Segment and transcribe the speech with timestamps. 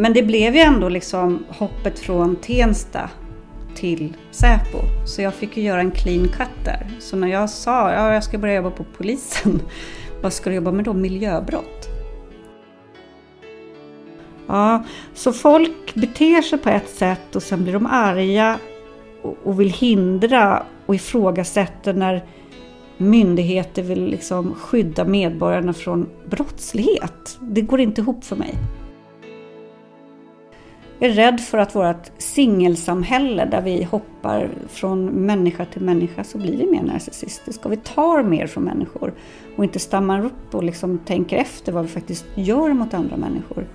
[0.00, 3.10] Men det blev ju ändå liksom hoppet från Tensta
[3.74, 4.78] till Säpo.
[5.06, 6.90] Så jag fick ju göra en clean cut där.
[6.98, 9.62] Så när jag sa att ja, jag ska börja jobba på polisen,
[10.22, 10.92] vad ska du jobba med då?
[10.92, 11.88] Miljöbrott?
[14.46, 14.84] Ja,
[15.14, 18.58] så folk beter sig på ett sätt och sen blir de arga
[19.44, 22.24] och vill hindra och ifrågasätter när
[22.96, 27.38] myndigheter vill liksom skydda medborgarna från brottslighet.
[27.40, 28.54] Det går inte ihop för mig
[31.00, 36.56] är rädd för att vårt singelsamhälle där vi hoppar från människa till människa så blir
[36.56, 39.12] vi mer narcissistiska och vi tar mer från människor
[39.56, 43.66] och inte stammar upp och liksom tänker efter vad vi faktiskt gör mot andra människor.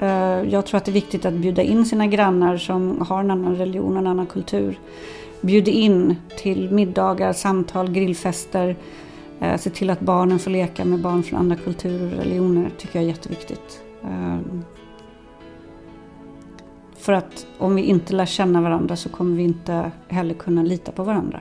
[0.00, 3.30] Eh, jag tror att det är viktigt att bjuda in sina grannar som har en
[3.30, 4.78] annan religion och en annan kultur.
[5.40, 8.76] Bjud in till middagar, samtal, grillfester.
[9.40, 12.98] Eh, se till att barnen får leka med barn från andra kulturer och religioner tycker
[12.98, 13.80] jag är jätteviktigt.
[14.02, 14.38] Eh,
[17.04, 20.92] för att om vi inte lär känna varandra så kommer vi inte heller kunna lita
[20.92, 21.40] på varandra.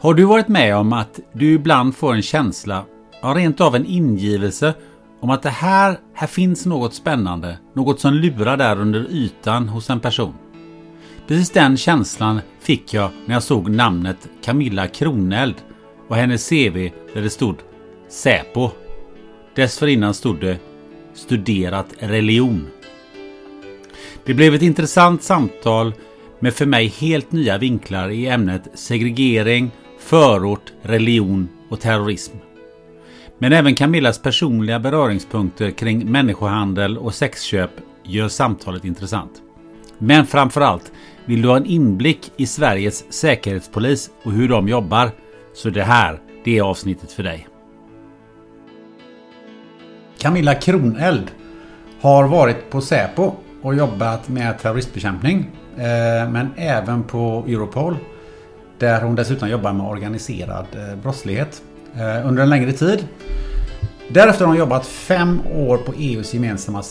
[0.00, 2.84] Har du varit med om att du ibland får en känsla,
[3.22, 4.74] ja rent av en ingivelse
[5.20, 9.90] om att det här, här finns något spännande, något som lurar där under ytan hos
[9.90, 10.34] en person?
[11.28, 15.56] Precis den känslan fick jag när jag såg namnet Camilla Kroneld
[16.08, 17.56] och hennes CV där det stod
[18.08, 18.70] Säpo.
[19.54, 20.58] Dessförinnan stod det
[21.14, 22.66] Studerat religion.
[24.24, 25.94] Det blev ett intressant samtal
[26.40, 32.36] med för mig helt nya vinklar i ämnet segregering, förort, religion och terrorism.
[33.38, 37.70] Men även Camillas personliga beröringspunkter kring människohandel och sexköp
[38.04, 39.32] gör samtalet intressant.
[39.98, 40.92] Men framförallt,
[41.24, 45.10] vill du ha en inblick i Sveriges säkerhetspolis och hur de jobbar
[45.54, 47.48] så det här, det är avsnittet för dig.
[50.18, 51.30] Camilla Kroneld
[52.00, 55.50] har varit på Säpo och jobbat med terroristbekämpning.
[55.76, 57.96] Eh, men även på Europol.
[58.78, 61.62] Där hon dessutom jobbar med organiserad eh, brottslighet
[61.94, 63.08] eh, under en längre tid.
[64.08, 66.82] Därefter har hon jobbat fem år på EUs gemensamma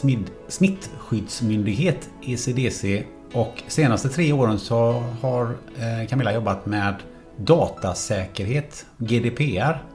[0.47, 3.03] smittskyddsmyndighet ECDC
[3.33, 5.55] och senaste tre åren så har
[6.09, 6.95] Camilla jobbat med
[7.37, 9.90] datasäkerhet, GDPR.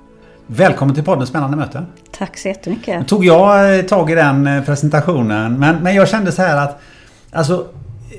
[0.47, 1.85] Välkommen till podden Spännande möte.
[2.11, 2.99] Tack så jättemycket.
[2.99, 5.59] Nu tog jag eh, tag i den eh, presentationen.
[5.59, 6.81] Men, men jag kände så här att
[7.33, 8.19] Alltså eh,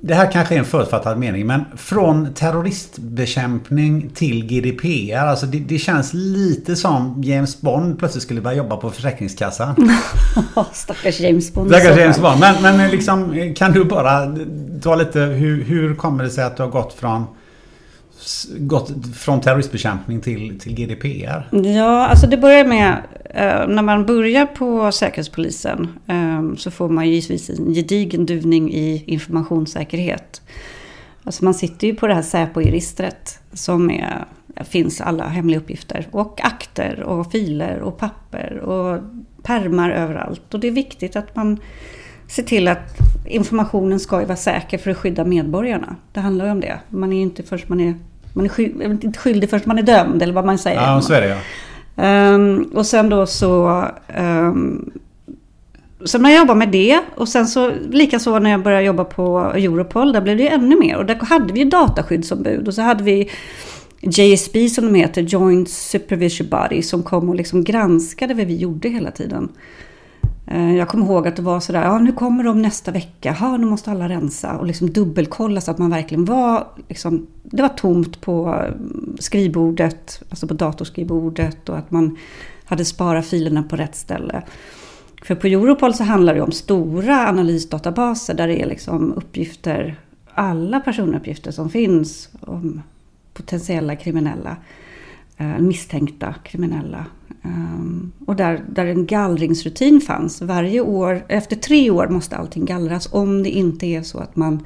[0.00, 5.16] det här kanske är en förutfattad mening men från terroristbekämpning till GDPR.
[5.16, 9.90] Alltså det, det, känns lite som James Bond plötsligt skulle börja jobba på Försäkringskassan.
[10.72, 11.70] Stackars James Bond.
[11.70, 12.40] Stackars James Bond.
[12.40, 14.36] Men, men liksom, kan du bara
[14.82, 17.24] ta lite hur, hur kommer det sig att du har gått från
[18.58, 21.48] gått från terroristbekämpning till, till GDPR?
[21.52, 27.08] Ja, alltså det börjar med eh, när man börjar på Säkerhetspolisen ehm, så får man
[27.08, 30.42] givetvis en gedigen duvning i informationssäkerhet.
[31.24, 34.24] Alltså man sitter ju på det här Säpo-registret som är,
[34.64, 39.00] finns alla hemliga uppgifter och akter och filer och papper och
[39.42, 40.54] permar överallt.
[40.54, 41.60] Och det är viktigt att man
[42.28, 45.96] ser till att informationen ska vara säker för att skydda medborgarna.
[46.12, 46.78] Det handlar ju om det.
[46.88, 47.94] Man är inte först man är
[48.32, 50.80] man är skyld, inte skyldig förrän man är dömd eller vad man säger.
[50.80, 51.36] Ja, så är det ja.
[52.34, 53.84] Um, och sen då så...
[54.18, 54.92] Um,
[56.04, 59.38] så när jag jobbade med det och sen så likaså när jag började jobba på
[59.38, 60.96] Europol, där blev det ju ännu mer.
[60.96, 63.30] Och där hade vi ju dataskyddsombud och så hade vi
[64.00, 68.88] JSB som de heter, Joint Supervision Body, som kom och liksom granskade vad vi gjorde
[68.88, 69.48] hela tiden.
[70.46, 73.56] Eh, jag kommer ihåg att det var sådär, ja nu kommer de nästa vecka, ja
[73.56, 77.68] nu måste alla rensa och liksom dubbelkolla så att man verkligen var, liksom, det var
[77.68, 82.16] tomt på mm, skrivbordet, alltså på datorskrivbordet och att man
[82.64, 84.42] hade sparat filerna på rätt ställe.
[85.22, 89.96] För på Europol så handlar det om stora analysdatabaser där det är liksom uppgifter,
[90.34, 92.82] alla personuppgifter som finns om
[93.34, 94.56] potentiella kriminella,
[95.36, 97.06] eh, misstänkta kriminella.
[97.46, 100.42] Ehm, och där, där en gallringsrutin fanns.
[100.42, 104.62] Varje år, efter tre år måste allting gallras om det inte är så att man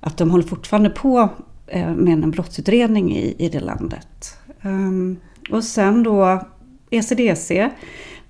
[0.00, 1.28] att de håller fortfarande på
[1.66, 4.38] eh, med en brottsutredning i, i det landet.
[4.62, 5.16] Ehm,
[5.50, 6.40] och sen då
[6.90, 7.70] ECDC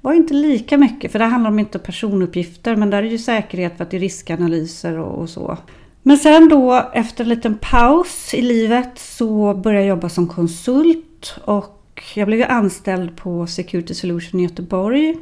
[0.00, 3.76] var inte lika mycket, för det handlar om inte personuppgifter, men där är ju säkerhet
[3.76, 5.58] för att det är riskanalyser och, och så.
[6.02, 11.40] Men sen då efter en liten paus i livet så började jag jobba som konsult
[11.44, 11.79] och
[12.14, 15.16] jag blev anställd på Security Solution i Göteborg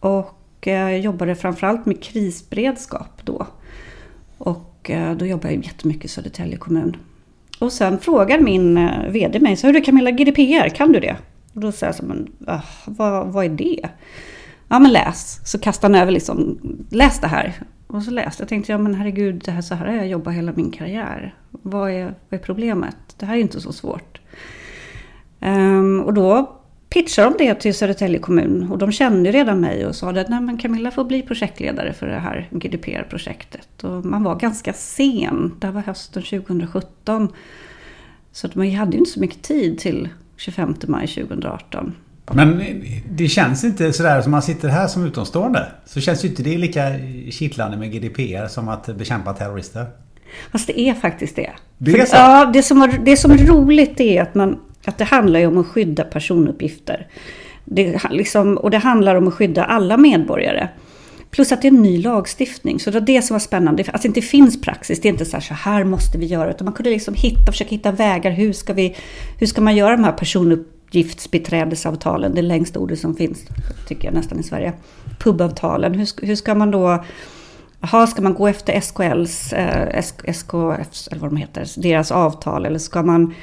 [0.00, 3.46] och eh, jobbade framförallt med krisberedskap då.
[4.38, 6.96] Och eh, då jobbade jag jättemycket i Södertälje kommun.
[7.58, 11.16] Och sen frågar min eh, VD mig, så hur du Camilla GDPR, kan du det?
[11.54, 13.88] Och då säger jag så men ah, vad, vad är det?
[14.68, 15.40] Ja men läs.
[15.44, 16.58] Så kastar han över liksom,
[16.90, 17.54] läs det här.
[17.86, 20.34] Och så läste jag tänkte, ja men herregud, det här, så här har jag jobbat
[20.34, 21.34] hela min karriär.
[21.50, 22.96] Vad är, vad är problemet?
[23.16, 24.20] Det här är inte så svårt.
[25.40, 26.58] Um, och då
[26.90, 30.40] pitchade de det till Södertälje kommun och de kände redan mig och sa att Nej,
[30.40, 33.84] men Camilla får bli projektledare för det här GDPR-projektet.
[33.84, 37.32] Och man var ganska sen, det var hösten 2017.
[38.32, 41.94] Så man hade ju inte så mycket tid till 25 maj 2018.
[42.32, 42.62] Men
[43.10, 45.66] det känns inte sådär som man sitter här som utomstående.
[45.84, 46.82] Så känns ju inte det lika
[47.30, 49.86] kittlande med GDPR som att bekämpa terrorister.
[50.52, 51.50] Fast det är faktiskt det.
[51.78, 52.16] Det är så?
[52.16, 55.46] ja, det som, var, det som är roligt är att, man, att det handlar ju
[55.46, 57.06] om att skydda personuppgifter.
[57.64, 60.68] Det, liksom, och det handlar om att skydda alla medborgare.
[61.30, 62.80] Plus att det är en ny lagstiftning.
[62.80, 63.84] Så det var det som var spännande.
[63.92, 65.00] Att det inte finns praxis.
[65.00, 66.50] Det är inte så här, så här måste vi göra.
[66.50, 68.30] Utan man kunde liksom hitta, försöka hitta vägar.
[68.30, 68.96] Hur ska, vi,
[69.38, 72.34] hur ska man göra de här personuppgiftsbiträdesavtalen?
[72.34, 73.44] Det längsta ordet som finns,
[73.88, 74.72] tycker jag nästan i Sverige.
[75.18, 75.94] Pubavtalen.
[75.94, 77.04] Hur, hur ska man då...
[77.80, 82.66] Aha, ska man gå efter SKLs, eh, SKFs, eller vad de heter, deras avtal?
[82.66, 83.34] Eller ska man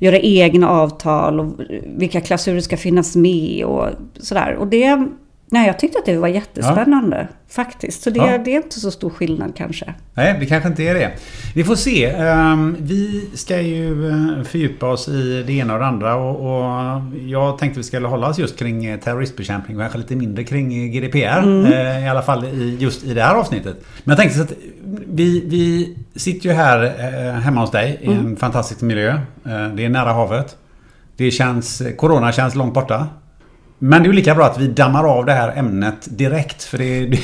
[0.00, 1.40] göra egna avtal?
[1.40, 3.64] Och vilka klausuler ska finnas med?
[3.64, 3.88] Och
[4.20, 4.54] sådär.
[4.54, 5.08] Och det
[5.52, 7.36] Nej, jag tyckte att det var jättespännande ja.
[7.48, 8.02] faktiskt.
[8.02, 8.38] Så det, ja.
[8.38, 9.94] det, är inte så stor skillnad kanske.
[10.14, 11.10] Nej, det kanske inte är det.
[11.54, 12.06] Vi får se.
[12.06, 16.14] Ehm, vi ska ju eh, fördjupa oss i det ena och det andra.
[16.14, 20.16] Och, jag tänkte att vi skulle hålla oss just kring eh, terroristbekämpning och kanske lite
[20.16, 21.38] mindre kring GDPR.
[21.38, 21.72] Mm.
[21.72, 22.44] Eh, I alla fall
[22.78, 23.76] just i det här avsnittet.
[24.04, 24.52] Men jag tänkte så att
[25.06, 26.98] vi, vi sitter ju här
[27.32, 28.36] hemma hos dig i en mm.
[28.36, 29.20] fantastisk miljö.
[29.74, 30.56] Det är nära havet.
[31.16, 33.06] Det känns, corona känns långt borta.
[33.82, 36.62] Men det är lika bra att vi dammar av det här ämnet direkt.
[36.62, 37.18] För det,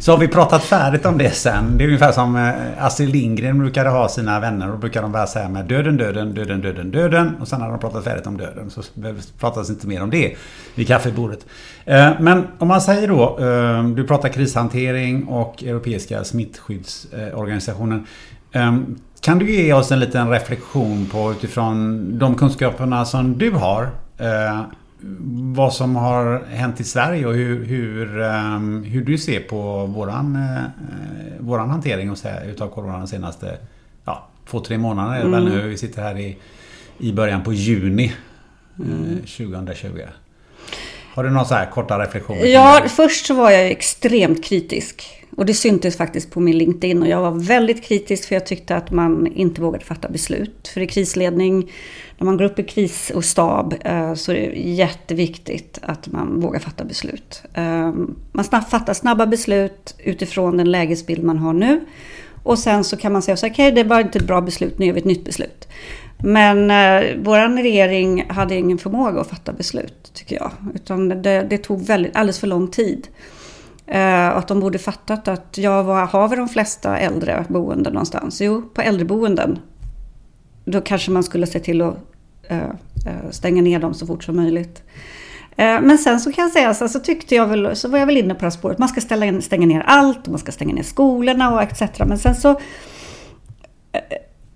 [0.00, 1.78] så har vi pratat färdigt om det sen.
[1.78, 4.72] Det är ungefär som eh, Astrid Lindgren brukade ha sina vänner.
[4.72, 7.36] och brukar de börja säga med döden, döden, döden, döden, döden.
[7.40, 8.70] Och sen har de pratat färdigt om döden.
[8.70, 8.82] Så
[9.40, 10.36] pratas inte mer om det
[10.74, 11.46] vid kaffebordet.
[11.84, 18.06] Eh, men om man säger då, eh, du pratar krishantering och Europeiska smittskyddsorganisationen.
[19.20, 23.90] Kan du ge oss en liten reflektion på utifrån de kunskaperna som du har?
[25.54, 30.36] Vad som har hänt i Sverige och hur, hur, um, hur du ser på våran,
[30.36, 32.16] uh, våran hantering
[32.46, 33.58] utav corona de senaste
[34.04, 35.44] ja, två, tre månaderna är det mm.
[35.44, 35.68] väl nu.
[35.68, 36.36] Vi sitter här i,
[36.98, 38.12] i början på juni
[38.78, 39.04] mm.
[39.04, 40.00] uh, 2020.
[41.14, 42.46] Har du några så här korta reflektioner?
[42.46, 45.21] Ja, först så var jag extremt kritisk.
[45.36, 48.76] Och det syntes faktiskt på min LinkedIn och jag var väldigt kritisk för jag tyckte
[48.76, 50.68] att man inte vågade fatta beslut.
[50.68, 51.72] För i krisledning,
[52.18, 56.40] när man går upp i kris och stab eh, så är det jätteviktigt att man
[56.40, 57.42] vågar fatta beslut.
[57.54, 57.92] Eh,
[58.32, 61.80] man fattar snabba beslut utifrån den lägesbild man har nu.
[62.42, 64.78] Och sen så kan man säga så okej okay, det var inte ett bra beslut,
[64.78, 65.68] nu gör vi ett nytt beslut.
[66.18, 70.50] Men eh, vår regering hade ingen förmåga att fatta beslut, tycker jag.
[70.74, 73.08] Utan det, det tog väldigt, alldeles för lång tid.
[73.86, 78.40] Eh, att de borde fattat att, ja, var har vi de flesta äldreboenden någonstans?
[78.40, 79.58] Jo, på äldreboenden.
[80.64, 81.96] Då kanske man skulle se till att
[82.42, 82.58] eh,
[83.06, 84.82] eh, stänga ner dem så fort som möjligt.
[85.56, 88.06] Eh, men sen så kan jag säga så, så tyckte jag väl, så var jag
[88.06, 88.78] väl inne på det här spåret.
[88.78, 91.82] Man ska ställa, stänga ner allt man ska stänga ner skolorna och etc.
[92.06, 92.56] Men sen så eh,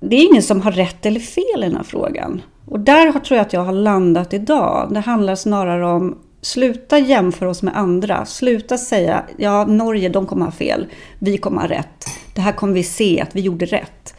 [0.01, 2.43] det är ingen som har rätt eller fel i den här frågan.
[2.65, 4.89] Och där tror jag att jag har landat idag.
[4.91, 8.27] Det handlar snarare om Sluta jämföra oss med andra.
[8.27, 10.87] Sluta säga ja, Norge de kommer ha fel,
[11.19, 12.07] vi kommer ha rätt.
[12.35, 14.15] Det här kommer vi se att vi gjorde rätt.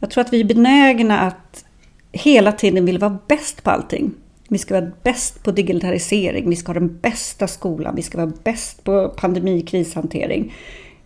[0.00, 1.64] Jag tror att vi är benägna att
[2.12, 4.14] hela tiden vill vara bäst på allting.
[4.48, 8.32] Vi ska vara bäst på digitalisering, vi ska ha den bästa skolan, vi ska vara
[8.44, 10.54] bäst på pandemikrishantering.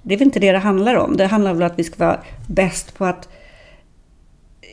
[0.02, 1.16] Det är väl inte det det handlar om.
[1.16, 3.28] Det handlar väl om att vi ska vara bäst på att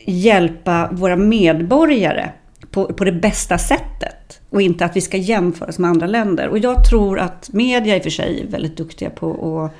[0.04, 2.30] hjälpa våra medborgare
[2.70, 4.39] på, på det bästa sättet.
[4.50, 6.48] Och inte att vi ska jämföra oss med andra länder.
[6.48, 9.72] Och jag tror att media i och för sig är väldigt duktiga på att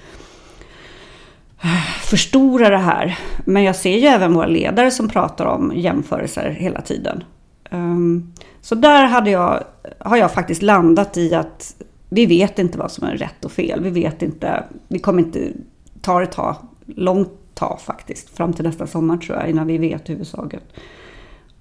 [1.65, 3.19] eh, förstora det här.
[3.45, 7.25] Men jag ser ju även våra ledare som pratar om jämförelser hela tiden.
[7.71, 9.65] Ehm, så där hade jag,
[9.99, 11.75] har jag faktiskt landat i att
[12.09, 13.81] vi vet inte vad som är rätt och fel.
[13.83, 15.53] Vi vet inte, vi kommer inte
[16.01, 20.11] ta det ta, långt ta faktiskt, fram till nästa sommar tror jag, innan vi vet
[20.11, 20.61] huvudsaken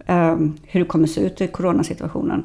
[0.05, 2.43] ehm, hur det kommer se ut i coronasituationen.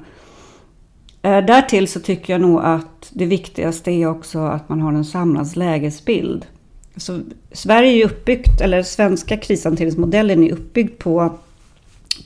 [1.24, 5.04] Eh, därtill så tycker jag nog att det viktigaste är också att man har en
[5.04, 6.46] samlad lägesbild.
[6.96, 7.20] Så
[7.52, 11.38] Sverige är ju uppbyggt, eller svenska krishanteringsmodellen är uppbyggd på,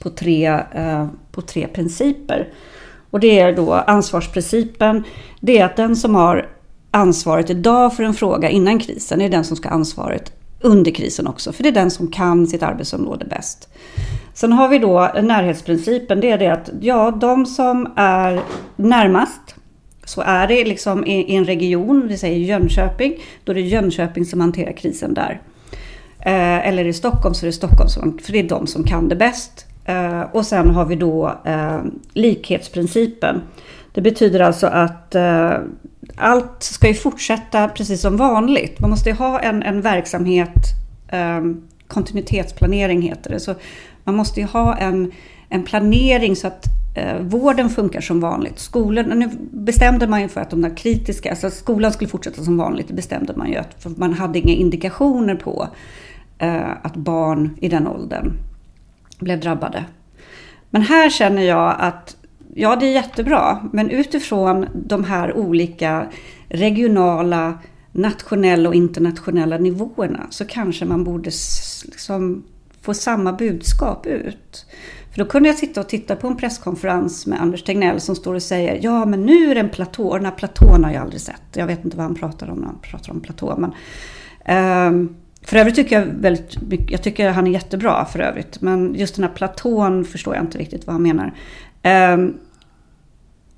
[0.01, 2.49] på, tre, eh, på tre principer.
[3.11, 5.05] Och det är då ansvarsprincipen.
[5.41, 6.49] Det är att den som har
[6.91, 11.27] ansvaret idag för en fråga innan krisen är den som ska ha ansvaret under krisen
[11.27, 11.53] också.
[11.53, 13.69] För det är den som kan sitt arbetsområde bäst.
[14.35, 16.21] Sen har vi då närhetsprincipen.
[16.21, 18.41] Det är det att ja, de som är
[18.77, 19.55] närmast
[20.05, 24.41] så är det liksom i en region, vi säger Jönköping, då är det Jönköping som
[24.41, 25.41] hanterar krisen där.
[26.21, 29.09] Eh, eller i Stockholm så är det Stockholm, som, för det är de som kan
[29.09, 29.67] det bäst.
[29.85, 31.81] Eh, och sen har vi då eh,
[32.13, 33.41] likhetsprincipen.
[33.93, 35.53] Det betyder alltså att eh,
[36.21, 38.81] allt ska ju fortsätta precis som vanligt.
[38.81, 40.55] Man måste ju ha en, en verksamhet,
[41.09, 43.41] ehm, kontinuitetsplanering heter det.
[43.41, 43.55] Så
[44.05, 45.13] man måste ju ha en,
[45.49, 48.59] en planering så att eh, vården funkar som vanligt.
[48.59, 52.57] Skolan, nu bestämde man ju för att de där kritiska, alltså skolan skulle fortsätta som
[52.57, 55.69] vanligt, det bestämde man ju för man hade inga indikationer på
[56.39, 58.33] eh, att barn i den åldern
[59.19, 59.85] blev drabbade.
[60.71, 62.17] Men här känner jag att
[62.55, 66.07] ja, det är jättebra, men utifrån de här olika
[66.49, 67.59] regionala,
[67.93, 71.31] nationella och internationella nivåerna så kanske man borde
[71.85, 72.45] liksom
[72.83, 74.67] få samma budskap ut.
[75.11, 78.35] För då kunde jag sitta och titta på en presskonferens med Anders Tegnell som står
[78.35, 81.21] och säger ja men nu är det en platå, den här platån har jag aldrig
[81.21, 81.43] sett.
[81.55, 83.57] Jag vet inte vad han pratar om när han pratar om platå.
[83.59, 83.73] Men,
[84.89, 88.61] um, för övrigt tycker jag väldigt mycket, jag tycker han är jättebra för övrigt.
[88.61, 91.35] Men just den här platån förstår jag inte riktigt vad han menar.
[91.83, 92.39] Ehm,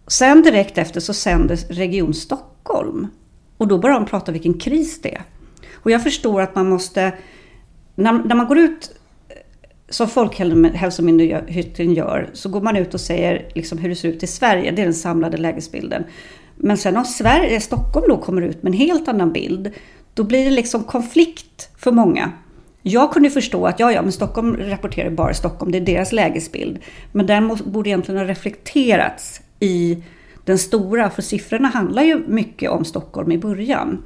[0.06, 3.08] sen direkt efter så sändes Region Stockholm.
[3.56, 5.22] Och då börjar de prata vilken kris det är.
[5.74, 7.12] Och jag förstår att man måste,
[7.94, 8.90] när, när man går ut
[9.28, 9.34] eh,
[9.88, 14.26] som Folkhälsomyndigheten gör, så går man ut och säger liksom hur det ser ut i
[14.26, 14.70] Sverige.
[14.70, 16.04] Det är den samlade lägesbilden.
[16.56, 19.70] Men sen om Sverige, Stockholm då kommer ut med en helt annan bild,
[20.14, 22.32] då blir det liksom konflikt för många.
[22.82, 26.78] Jag kunde förstå att ja, ja, men Stockholm rapporterar bara Stockholm, det är deras lägesbild.
[27.12, 30.02] Men den borde egentligen ha reflekterats i
[30.44, 34.02] den stora, för siffrorna handlar ju mycket om Stockholm i början.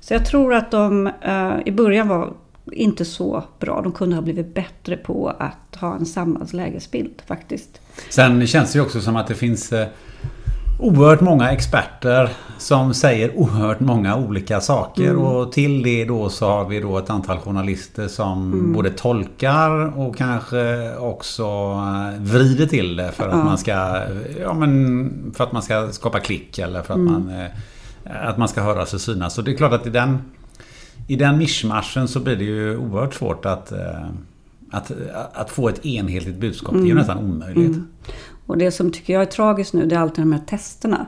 [0.00, 2.32] Så jag tror att de uh, i början var
[2.72, 3.80] inte så bra.
[3.82, 7.80] De kunde ha blivit bättre på att ha en samlad lägesbild faktiskt.
[8.10, 9.86] Sen känns det ju också som att det finns uh
[10.82, 15.10] oerhört många experter som säger oerhört många olika saker.
[15.10, 15.22] Mm.
[15.22, 18.72] Och till det då så har vi då ett antal journalister som mm.
[18.72, 23.44] både tolkar och kanske också eh, vrider till det för att ja.
[23.44, 24.02] man ska
[24.40, 27.12] ja, men för att man ska skapa klick eller för att mm.
[27.12, 29.34] man eh, att man ska höras och synas.
[29.34, 30.18] Så det är klart att i den
[31.06, 34.08] i den mischmaschen så blir det ju oerhört svårt att eh,
[34.72, 34.92] att,
[35.32, 36.74] att få ett enhetligt budskap.
[36.74, 36.98] Det är ju mm.
[36.98, 37.78] nästan omöjligt.
[38.46, 41.06] Och det som tycker jag är tragiskt nu, det är alltid de här testerna.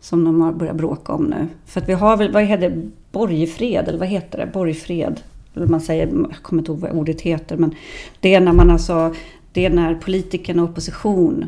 [0.00, 1.48] Som de har börjat bråka om nu.
[1.66, 4.46] För att vi har väl, vad heter det, borgfred, eller vad heter det?
[4.52, 5.20] Borgfred.
[5.54, 7.74] Eller man säger, jag kommer inte ihåg vad ordet heter, men
[8.20, 9.14] det är när man alltså,
[9.52, 11.46] det är när politikerna och opposition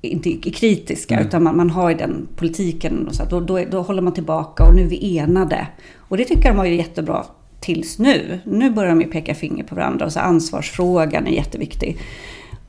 [0.00, 1.26] inte är kritiska, mm.
[1.26, 3.08] utan man, man har ju den politiken.
[3.08, 5.66] Och så, då, då, då håller man tillbaka och nu är vi enade.
[5.96, 7.24] Och det tycker de var ju jättebra
[7.60, 8.38] tills nu.
[8.44, 11.98] Nu börjar de ju peka finger på varandra och så ansvarsfrågan är jätteviktig.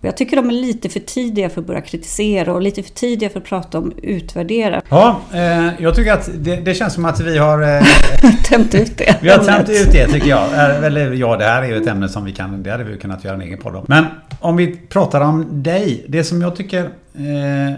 [0.01, 3.29] Jag tycker de är lite för tidiga för att börja kritisera och lite för tidiga
[3.29, 4.81] för att prata om utvärdera.
[4.89, 7.61] Ja, eh, jag tycker att det, det, känns som att vi har...
[7.61, 7.83] Eh,
[8.43, 9.15] tämt ut det.
[9.21, 10.53] Vi har tämt ut det tycker jag.
[10.85, 12.63] Eller ja, det här är ju ett ämne som vi kan...
[12.63, 13.85] Det hade vi kunnat göra en egen podd om.
[13.87, 14.05] Men
[14.39, 16.05] om vi pratar om dig.
[16.07, 17.77] Det som jag tycker eh,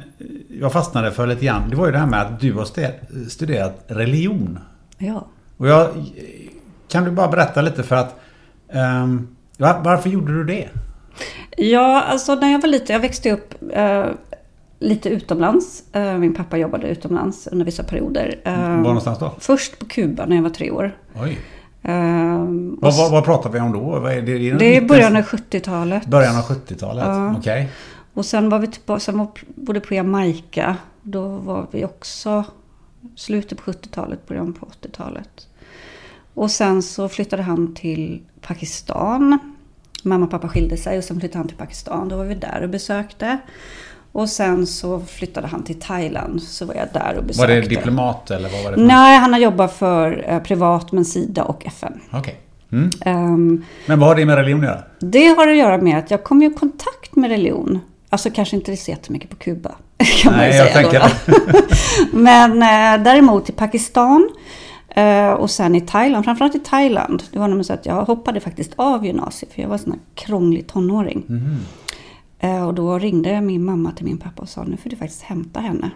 [0.60, 1.70] jag fastnade för lite grann.
[1.70, 2.68] Det var ju det här med att du har
[3.30, 4.60] studerat religion.
[4.98, 5.28] Ja.
[5.58, 5.88] Och jag...
[6.92, 8.20] Kan du bara berätta lite för att...
[8.74, 10.70] Um, varför gjorde du det?
[11.58, 14.06] Ja, alltså när jag var liten, jag växte upp eh,
[14.80, 15.84] lite utomlands.
[15.94, 18.40] Eh, min pappa jobbade utomlands under vissa perioder.
[18.44, 19.36] Eh, var någonstans då?
[19.40, 20.98] Först på Kuba när jag var tre år.
[21.22, 21.40] Oj.
[21.84, 21.90] Och
[22.82, 23.96] Vad, vad, vad pratar vi om då?
[23.96, 26.06] Är det, är det är början av 70-talet.
[26.06, 27.06] början av 70-talet?
[27.06, 27.36] Ja.
[27.38, 27.70] Okej.
[28.14, 30.76] Och sen var vi tillbaka, sen var bodde på Jamaica.
[31.02, 32.44] Då var vi också
[33.16, 35.48] slutet på 70-talet, början på 80-talet.
[36.34, 39.40] Och sen så flyttade han till Pakistan.
[40.04, 42.10] Mamma och pappa skilde sig och sen flyttade han till Pakistan.
[42.10, 43.38] Då var vi där och besökte.
[44.12, 46.44] Och sen så flyttade han till Thailand.
[46.44, 47.54] Så var jag där och Var besökte.
[47.56, 48.78] det diplomat eller vad var det?
[48.84, 52.00] Nej, han har jobbat för eh, privat men Sida och FN.
[52.12, 52.40] Okej.
[52.72, 52.90] Mm.
[53.06, 54.84] Ehm, Men vad har det med religion att göra?
[55.00, 57.80] det har att göra med att jag kom i kontakt med religion.
[58.10, 59.72] Alltså kanske inte så jättemycket på Kuba.
[60.22, 61.10] Kan man Nej, ju jag säga då, tänker
[62.12, 62.12] då.
[62.18, 64.30] Men eh, däremot i Pakistan
[65.38, 66.26] och sen i Thailand.
[66.26, 67.24] Framförallt i Thailand.
[67.32, 69.54] Det var nämligen så att jag hoppade faktiskt av gymnasiet.
[69.54, 71.24] För jag var en sån här krånglig tonåring.
[72.40, 75.22] Eh, och då ringde min mamma till min pappa och sa nu får du faktiskt
[75.22, 75.92] hämta henne.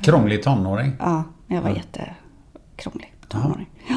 [0.00, 0.92] Krånglig tonåring?
[0.98, 3.68] Ja, jag var jättekrånglig tonåring.
[3.88, 3.96] Ja.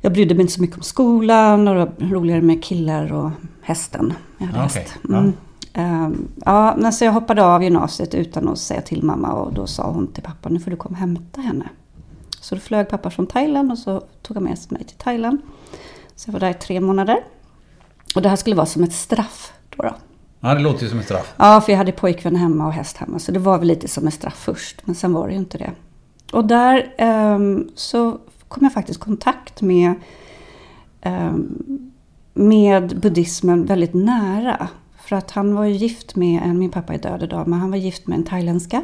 [0.00, 3.30] Jag brydde mig inte så mycket om skolan och det var roligare med killar och
[3.62, 4.12] hästen.
[4.38, 4.98] Jag hade Okej, häst.
[5.08, 5.32] Mm.
[5.72, 9.90] Ehm, Ja, så jag hoppade av gymnasiet utan att säga till mamma och då sa
[9.90, 11.68] hon till pappa nu får du komma och hämta henne.
[12.42, 15.38] Så då flög pappa från Thailand och så tog han med mig till Thailand.
[16.16, 17.24] Så jag var där i tre månader.
[18.14, 19.82] Och det här skulle vara som ett straff då.
[19.82, 19.94] då.
[20.40, 21.34] Ja, det låter ju som ett straff.
[21.36, 23.18] Ja, för jag hade pojkvän hemma och häst hemma.
[23.18, 24.86] Så det var väl lite som ett straff först.
[24.86, 25.70] Men sen var det ju inte det.
[26.32, 28.18] Och där ehm, så
[28.48, 29.94] kom jag faktiskt i kontakt med,
[31.00, 31.90] ehm,
[32.34, 34.68] med buddhismen väldigt nära.
[35.04, 37.70] För att han var ju gift med en, min pappa är död idag, men han
[37.70, 38.82] var gift med en thailändska.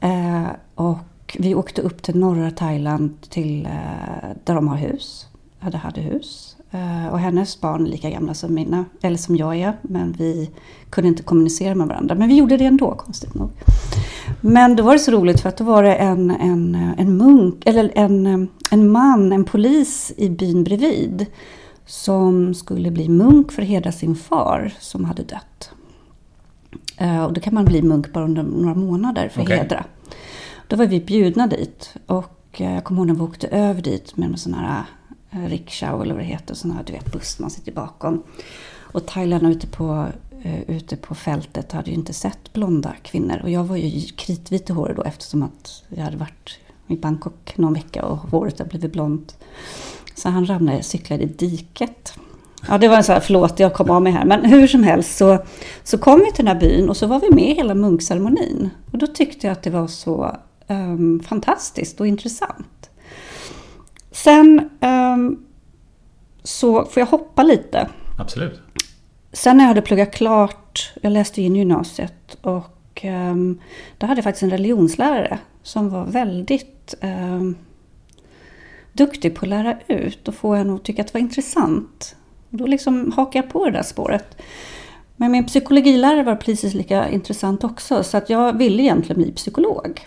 [0.00, 0.98] Eh, och
[1.38, 5.26] vi åkte upp till norra Thailand till eh, där de har hus.
[5.58, 6.56] Hade, hade hus.
[6.70, 9.72] Eh, och hennes barn är lika gamla som mina, eller som jag är.
[9.82, 10.50] Men vi
[10.90, 12.14] kunde inte kommunicera med varandra.
[12.14, 13.50] Men vi gjorde det ändå, konstigt nog.
[14.40, 17.62] Men då var det så roligt för att då var det en, en, en munk,
[17.66, 21.26] eller en, en man, en polis i byn bredvid.
[21.86, 25.70] Som skulle bli munk för att hedra sin far som hade dött.
[26.96, 29.56] Eh, Och då kan man bli munk bara under några månader för att Okej.
[29.58, 29.84] hedra.
[30.68, 31.94] Då var vi bjudna dit.
[32.06, 34.84] Och eh, jag kommer ihåg när vi åkte över dit med en sån här
[35.30, 36.54] eh, rickshaw eller vad det heter.
[36.54, 38.22] Sån här du vet, buss man sitter bakom.
[38.80, 40.06] Och thailändarna ute på,
[40.42, 43.40] eh, ute på fältet hade ju inte sett blonda kvinnor.
[43.42, 47.52] Och jag var ju kritvit i håret då eftersom att jag hade varit i Bangkok
[47.56, 49.36] någon vecka och håret hade blivit blont.
[50.14, 52.12] Så han ramlade, cyklade i diket.
[52.68, 54.24] Ja, det var en sån här, förlåt jag kom av mig här.
[54.24, 55.44] Men hur som helst så,
[55.84, 58.70] så kom vi till den här byn och så var vi med i hela munkceremonin.
[58.92, 60.36] Och då tyckte jag att det var så
[60.68, 62.90] ehm, fantastiskt och intressant.
[64.10, 65.44] Sen ehm,
[66.42, 67.88] så får jag hoppa lite.
[68.18, 68.60] Absolut.
[69.32, 73.60] Sen när jag hade pluggat klart, jag läste in gymnasiet och um,
[73.98, 77.56] då hade jag faktiskt en religionslärare som var väldigt um,
[78.92, 82.16] duktig på att lära ut och få en att tycka att det var intressant.
[82.50, 84.42] Och då liksom hakade jag på det där spåret.
[85.16, 90.06] Men min psykologilärare var precis lika intressant också så att jag ville egentligen bli psykolog.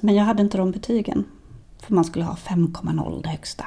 [0.00, 1.24] Men jag hade inte de betygen.
[1.78, 3.64] För man skulle ha 5,0 det högsta.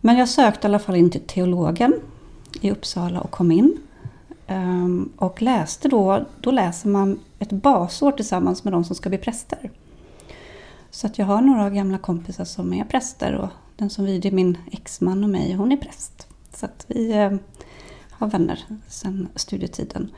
[0.00, 1.94] Men jag sökte i alla fall in till teologen
[2.60, 3.78] i Uppsala och kom in.
[4.46, 9.18] Ehm, och läste då, då läser man ett basår tillsammans med de som ska bli
[9.18, 9.70] präster.
[10.90, 14.58] Så att jag har några gamla kompisar som är präster och den som viger min
[14.72, 16.26] exman och mig, hon är präst.
[16.54, 17.32] Så att vi eh,
[18.10, 20.10] har vänner sedan studietiden.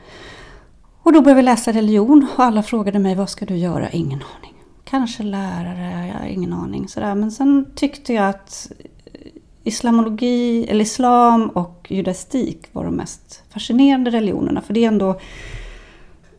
[1.01, 3.89] Och då började vi läsa religion och alla frågade mig vad ska du göra?
[3.89, 4.58] Ingen aning.
[4.89, 6.87] Kanske lärare, jag har ingen aning.
[6.87, 7.15] Sådär.
[7.15, 8.71] Men sen tyckte jag att
[9.63, 14.61] islamologi, eller islam och judaistik var de mest fascinerande religionerna.
[14.61, 15.19] För det är ändå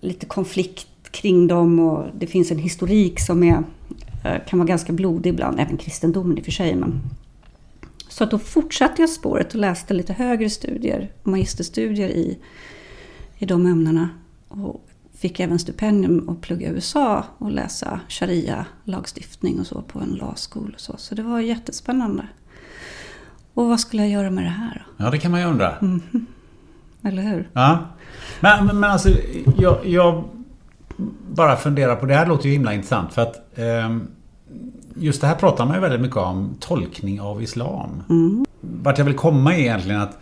[0.00, 3.62] lite konflikt kring dem och det finns en historik som är,
[4.24, 6.74] eh, kan vara ganska blodig ibland, även kristendomen i och för sig.
[6.74, 7.00] Men.
[8.08, 12.38] Så att då fortsatte jag spåret och läste lite högre studier, magisterstudier i,
[13.38, 14.08] i de ämnena.
[14.48, 14.89] Och
[15.20, 20.72] fick även stipendium att plugga i USA och läsa sharia-lagstiftning och så på en school
[20.74, 20.94] och så.
[20.96, 22.26] Så det var jättespännande.
[23.54, 25.04] Och vad skulle jag göra med det här då?
[25.04, 25.74] Ja, det kan man ju undra.
[27.02, 27.48] Eller hur?
[27.52, 27.78] Ja.
[28.40, 29.08] Men, men, men alltså,
[29.58, 30.24] jag, jag
[31.30, 34.08] bara funderar på, det här låter ju himla intressant för att ehm,
[34.94, 38.02] just det här pratar man ju väldigt mycket om, tolkning av Islam.
[38.60, 40.18] Vart jag vill komma är egentligen att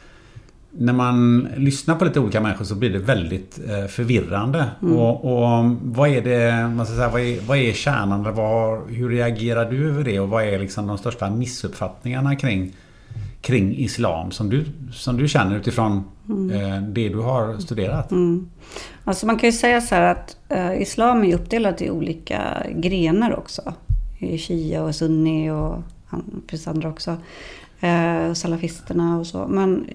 [0.81, 4.67] när man lyssnar på lite olika människor så blir det väldigt eh, förvirrande.
[4.81, 8.35] Och, och vad är det, man ska säga, vad är, vad är kärnan?
[8.35, 10.21] Vad, hur reagerar du över det?
[10.21, 12.73] Och vad är liksom de största missuppfattningarna kring,
[13.41, 16.05] kring Islam som du, som du känner utifrån
[16.53, 18.13] eh, det du har studerat?
[19.05, 23.37] Alltså man kan ju säga så här att eh, islam är uppdelat i olika grenar
[23.37, 23.75] också.
[24.21, 25.83] Shia och sunni och
[26.49, 27.17] finns andra också.
[27.81, 29.47] Eh, salafisterna och så.
[29.49, 29.87] Men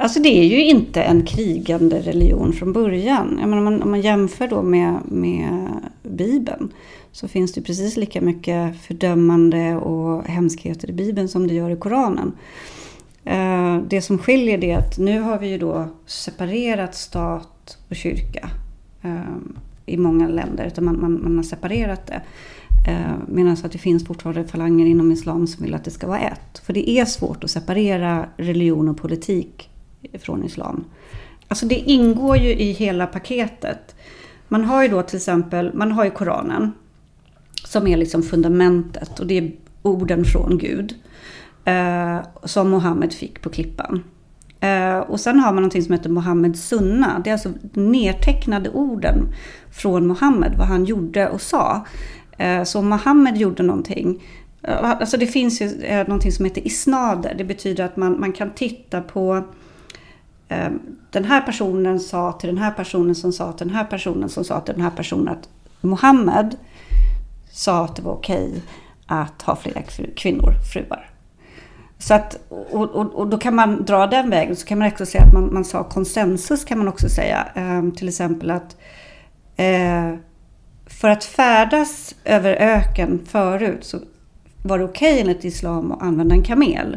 [0.00, 3.36] Alltså det är ju inte en krigande religion från början.
[3.40, 5.68] Jag menar, om, man, om man jämför då med, med
[6.02, 6.72] Bibeln
[7.12, 11.76] så finns det precis lika mycket fördömande och hemskheter i Bibeln som det gör i
[11.76, 12.32] Koranen.
[13.24, 17.96] Eh, det som skiljer det är att nu har vi ju då separerat stat och
[17.96, 18.50] kyrka
[19.02, 19.36] eh,
[19.86, 20.66] i många länder.
[20.66, 22.22] Utan man, man, man har separerat det.
[22.90, 26.20] Eh, Medan att det finns fortfarande falanger inom islam som vill att det ska vara
[26.20, 26.58] ett.
[26.64, 29.69] För det är svårt att separera religion och politik
[30.22, 30.84] från islam.
[31.48, 33.94] Alltså det ingår ju i hela paketet.
[34.48, 36.72] Man har ju då till exempel, man har ju Koranen.
[37.64, 40.94] Som är liksom fundamentet och det är orden från Gud.
[41.64, 44.04] Eh, som Mohammed fick på klippan.
[44.60, 47.20] Eh, och sen har man någonting som heter Mohammeds sunna.
[47.24, 49.34] Det är alltså nedtecknade orden
[49.70, 51.86] från Mohammed, vad han gjorde och sa.
[52.38, 54.22] Eh, så om Mohammed gjorde någonting,
[54.62, 57.34] eh, alltså det finns ju eh, någonting som heter isnader.
[57.38, 59.44] Det betyder att man, man kan titta på
[60.50, 64.28] Ehm, den här personen sa till den här personen som sa till den här personen
[64.28, 65.48] som sa till den här personen att
[65.80, 66.56] Mohammed
[67.50, 68.62] sa att det var okej
[69.06, 69.82] att ha flera
[70.16, 71.10] kvinnor, fruar.
[71.98, 74.56] Så att, och, och, och, då kan man dra den vägen.
[74.56, 77.48] Så kan man också säga att man, man sa konsensus kan man också säga.
[77.54, 78.76] Eh, till exempel att
[79.56, 80.14] eh,
[80.86, 83.98] för att färdas över öken förut så
[84.62, 86.96] var det okej okay enligt islam att använda en kamel.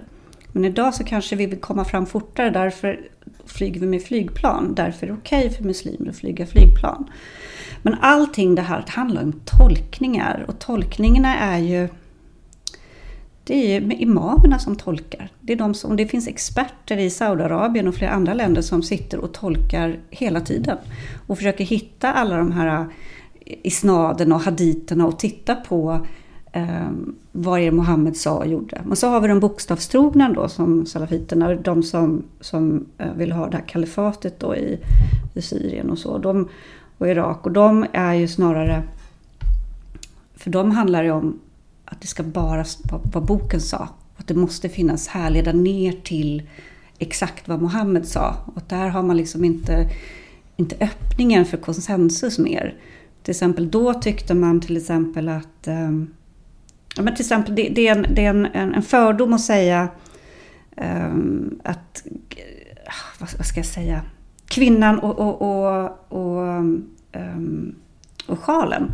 [0.51, 2.99] Men idag så kanske vi vill komma fram fortare, därför
[3.45, 4.75] flyger vi med flygplan.
[4.75, 7.09] Därför är det okej okay för muslimer att flyga flygplan.
[7.81, 11.87] Men allting det här handlar om tolkningar och tolkningarna är ju
[13.45, 15.29] det är ju imamerna som tolkar.
[15.41, 19.17] Det, är de som, det finns experter i Saudiarabien och flera andra länder som sitter
[19.17, 20.77] och tolkar hela tiden.
[21.27, 22.85] Och försöker hitta alla de här
[23.45, 26.05] isnaderna och haditerna och titta på
[26.53, 26.91] eh,
[27.31, 28.81] vad är Mohammed sa och gjorde.
[28.85, 33.49] Men så har vi de bokstavstrogna då som salafiterna, de som, som eh, vill ha
[33.49, 34.79] det här kalifatet då i,
[35.33, 36.17] i Syrien och så.
[36.17, 36.49] De,
[36.97, 37.45] och Irak.
[37.45, 38.83] Och de är ju snarare,
[40.35, 41.39] för de handlar det om
[41.85, 43.89] att det ska bara vara vad boken sa.
[44.17, 46.43] Att det måste finnas härleda ner till
[46.99, 48.35] exakt vad Mohammed sa.
[48.55, 49.89] Och där har man liksom inte,
[50.55, 52.75] inte öppningen för konsensus mer.
[53.23, 56.13] Till exempel då tyckte man till exempel att um,
[56.95, 59.87] Ja, men till exempel, det, det är, en, det är en, en, fördom att säga
[60.77, 62.03] um, att,
[62.85, 64.01] ah, vad, vad, ska jag säga,
[64.47, 66.59] kvinnan och, och, och, och,
[67.13, 67.75] um,
[68.27, 68.91] och sjalen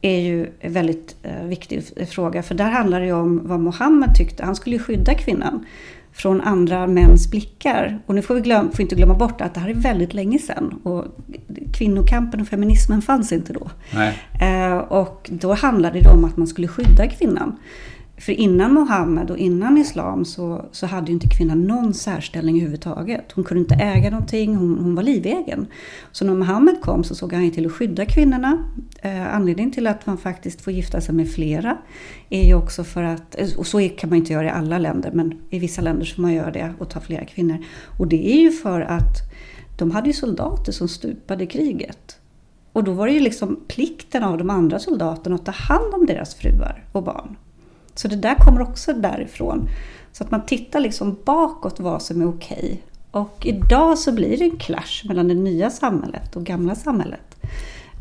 [0.00, 2.42] är ju en väldigt uh, viktig fråga.
[2.42, 4.44] För där handlar det ju om vad Mohammed tyckte.
[4.44, 5.66] Han skulle ju skydda kvinnan
[6.12, 7.98] från andra mäns blickar.
[8.06, 10.38] Och nu får vi glöm, får inte glömma bort att det här är väldigt länge
[10.38, 10.80] sedan.
[10.82, 11.04] Och
[11.74, 13.70] kvinnokampen och feminismen fanns inte då.
[14.40, 17.56] Eh, och då handlade det om att man skulle skydda kvinnan.
[18.20, 23.32] För innan Mohammed och innan Islam så, så hade ju inte kvinnan någon särställning överhuvudtaget.
[23.32, 25.66] Hon kunde inte äga någonting, hon, hon var livegen.
[26.12, 28.64] Så när Mohammed kom så såg han till att skydda kvinnorna.
[29.02, 31.78] Eh, anledningen till att man faktiskt får gifta sig med flera
[32.30, 35.10] är ju också för att, eh, och så kan man inte göra i alla länder,
[35.14, 37.58] men i vissa länder så får man göra det och ta flera kvinnor.
[37.98, 39.16] Och det är ju för att
[39.78, 42.16] de hade ju soldater som stupade i kriget.
[42.72, 46.06] Och då var det ju liksom plikten av de andra soldaterna att ta hand om
[46.06, 47.36] deras fruar och barn.
[48.00, 49.68] Så det där kommer också därifrån.
[50.12, 52.82] Så att man tittar liksom bakåt vad som är okej.
[53.10, 57.36] Och idag så blir det en clash mellan det nya samhället och gamla samhället.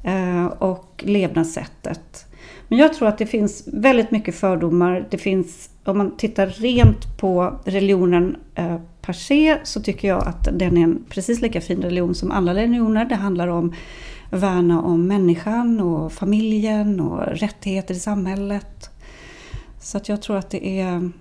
[0.03, 2.25] Eh, och levnadssättet.
[2.67, 5.07] Men jag tror att det finns väldigt mycket fördomar.
[5.09, 10.47] Det finns, om man tittar rent på religionen eh, per se så tycker jag att
[10.53, 13.05] den är en precis lika fin religion som alla religioner.
[13.05, 13.73] Det handlar om
[14.29, 18.89] att värna om människan och familjen och rättigheter i samhället.
[19.89, 21.11] Så att jag tror att det är...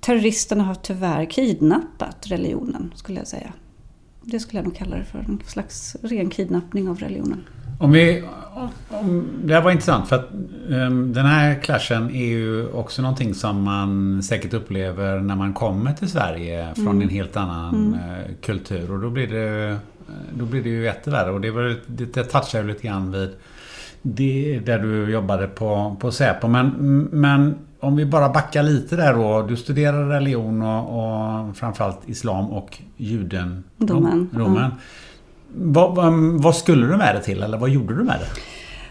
[0.00, 3.52] Terroristerna har tyvärr kidnappat religionen, skulle jag säga.
[4.22, 5.18] Det skulle jag nog kalla det för.
[5.18, 7.44] En slags ren kidnappning av religionen.
[7.80, 8.24] Om vi,
[8.88, 10.30] om, det här var intressant för att
[10.68, 15.92] um, den här clashen är ju också någonting som man säkert upplever när man kommer
[15.92, 17.02] till Sverige från mm.
[17.02, 17.94] en helt annan mm.
[17.94, 18.90] uh, kultur.
[18.90, 19.78] Och då blir det,
[20.38, 21.30] då blir det ju jättevärre.
[21.30, 23.30] Och det, var, det, det touchar ju lite grann vid
[24.14, 26.48] det, där du jobbade på, på Säpo.
[26.48, 26.68] Men,
[27.12, 29.42] men om vi bara backar lite där då.
[29.42, 34.30] Du studerade religion och, och framförallt islam och judendomen.
[34.34, 34.70] Mm.
[35.54, 38.40] Vad, vad, vad, skulle du med det till eller vad gjorde du med det?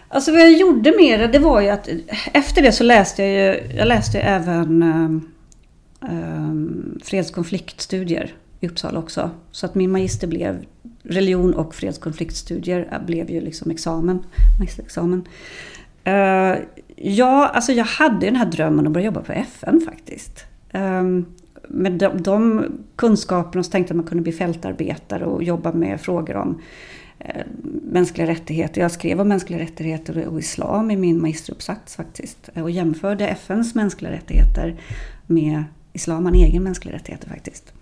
[0.08, 1.89] Alltså vad jag gjorde med det, det var ju att
[2.34, 5.32] efter det så läste jag ju, jag läste även um,
[5.99, 9.30] um, fredskonfliktstudier i Uppsala också.
[9.51, 10.65] Så att min magister blev
[11.10, 14.20] religion och fredskonfliktstudier blev ju liksom examen,
[14.60, 15.28] magisterexamen.
[16.08, 16.56] Uh,
[16.96, 20.46] ja, alltså jag hade den här drömmen att börja jobba på FN faktiskt.
[20.72, 21.26] Ehm, um,
[21.70, 22.65] med de, de
[22.96, 26.62] kunskaperna så tänkte jag att man kunde bli fältarbetare och jobba med frågor om
[27.20, 27.46] eh,
[27.91, 28.82] mänskliga rättigheter.
[28.82, 32.50] Jag skrev om mänskliga rättigheter och islam i min magisteruppsats faktiskt.
[32.54, 34.76] Eh, och jämförde FNs mänskliga rättigheter
[35.28, 35.63] med
[35.94, 37.74] islam, man egen mänskliga rättigheter faktiskt.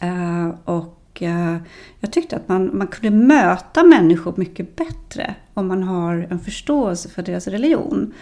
[0.00, 1.56] Eh, och uh,
[2.00, 7.08] jag tyckte att man, man kunde möta människor mycket bättre om man har en förståelse
[7.08, 8.14] för deras religion.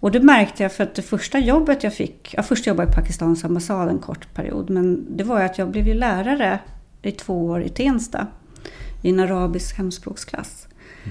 [0.00, 2.92] Och det märkte jag för att det första jobbet jag fick, ja först jobbade jag
[2.92, 6.58] i Pakistans ambassad en kort period, men det var ju att jag blev ju lärare
[7.02, 8.26] i två år i Tensta
[9.02, 10.68] i en arabisk hemspråksklass.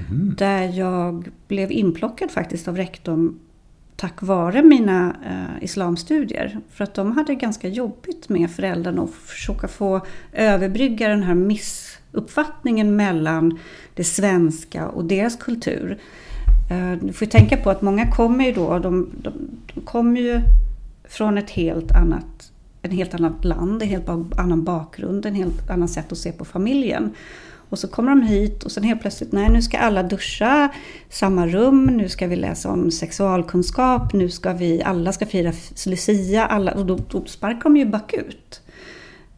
[0.10, 0.36] Mm.
[0.38, 3.40] Där jag blev inplockad faktiskt av rektorn
[4.02, 6.60] tack vare mina eh, islamstudier.
[6.70, 10.02] För att de hade ganska jobbigt med föräldrarna och försöka få
[10.34, 13.60] överbrygga den här missuppfattningen mellan
[13.96, 16.00] det svenska och deras kultur.
[16.72, 19.34] Eh, du får tänka på att många kommer ju då, de, de,
[19.74, 20.42] de kommer ju
[21.04, 25.90] från ett helt annat, en helt annat land, en helt annan bakgrund, en helt annat
[25.90, 27.14] sätt att se på familjen.
[27.72, 30.70] Och så kommer de hit och sen helt plötsligt, nej nu ska alla duscha
[31.10, 35.54] samma rum, nu ska vi läsa om sexualkunskap, nu ska vi, alla ska fira
[35.86, 38.62] Lucia, alla, och då, då sparkar de ju bakut.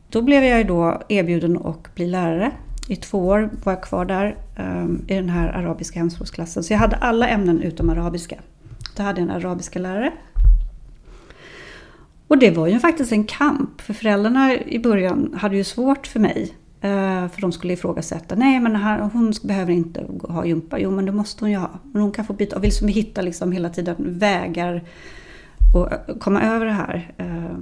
[0.09, 2.51] Då blev jag ju då erbjuden att bli lärare
[2.87, 6.63] i två år var jag kvar där um, i den här arabiska hemspråksklassen.
[6.63, 8.35] Så jag hade alla ämnen utom arabiska.
[8.95, 10.11] Då hade jag en arabiska lärare.
[12.27, 16.19] Och det var ju faktiskt en kamp, för föräldrarna i början hade ju svårt för
[16.19, 16.53] mig.
[16.83, 20.79] Eh, för de skulle ifrågasätta, nej men här, hon behöver inte ha gympa.
[20.79, 21.69] Jo men det måste hon ju ha.
[21.91, 24.83] Men hon kan få byta, och vill som hitta liksom hela tiden vägar
[25.75, 27.13] att eh, komma över det här.
[27.17, 27.57] Eh,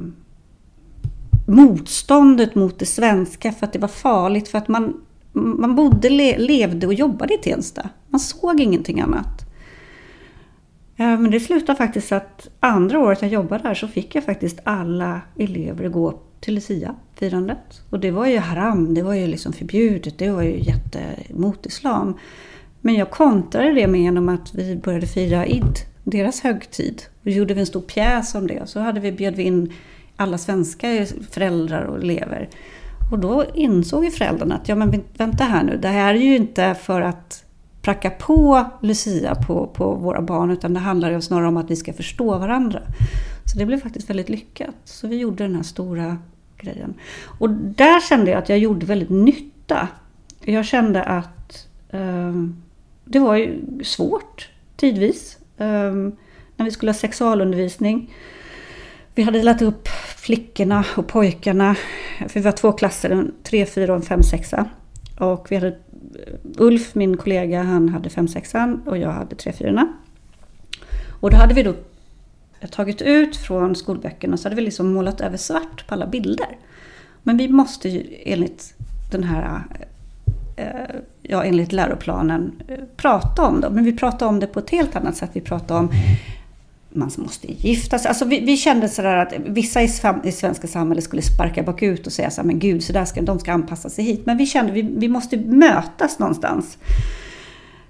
[1.47, 4.47] motståndet mot det svenska för att det var farligt.
[4.47, 5.01] För att man,
[5.34, 7.89] man bodde, levde och jobbade i Tensta.
[8.07, 9.47] Man såg ingenting annat.
[10.95, 15.21] Men det slutade faktiskt att andra året jag jobbade där så fick jag faktiskt alla
[15.38, 17.82] elever gå till Lucia-firandet.
[17.89, 22.17] Och det var ju haram, det var ju liksom förbjudet, det var ju jättemot islam.
[22.82, 27.01] Men jag kontrade det med genom att vi började fira Id, deras högtid.
[27.21, 28.62] Och gjorde vi en stor pjäs om det.
[28.62, 29.73] Och så hade vi, bjöd vi in
[30.15, 32.49] alla svenska föräldrar och elever.
[33.12, 36.36] Och då insåg ju föräldrarna att ja men vänta här nu, det här är ju
[36.36, 37.45] inte för att
[37.82, 41.75] pracka på Lucia på, på våra barn utan det handlar ju snarare om att vi
[41.75, 42.82] ska förstå varandra.
[43.45, 44.75] Så det blev faktiskt väldigt lyckat.
[44.84, 46.17] Så vi gjorde den här stora
[46.62, 46.93] grejen.
[47.39, 49.88] Och där kände jag att jag gjorde väldigt nytta.
[50.43, 52.34] Jag kände att eh,
[53.06, 55.38] det var ju svårt tidvis.
[55.58, 55.93] Eh,
[56.56, 58.10] när vi skulle ha sexualundervisning
[59.15, 61.76] vi hade delat upp flickorna och pojkarna.
[62.17, 64.54] För vi var två klasser, en 3, 4 och en 5, 6.
[65.19, 65.78] Och vi hade
[66.58, 68.54] Ulf, min kollega, han hade 5, 6
[68.86, 69.93] och jag hade 3, 4.
[71.21, 71.74] Och då hade vi då
[72.67, 76.58] tagit ut från skolböckerna så hade vi liksom målat över svart på alla bilder.
[77.24, 78.74] Men vi måste ju enligt
[79.12, 79.63] den här
[80.56, 83.69] eh, ja, enligt läroplanen eh, prata om det.
[83.69, 85.30] Men vi pratade om det på ett helt annat sätt.
[85.34, 85.91] Vi pratade om
[86.93, 88.10] man måste gifta sig.
[88.10, 89.89] Alltså vi, vi kände sådär att vissa i,
[90.24, 93.21] i svenska samhället skulle sparka bakut och säga så här, men gud, så där ska,
[93.21, 94.26] de ska anpassa sig hit.
[94.26, 96.78] Men vi kände att vi, vi måste mötas någonstans.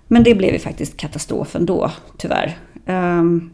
[0.08, 2.58] Men det blev ju faktiskt katastrofen då, tyvärr.
[2.86, 3.52] Um,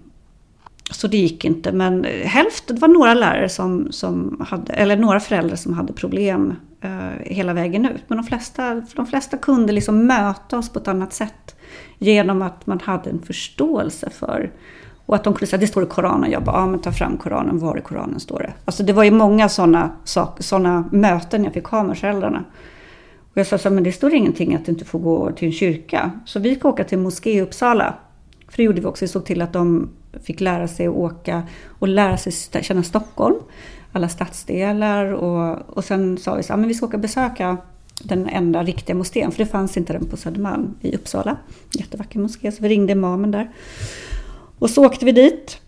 [0.92, 1.72] så det gick inte.
[1.72, 6.54] Men hälften, det var några lärare som, som hade, eller några föräldrar som hade problem
[6.82, 8.04] eh, hela vägen ut.
[8.08, 11.56] Men de flesta, de flesta kunde liksom möta oss på ett annat sätt.
[11.98, 14.52] Genom att man hade en förståelse för
[15.06, 16.32] och att de kunde säga, det står i Koranen.
[16.32, 18.54] Jag bara, ja men ta fram Koranen, var i Koranen står det?
[18.66, 19.92] Alltså det var ju många sådana
[20.40, 22.44] såna möten jag fick ha med föräldrarna.
[23.32, 25.52] Och jag sa så men det står ingenting att du inte får gå till en
[25.52, 26.12] kyrka.
[26.26, 27.94] Så vi fick åka till en moské i Uppsala.
[28.50, 29.90] För det gjorde vi också, vi såg till att de
[30.24, 31.44] fick lära sig att åka
[31.80, 33.36] och lära sig känna Stockholm.
[33.92, 37.58] Alla stadsdelar och, och sen sa vi så men vi ska åka och besöka
[38.04, 41.38] den enda riktiga moskén, för det fanns inte den på Södermalm i Uppsala.
[41.72, 43.52] Jättevacker moské, så vi ringde imamen där.
[44.60, 45.62] Och så åkte vi dit.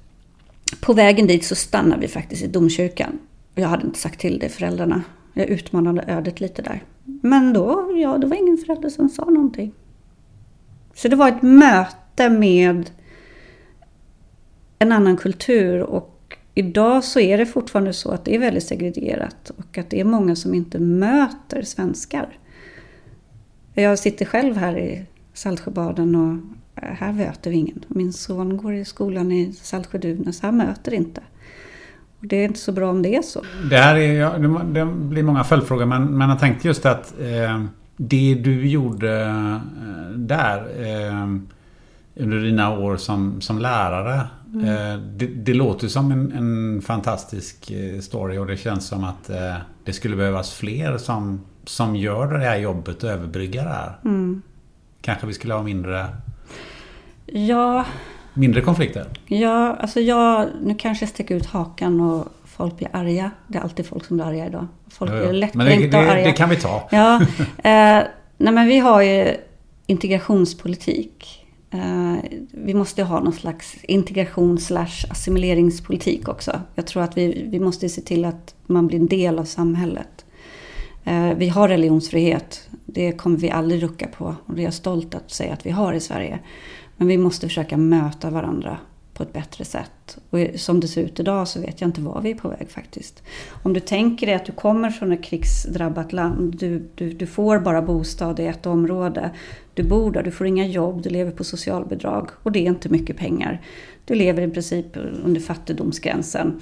[0.82, 3.20] På vägen dit så stannade vi faktiskt i domkyrkan.
[3.56, 5.04] Jag hade inte sagt till det föräldrarna.
[5.34, 6.84] Jag utmanade ödet lite där.
[7.04, 9.74] Men då, ja, det var ingen förälder som sa någonting.
[10.94, 12.90] Så det var ett möte med
[14.80, 19.52] en annan kultur och idag så är det fortfarande så att det är väldigt segregerat
[19.58, 22.28] och att det är många som inte möter svenskar.
[23.74, 26.34] Jag sitter själv här i Saltsjöbaden och
[26.84, 27.86] eh, här möter vi ingen.
[27.88, 31.22] Min son går i skolan i Saltsjö-Duvnäs, han möter inte.
[32.20, 33.44] Och det är inte så bra om det är så.
[33.70, 37.64] Det här är, det blir många följdfrågor men, men jag tänkte just att eh,
[37.98, 39.58] det du gjorde eh,
[40.16, 41.28] där eh,
[42.16, 44.28] under dina år som, som lärare.
[44.54, 44.66] Mm.
[44.66, 49.30] Eh, det, det, låter som en, en, fantastisk eh, story och det känns som att
[49.30, 54.00] eh, det skulle behövas fler som, som gör det här jobbet och överbryggar det här.
[54.06, 54.42] Mm.
[55.02, 56.06] Kanske vi skulle ha mindre...
[57.26, 57.86] Ja...
[58.34, 59.06] Mindre konflikter?
[59.26, 60.48] Ja, alltså jag...
[60.62, 63.32] Nu kanske jag sticker ut hakan och folk blir arga.
[63.48, 64.68] Det är alltid folk som blir arga idag.
[64.90, 66.24] Folk är lättkränkta och arga.
[66.24, 66.88] Det kan vi ta.
[66.92, 67.22] Ja.
[67.58, 68.04] Eh,
[68.38, 69.36] nej men vi har ju
[69.86, 71.39] integrationspolitik.
[71.72, 72.16] Eh,
[72.52, 76.62] vi måste ha någon slags integration slash assimileringspolitik också.
[76.76, 80.26] Jag tror att vi, vi måste se till att man blir en del av samhället.
[81.04, 82.70] Eh, vi har religionsfrihet.
[82.86, 84.36] Det kommer vi aldrig rucka på.
[84.46, 86.40] Och det är jag stolt att säga att vi har i Sverige.
[86.98, 88.78] Men vi måste försöka möta varandra
[89.20, 90.18] på ett bättre sätt.
[90.30, 92.70] Och som det ser ut idag så vet jag inte var vi är på väg
[92.70, 93.24] faktiskt.
[93.64, 97.60] Om du tänker dig att du kommer från ett krigsdrabbat land, du, du, du får
[97.60, 99.32] bara bostad i ett område.
[99.80, 102.90] Du bor där, du får inga jobb, du lever på socialbidrag och det är inte
[102.90, 103.62] mycket pengar.
[104.06, 104.86] Du lever i princip
[105.24, 106.62] under fattigdomsgränsen.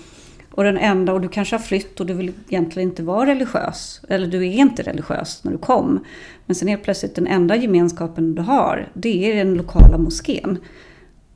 [0.51, 4.01] Och den enda, och du kanske har flytt och du vill egentligen inte vara religiös.
[4.09, 6.05] Eller du är inte religiös när du kom.
[6.45, 10.57] Men sen helt plötsligt den enda gemenskapen du har, det är den lokala moskén.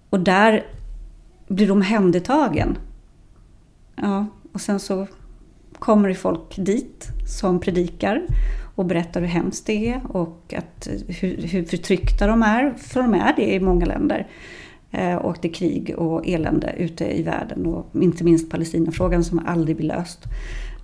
[0.10, 0.65] Och där
[1.48, 2.78] blir omhändertagen.
[3.96, 5.08] Ja, och sen så
[5.80, 7.08] kommer det folk dit
[7.39, 8.22] som predikar
[8.76, 13.14] och berättar hur hemskt det är och att, hur, hur förtryckta de är, för de
[13.14, 14.28] är det i många länder.
[14.92, 19.40] Eh, och det är krig och elände ute i världen och inte minst Palestinafrågan som
[19.46, 20.20] aldrig blir löst.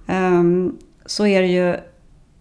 [0.07, 1.75] Ehm, så är det ju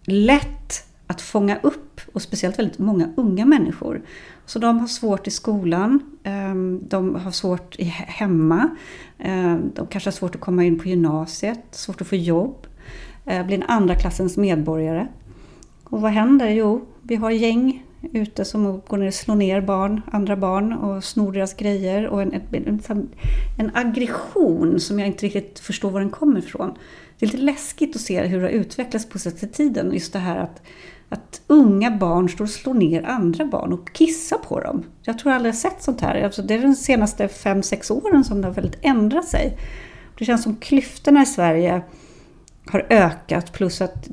[0.05, 4.01] lätt att fånga upp, och speciellt väldigt många unga människor.
[4.45, 8.69] Så de har svårt i skolan, ehm, de har svårt hemma,
[9.19, 12.67] ehm, de kanske har svårt att komma in på gymnasiet, svårt att få jobb,
[13.25, 15.07] eh, blir en andra klassens medborgare.
[15.89, 16.49] Och vad händer?
[16.49, 21.03] Jo, vi har gäng ute som går ner och slår ner barn, andra barn och
[21.03, 22.07] snor deras grejer.
[22.07, 23.09] Och en, en,
[23.57, 26.73] en, aggression som jag inte riktigt förstår var den kommer ifrån.
[27.19, 29.93] Det är lite läskigt att se hur det har utvecklats på senaste tiden.
[29.93, 30.61] Just det här att
[31.09, 34.83] att unga barn står och slår ner andra barn och kissar på dem.
[35.01, 36.23] Jag tror jag aldrig sett sånt här.
[36.23, 39.57] Alltså det är de senaste fem sex åren som det har väldigt ändrat sig.
[40.17, 41.81] Det känns som klyftorna i Sverige
[42.65, 44.07] har ökat plus att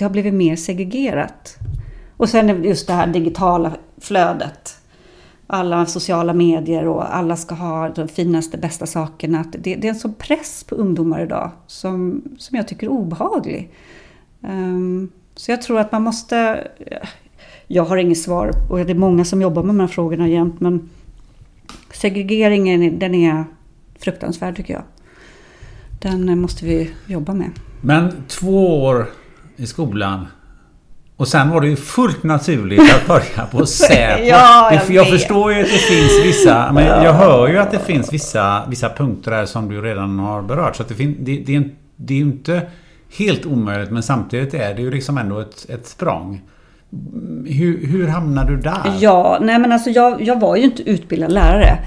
[0.00, 1.56] det har blivit mer segregerat.
[2.16, 4.76] Och sen just det här digitala flödet.
[5.46, 9.44] Alla sociala medier och alla ska ha de finaste, bästa sakerna.
[9.52, 13.70] Det, det är en sån press på ungdomar idag som, som jag tycker är obehaglig.
[14.40, 16.68] Um, så jag tror att man måste...
[17.66, 20.60] Jag har inget svar och det är många som jobbar med de här frågorna jämt
[20.60, 20.90] men
[21.92, 23.44] segregeringen den är
[23.98, 24.82] fruktansvärd tycker jag.
[26.00, 27.50] Den måste vi jobba med.
[27.80, 29.06] Men två år
[29.60, 30.26] i skolan
[31.20, 34.22] och sen var det ju fullt naturligt att börja på Säpo.
[34.22, 36.72] ja, jag, jag förstår ju att det finns vissa...
[36.72, 40.42] Men jag hör ju att det finns vissa, vissa punkter här som du redan har
[40.42, 40.76] berört.
[40.76, 41.64] Så det, fin, det, det,
[41.96, 42.62] det är ju inte
[43.18, 46.42] helt omöjligt men samtidigt är det ju liksom ändå ett, ett språng.
[47.46, 48.96] Hur, hur hamnade du där?
[49.00, 51.78] Ja, nej men alltså jag, jag var ju inte utbildad lärare.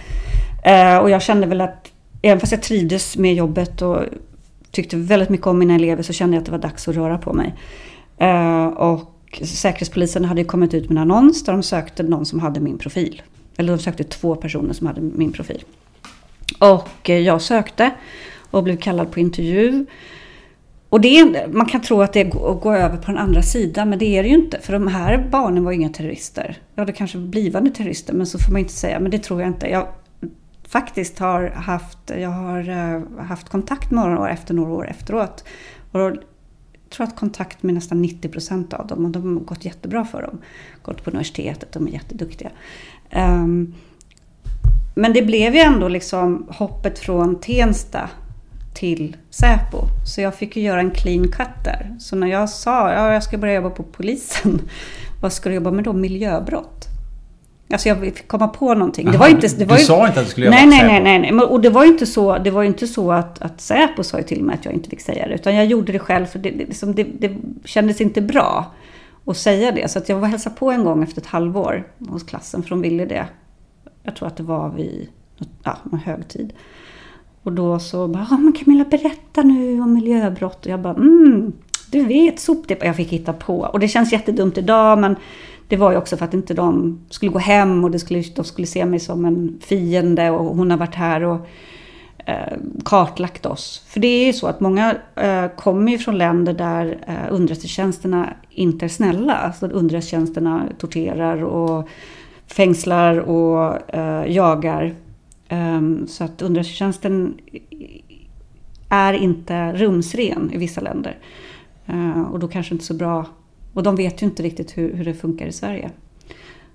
[0.63, 3.99] Eh, och jag kände väl att även fast jag trivdes med jobbet och
[4.73, 7.17] tyckte väldigt mycket om mina elever så kände jag att det var dags att röra
[7.17, 7.55] på mig.
[8.17, 12.59] Eh, och Säkerhetspolisen hade kommit ut med en annons där de sökte någon som hade
[12.59, 13.21] min profil.
[13.57, 15.63] Eller de sökte två personer som hade min profil.
[16.59, 17.91] Och eh, jag sökte
[18.51, 19.85] och blev kallad på intervju.
[20.89, 24.17] Och det man kan tro att det går över på den andra sidan, men det
[24.17, 24.59] är det ju inte.
[24.61, 26.57] För de här barnen var ju inga terrorister.
[26.75, 28.99] Ja, det kanske blivande terrorister, men så får man inte säga.
[28.99, 29.67] Men det tror jag inte.
[29.67, 29.87] Jag
[30.73, 35.43] faktiskt har haft, jag har eh, haft kontakt med några år efter några år efteråt.
[35.91, 36.17] Och jag
[36.89, 39.05] tror att kontakt med nästan 90 procent av dem.
[39.05, 40.41] Och de har gått jättebra för dem.
[40.81, 42.49] Gått på universitetet, de är jätteduktiga.
[43.15, 43.73] Um,
[44.95, 48.09] men det blev ju ändå liksom hoppet från Tensta
[48.73, 49.81] till Säpo.
[50.05, 51.95] Så jag fick ju göra en clean cut där.
[51.99, 54.61] Så när jag sa att ja, jag ska börja jobba på polisen,
[55.21, 55.93] vad ska du jobba med då?
[55.93, 56.92] Miljöbrott?
[57.73, 59.07] Alltså jag fick komma på någonting.
[59.07, 60.75] Aha, det var inte, det var du ju, sa inte att du skulle nej, jobba
[60.75, 61.45] nej, nej, nej, nej.
[61.45, 64.43] Och det var ju inte så, det var inte så att, att Säpo sa till
[64.43, 65.35] mig att jag inte fick säga det.
[65.35, 68.71] Utan jag gjorde det själv för det, det, liksom, det, det kändes inte bra
[69.25, 69.91] att säga det.
[69.91, 72.81] Så att jag var hälsa på en gång efter ett halvår hos klassen, för de
[72.81, 73.27] ville det.
[74.03, 75.07] Jag tror att det var vid
[75.63, 76.53] ja, en högtid.
[77.43, 80.65] Och då så bara, ja men Camilla berätta nu om miljöbrott.
[80.65, 81.53] Och jag bara, mm,
[81.91, 82.83] du vet soptipp.
[82.83, 83.59] Jag fick hitta på.
[83.59, 85.15] Och det känns jättedumt idag men
[85.73, 88.45] det var ju också för att inte de skulle gå hem och det skulle, de
[88.45, 91.47] skulle se mig som en fiende och hon har varit här och
[92.25, 93.83] eh, kartlagt oss.
[93.87, 98.33] För det är ju så att många eh, kommer ju från länder där eh, underrättelsetjänsterna
[98.49, 99.33] inte är snälla.
[99.33, 101.87] Alltså underrättelsetjänsterna torterar och
[102.47, 104.95] fängslar och eh, jagar.
[105.47, 107.33] Ehm, så att underrättelsetjänsten
[108.89, 111.17] är inte rumsren i vissa länder.
[111.85, 113.25] Eh, och då kanske inte så bra.
[113.73, 115.91] Och de vet ju inte riktigt hur, hur det funkar i Sverige.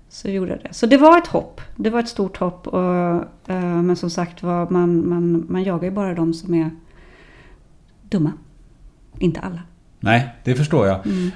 [0.09, 0.73] Så gjorde det.
[0.73, 1.61] Så det var ett hopp.
[1.75, 2.67] Det var ett stort hopp.
[2.67, 3.15] Och,
[3.49, 6.71] uh, men som sagt var, man, man, man jagar ju bara de som är
[8.01, 8.33] dumma.
[9.19, 9.61] Inte alla.
[9.99, 11.05] Nej, det förstår jag.
[11.07, 11.31] Mm.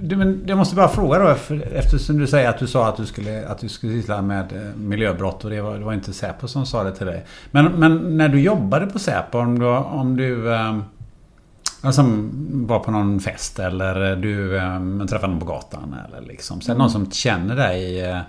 [0.00, 3.06] Du, men jag måste bara fråga då, eftersom du säger att du sa att du
[3.06, 6.48] skulle, att du skulle syssla med eh, miljöbrott och det var, det var inte Säpo
[6.48, 7.24] som sa det till dig.
[7.50, 10.84] Men, men när du jobbade på Säpo, om du, om du um,
[11.84, 12.02] alltså,
[12.66, 16.60] var på någon fest eller du um, träffade någon på gatan eller liksom.
[16.60, 17.98] Så det någon som känner dig.
[17.98, 18.20] Ja,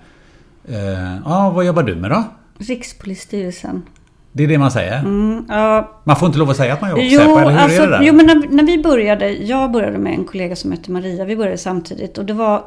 [0.69, 2.23] uh, uh, vad jobbar du med då?
[2.57, 3.83] Rikspolisstyrelsen.
[4.31, 4.99] Det är det man säger?
[4.99, 7.59] Mm, uh, man får inte lov att säga att man jobbar på Säpo, eller hur
[7.59, 8.03] alltså, är det där?
[8.03, 11.35] Jo, men när, när, vi började, jag började med en kollega som hette Maria, vi
[11.35, 12.63] började samtidigt och det var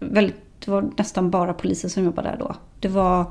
[0.00, 2.54] väldigt, det var nästan bara poliser som jobbade där då.
[2.80, 3.24] Det var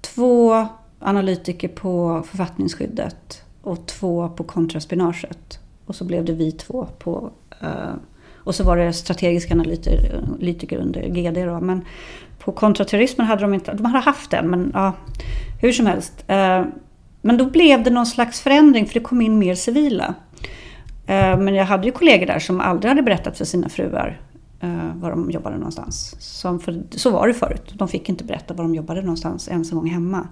[0.00, 0.66] två
[0.98, 5.58] analytiker på författningsskyddet och två på kontraspinaget.
[5.86, 7.94] Och så blev det vi två på eh,
[8.34, 11.60] och så var det strategiska analytiker, under GD då.
[11.60, 11.84] Men
[12.38, 14.92] på kontraterrorismen hade de inte, de hade haft den men ja,
[15.60, 16.24] hur som helst.
[16.26, 16.64] Eh,
[17.22, 20.14] men då blev det någon slags förändring för det kom in mer civila.
[21.06, 24.20] Eh, men jag hade ju kollegor där som aldrig hade berättat för sina fruar
[24.94, 26.16] var de jobbade någonstans.
[26.42, 27.72] För, så var det förut.
[27.74, 30.28] De fick inte berätta var de jobbade någonstans ens en gång hemma.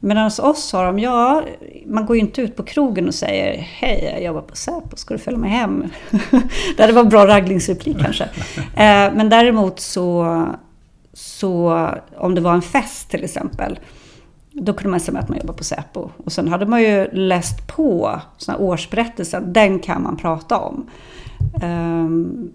[0.00, 1.42] Medan hos oss sa de, ja,
[1.86, 5.14] man går ju inte ut på krogen och säger Hej, jag jobbar på Säpo, ska
[5.14, 5.84] du följa med hem?
[6.76, 8.28] det hade varit en bra raggningsreplik kanske.
[9.14, 10.46] Men däremot så,
[11.12, 13.78] så om det var en fest till exempel
[14.60, 16.10] då kunde man säga att man jobbar på Säpo.
[16.24, 20.90] Och sen hade man ju läst på såna årsberättelser, den kan man prata om.
[21.62, 22.50] Um,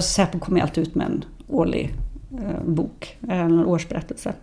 [0.00, 1.94] Säpo kommer alltid ut med en årlig
[2.32, 4.34] uh, bok, en årsberättelse.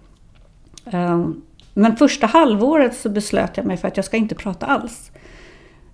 [1.77, 5.11] Men första halvåret så beslöt jag mig för att jag ska inte prata alls.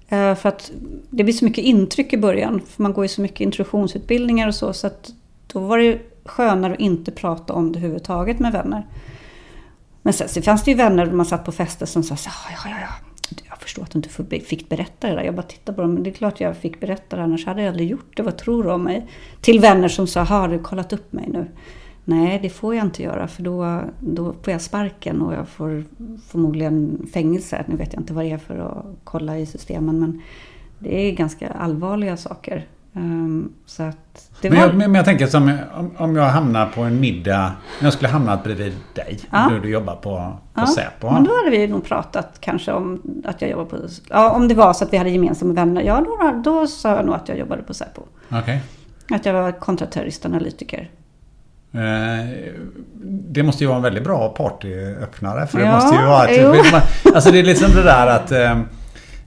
[0.10, 0.72] Eh, för att
[1.10, 4.56] det blir så mycket intryck i början, för man går ju så mycket introduktionsutbildningar och
[4.56, 5.10] så, så att
[5.48, 8.88] då var det skönare att inte prata om det överhuvudtaget med vänner.
[10.02, 12.32] Men sen så fanns det ju vänner man satt på fester som sa ja,
[12.66, 12.88] ja, ja,
[13.50, 15.24] jag förstår att du inte fick berätta det där.
[15.24, 17.62] Jag bara tittade på dem, men det är klart jag fick berätta det, annars hade
[17.62, 18.24] jag aldrig gjort det.
[18.24, 19.08] Vad tror du om mig?
[19.42, 21.48] Till vänner som sa, har du kollat upp mig nu?
[22.12, 25.84] Nej, det får jag inte göra för då, då får jag sparken och jag får
[26.28, 27.66] förmodligen fängelse.
[27.68, 30.22] Nu vet jag inte vad det är för att kolla i systemen men
[30.80, 32.66] det är ganska allvarliga saker.
[32.94, 36.82] Um, så att det men, jag, men jag tänker som om, om jag hamnar på
[36.82, 37.46] en middag.
[37.80, 39.20] Om jag skulle hamnat bredvid dig.
[39.32, 39.50] Ja.
[39.50, 40.02] Nu du jobbar på,
[40.54, 40.68] på ja.
[40.68, 41.12] Säpo.
[41.12, 43.78] Men då hade vi nog pratat kanske om att jag jobbar på...
[44.10, 45.82] Ja, om det var så att vi hade gemensamma vänner.
[45.82, 48.02] Ja, då, då sa jag nog att jag jobbade på Säpo.
[48.42, 48.58] Okay.
[49.10, 50.90] Att jag var kontraterroristanalytiker.
[51.74, 52.30] Eh,
[53.04, 55.48] det måste ju vara en väldigt bra partyöppnare.
[55.48, 56.28] För det ja, måste ju vara...
[56.28, 58.32] Typ, alltså det är liksom det där att...
[58.32, 58.62] Eh,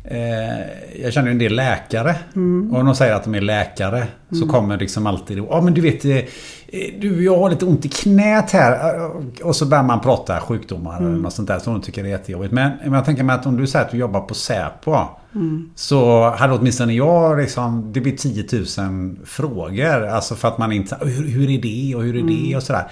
[0.05, 2.15] Eh, jag känner en del läkare.
[2.37, 2.75] Mm.
[2.75, 4.07] Och de säger att de är läkare.
[4.35, 6.19] Så kommer liksom alltid Ja men du vet eh,
[7.01, 9.11] Du jag har lite ont i knät här.
[9.43, 11.13] Och så börjar man prata sjukdomar mm.
[11.13, 12.53] eller något sånt där som de tycker är jättejobbigt.
[12.53, 14.97] Men, men jag tänker mig att om du säger att du jobbar på Säpo.
[15.35, 15.71] Mm.
[15.75, 18.47] Så hade åtminstone jag liksom, det blir 10
[18.79, 20.07] 000 frågor.
[20.07, 22.57] Alltså för att man inte, hur, hur är det och hur är det mm.
[22.57, 22.91] och sådär.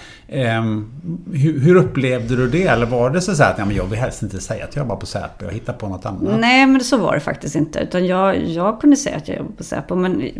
[0.59, 0.90] Um,
[1.32, 2.66] hur, hur, upplevde du det?
[2.66, 4.97] Eller var det så att ja, men jag vill helst inte säga att jag jobbar
[4.97, 6.40] på Säpo, jag hittar på något annat?
[6.40, 7.78] Nej, men så var det faktiskt inte.
[7.78, 9.95] Utan jag, jag kunde säga att jag jobbar på Säpo.
[9.95, 10.30] Men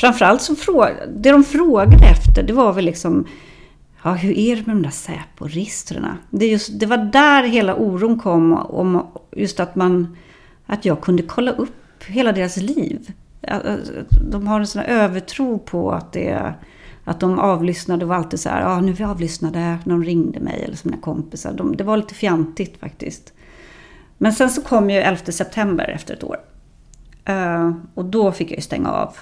[0.00, 3.26] framförallt så frågade, det de frågade efter, det var väl liksom
[4.02, 6.06] Ja, hur är det med de där Säpo-registren?
[6.30, 10.16] Det, det var där hela oron kom om just att man
[10.66, 13.12] att jag kunde kolla upp hela deras liv.
[14.30, 16.54] De har en sån här övertro på att, det,
[17.04, 20.40] att de avlyssnade var alltid så här, ja nu är vi avlyssnade när de ringde
[20.40, 21.52] mig eller som mina kompisar.
[21.52, 23.32] De, det var lite fjantigt faktiskt.
[24.18, 26.36] Men sen så kom ju 11 september efter ett år.
[27.24, 29.16] Eh, och då fick jag ju stänga av.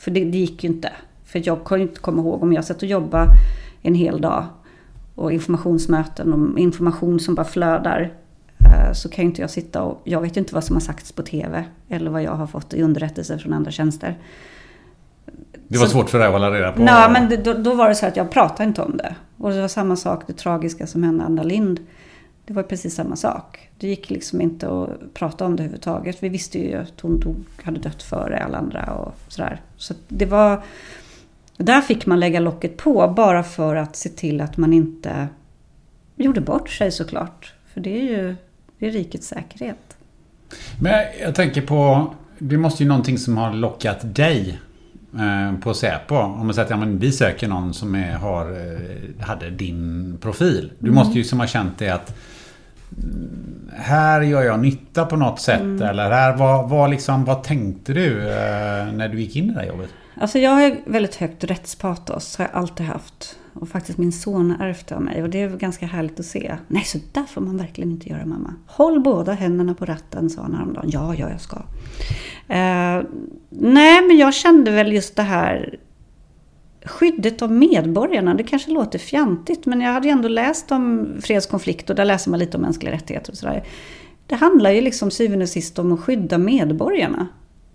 [0.00, 0.92] För det, det gick ju inte.
[1.24, 3.26] För jag kan ju inte komma ihåg om jag satt och jobbade
[3.82, 4.44] en hel dag
[5.14, 8.12] och informationsmöten och information som bara flödar.
[8.58, 10.00] Eh, så kan ju inte jag sitta och...
[10.04, 12.74] Jag vet ju inte vad som har sagts på TV eller vad jag har fått
[12.74, 14.18] i underrättelser från andra tjänster.
[15.68, 16.82] Det var så, svårt för dig att hålla reda på?
[16.82, 19.14] Nej, men det, då, då, var det så att jag pratade inte om det.
[19.36, 21.80] Och det var samma sak, det tragiska som hände Anna Lind.
[22.44, 23.70] Det var precis samma sak.
[23.78, 26.22] Det gick liksom inte att prata om det överhuvudtaget.
[26.22, 29.60] Vi visste ju att hon dog, hade dött före alla andra och sådär.
[29.76, 30.62] Så det var...
[31.56, 35.28] Där fick man lägga locket på bara för att se till att man inte
[36.16, 37.54] gjorde bort sig såklart.
[37.74, 38.36] För det är ju
[38.78, 39.96] det är rikets säkerhet.
[40.80, 42.06] Men jag tänker på,
[42.38, 44.60] det måste ju någonting som har lockat dig
[45.62, 46.14] på Säpo.
[46.14, 50.18] Om man säger att ja, men vi söker någon som är, har, eh, hade din
[50.20, 50.72] profil.
[50.78, 52.14] Du måste ju som ha känt det att
[53.02, 55.80] mm, här gör jag nytta på något sätt.
[55.80, 59.60] Eller här, vad, vad, liksom, vad tänkte du eh, när du gick in i det
[59.60, 59.90] här jobbet?
[60.20, 63.36] Alltså jag har väldigt högt rättspatos, har jag alltid haft.
[63.52, 66.56] Och faktiskt min son ärvt det av mig och det är ganska härligt att se.
[66.68, 68.54] Nej, så där får man verkligen inte göra mamma.
[68.66, 70.90] Håll båda händerna på ratten, sa han häromdagen.
[70.92, 71.56] Ja, ja, jag ska.
[72.48, 73.02] Eh,
[73.48, 75.78] nej, men jag kände väl just det här
[76.84, 78.34] skyddet av medborgarna.
[78.34, 82.30] Det kanske låter fjantigt, men jag hade ju ändå läst om fredskonflikt och där läser
[82.30, 83.64] man lite om mänskliga rättigheter och sådär.
[84.26, 87.26] Det handlar ju liksom syvende och sist om att skydda medborgarna.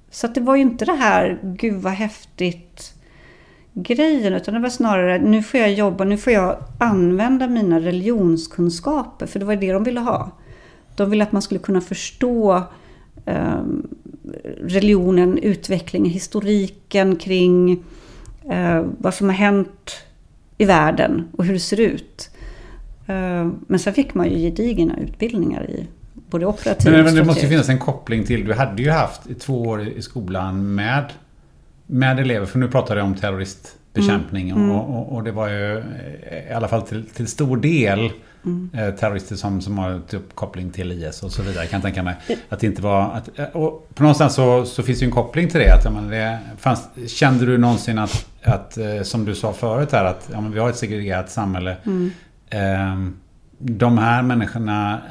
[0.09, 2.94] Så att det var ju inte det här, gud vad häftigt
[3.75, 9.25] grejen, utan det var snarare, nu får jag jobba, nu får jag använda mina religionskunskaper,
[9.25, 10.31] för det var det de ville ha.
[10.95, 12.63] De ville att man skulle kunna förstå
[13.25, 13.63] eh,
[14.61, 17.83] religionen, utvecklingen, historiken kring
[18.49, 19.97] eh, vad som har hänt
[20.57, 22.29] i världen och hur det ser ut.
[23.07, 25.87] Eh, men sen fick man ju gedigna utbildningar i
[26.29, 29.39] både operativt Men, men det måste ju finnas en koppling till, du hade ju haft
[29.39, 31.05] två år i skolan med,
[31.87, 34.71] med elever, för nu pratar jag om terroristbekämpning Mm.
[34.71, 38.11] Och, och, och det var ju eh, i alla fall till, till stor del
[38.45, 38.69] Mm.
[38.73, 41.63] eh, terrorister som, som har typ koppling till IS och så vidare.
[41.63, 42.15] Jag kan tänka mig
[42.49, 43.01] att det inte var...
[43.01, 45.73] Att, eh, och på någonstans så, så finns det ju en koppling till det.
[45.73, 50.29] Att, men det fanns, kände du någonsin att, att, som du sa förut här, att
[50.33, 51.77] ja, men vi har ett segregerat samhälle.
[51.85, 52.11] Mm.
[52.49, 53.15] Ehm,
[53.57, 55.01] de här människorna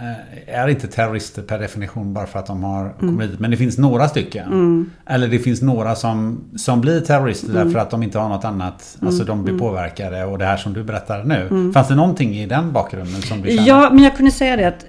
[0.46, 3.40] eh, är inte terrorister per definition bara för att de har kommit hit.
[3.40, 4.90] Men det finns några stycken.
[5.06, 8.98] Eller det finns några som, som blir terrorister därför att de inte har något annat.
[9.02, 11.72] Alltså de blir påverkade och det här som du berättar nu.
[11.72, 13.62] Fanns det någonting i den bakgrunden som du kände?
[13.62, 14.84] Ja, men jag kunde säga det att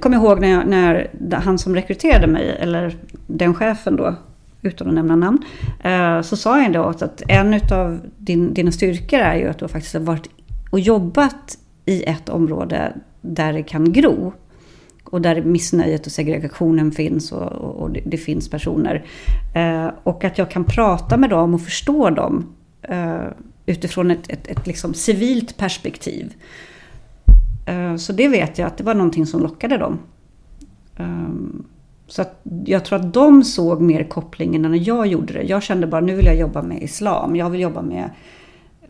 [0.00, 0.48] kommer jag ihåg när,
[0.94, 4.14] jag, när han som rekryterade mig, eller den chefen då,
[4.62, 5.44] utan att nämna namn,
[5.84, 9.68] eh, så sa han då att en av din, dina styrkor är ju att du
[9.68, 10.28] faktiskt har varit
[10.70, 11.58] och jobbat
[11.88, 14.32] i ett område där det kan gro.
[15.04, 19.04] Och där missnöjet och segregationen finns och, och, och det, det finns personer.
[19.54, 22.46] Eh, och att jag kan prata med dem och förstå dem
[22.82, 23.24] eh,
[23.66, 26.34] utifrån ett, ett, ett liksom civilt perspektiv.
[27.66, 29.98] Eh, Så det vet jag att det var någonting som lockade dem.
[30.96, 31.28] Eh,
[32.06, 35.42] så att jag tror att de såg mer kopplingen än när jag gjorde det.
[35.42, 37.36] Jag kände bara nu vill jag jobba med islam.
[37.36, 38.10] Jag vill jobba med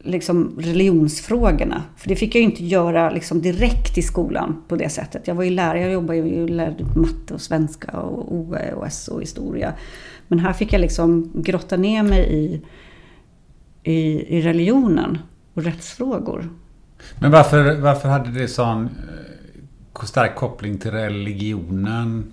[0.02, 1.82] liksom religionsfrågorna.
[1.96, 5.28] För det fick jag ju inte göra liksom direkt i skolan på det sättet.
[5.28, 8.92] Jag var ju lärare, jag jobbade ju och lärde matte och svenska och OE och
[8.92, 9.74] SO och historia.
[10.28, 12.62] Men här fick jag liksom grotta ner mig i,
[13.82, 15.18] i, i religionen
[15.54, 16.48] och rättsfrågor.
[17.20, 22.32] Men varför, varför hade det sån eh, stark koppling till religionen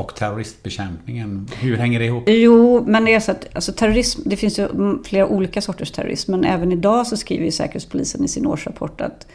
[0.00, 1.48] och terroristbekämpningen?
[1.60, 2.24] Hur hänger det ihop?
[2.26, 4.68] Jo, men det är så att alltså, terrorism, det finns ju
[5.04, 6.30] flera olika sorters terrorism.
[6.30, 9.26] Men även idag så skriver ju Säkerhetspolisen i sin årsrapport att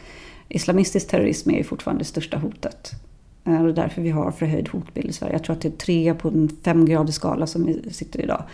[0.48, 2.90] islamistisk terrorism är ju fortfarande det största hotet.
[3.44, 5.32] Eh, och det är därför vi har förhöjd hotbild i Sverige.
[5.32, 8.44] Jag tror att det är tre på en femgradig skala som vi sitter idag.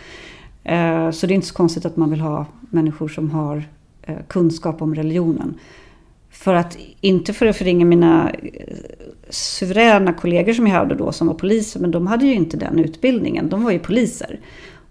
[0.63, 3.63] Eh, så det är inte så konstigt att man vill ha människor som har
[4.01, 5.59] eh, kunskap om religionen.
[6.31, 8.75] För att, inte för att förringa mina eh,
[9.29, 12.79] suveräna kollegor som jag hade då som var poliser, men de hade ju inte den
[12.79, 13.49] utbildningen.
[13.49, 14.39] De var ju poliser.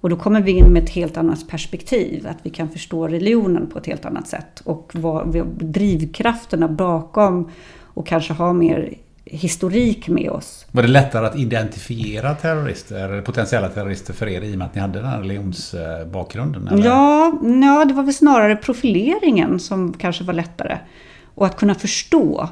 [0.00, 3.66] Och då kommer vi in med ett helt annat perspektiv, att vi kan förstå religionen
[3.66, 4.60] på ett helt annat sätt.
[4.64, 7.50] Och vad, drivkrafterna bakom
[7.84, 10.66] och kanske ha mer historik med oss.
[10.72, 14.80] Var det lättare att identifiera terrorister, potentiella terrorister för er i och med att ni
[14.80, 16.68] hade den här religionsbakgrunden?
[16.68, 16.84] eller?
[16.84, 20.78] Ja, ja, det var väl snarare profileringen som kanske var lättare.
[21.40, 22.48] Och att kunna förstå.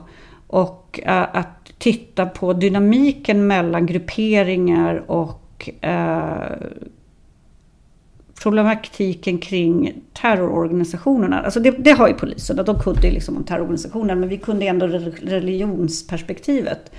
[0.46, 6.56] Och eh, att titta på dynamiken mellan grupperingar och eh,
[8.42, 11.40] problematiken kring terrororganisationerna.
[11.40, 14.66] Alltså det, det har ju polisen, de kunde ju liksom om terrororganisationer, men vi kunde
[14.66, 14.86] ändå
[15.22, 16.92] religionsperspektivet.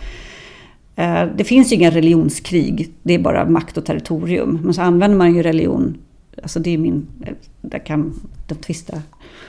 [0.96, 4.60] Eh, det finns ju inga religionskrig, det är bara makt och territorium.
[4.64, 5.98] Men så använder man ju religion,
[6.44, 7.08] alltså det är min,
[7.62, 8.14] där kan
[8.48, 9.02] de tvista,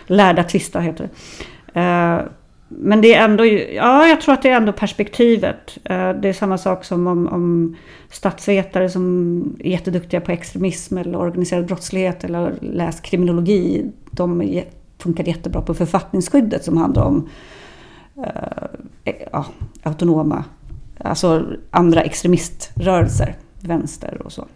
[0.07, 1.11] lärda tvista heter det.
[1.73, 2.19] Eh,
[2.73, 3.45] men det är ändå,
[3.75, 5.79] ja jag tror att det är ändå perspektivet.
[5.85, 7.77] Eh, det är samma sak som om, om
[8.11, 13.91] statsvetare som är jätteduktiga på extremism eller organiserad brottslighet eller läst kriminologi.
[14.11, 14.63] De
[14.99, 17.29] funkar jättebra på författningsskyddet som handlar om
[18.17, 19.47] eh, ja,
[19.83, 20.45] autonoma,
[20.99, 24.47] alltså andra extremiströrelser, vänster och så.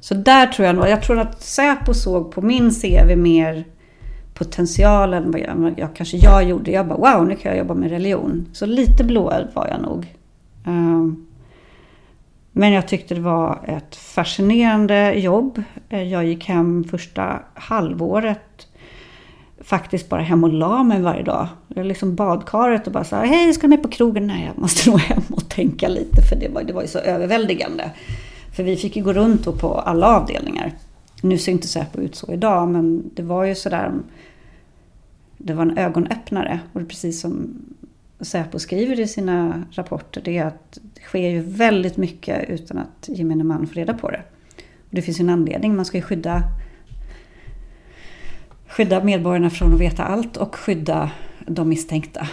[0.00, 3.64] Så där tror jag nog, jag tror att Säpo såg på min CV mer
[4.34, 6.70] potentialen vad jag, jag kanske jag gjorde.
[6.70, 8.46] Jag bara wow, nu kan jag jobba med religion.
[8.52, 10.14] Så lite blåögd var jag nog.
[10.66, 11.26] Ehm,
[12.52, 15.62] men jag tyckte det var ett fascinerande jobb.
[15.88, 18.68] Eh, jag gick hem första halvåret
[19.64, 21.48] faktiskt bara hem och la mig varje dag.
[21.68, 24.26] Jag liksom badkaret och bara sa hej ska ni på krogen?
[24.26, 26.98] Nej, jag måste nog hem och tänka lite för det var, det var ju så
[26.98, 27.90] överväldigande.
[28.56, 30.72] För vi fick ju gå runt på alla avdelningar.
[31.24, 33.92] Nu ser inte Säpo ut så idag men det var ju sådär
[35.38, 36.60] det var en ögonöppnare.
[36.72, 37.62] Och det är precis som
[38.20, 43.08] Säpo skriver i sina rapporter, det är att det sker ju väldigt mycket utan att
[43.08, 44.22] gemene man får reda på det.
[44.58, 46.42] Och det finns ju en anledning, man ska ju skydda,
[48.68, 51.10] skydda medborgarna från att veta allt och skydda
[51.46, 52.28] de misstänkta.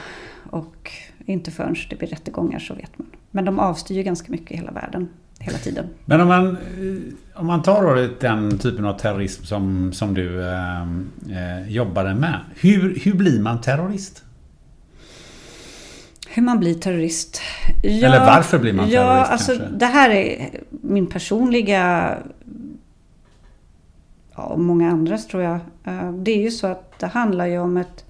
[0.50, 0.92] Och
[1.26, 3.08] inte förrän det blir rättegångar så vet man.
[3.32, 5.10] Men de avstyr ju ganska mycket i hela världen
[5.42, 5.86] hela tiden.
[6.06, 6.58] Men om man,
[7.36, 12.40] om man tar då den typen av terrorism som, som du eh, eh, jobbade med.
[12.56, 14.24] Hur, hur blir man terrorist?
[16.30, 17.42] Hur man blir terrorist?
[17.84, 19.76] Ja, Eller varför blir man terrorist ja, alltså, kanske?
[19.78, 22.18] Det här är min personliga...
[24.36, 25.60] Ja, och många andras tror jag.
[25.84, 28.06] Eh, det är ju så att det handlar ju om ett...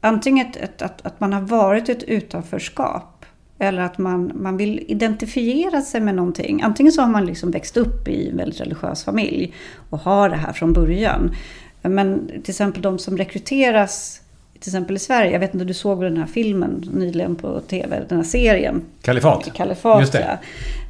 [0.00, 3.13] Antingen ett, ett, att, att man har varit ett utanförskap
[3.58, 6.62] eller att man, man vill identifiera sig med någonting.
[6.62, 9.52] Antingen så har man liksom växt upp i en väldigt religiös familj
[9.90, 11.34] och har det här från början.
[11.82, 14.20] Men till exempel de som rekryteras
[14.64, 18.02] till exempel i Sverige, jag vet inte, du såg den här filmen nyligen på TV,
[18.08, 18.82] den här serien?
[19.02, 19.52] Kalifat.
[19.54, 20.38] Kalifat, just det.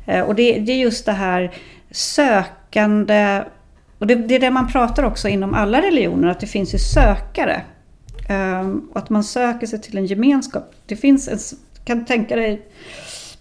[0.07, 0.13] Ja.
[0.13, 1.55] Eh, och det, det, är just det här
[1.91, 3.43] sökande,
[3.99, 6.79] och det, det, är det man pratar också inom alla religioner, att det finns ju
[6.79, 7.63] sökare.
[8.29, 10.75] Um, och att man söker sig till en gemenskap.
[10.87, 11.39] Det finns en
[11.85, 12.63] kan tänka dig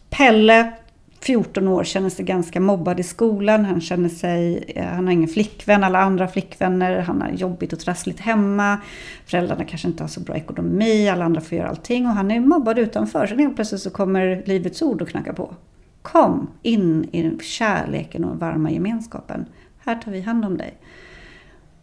[0.09, 0.73] Pelle,
[1.19, 3.65] 14 år, känner sig ganska mobbad i skolan.
[3.65, 6.99] Han känner sig, eh, han har ingen flickvän, alla andra flickvänner.
[6.99, 8.77] Han har jobbigt och trassligt hemma.
[9.25, 12.05] Föräldrarna kanske inte har så bra ekonomi, alla andra får göra allting.
[12.05, 13.27] Och han är mobbad utanför.
[13.27, 15.55] Sen helt plötsligt så kommer Livets Ord och knackar på.
[16.01, 19.45] Kom in i kärleken och varma gemenskapen.
[19.79, 20.73] Här tar vi hand om dig.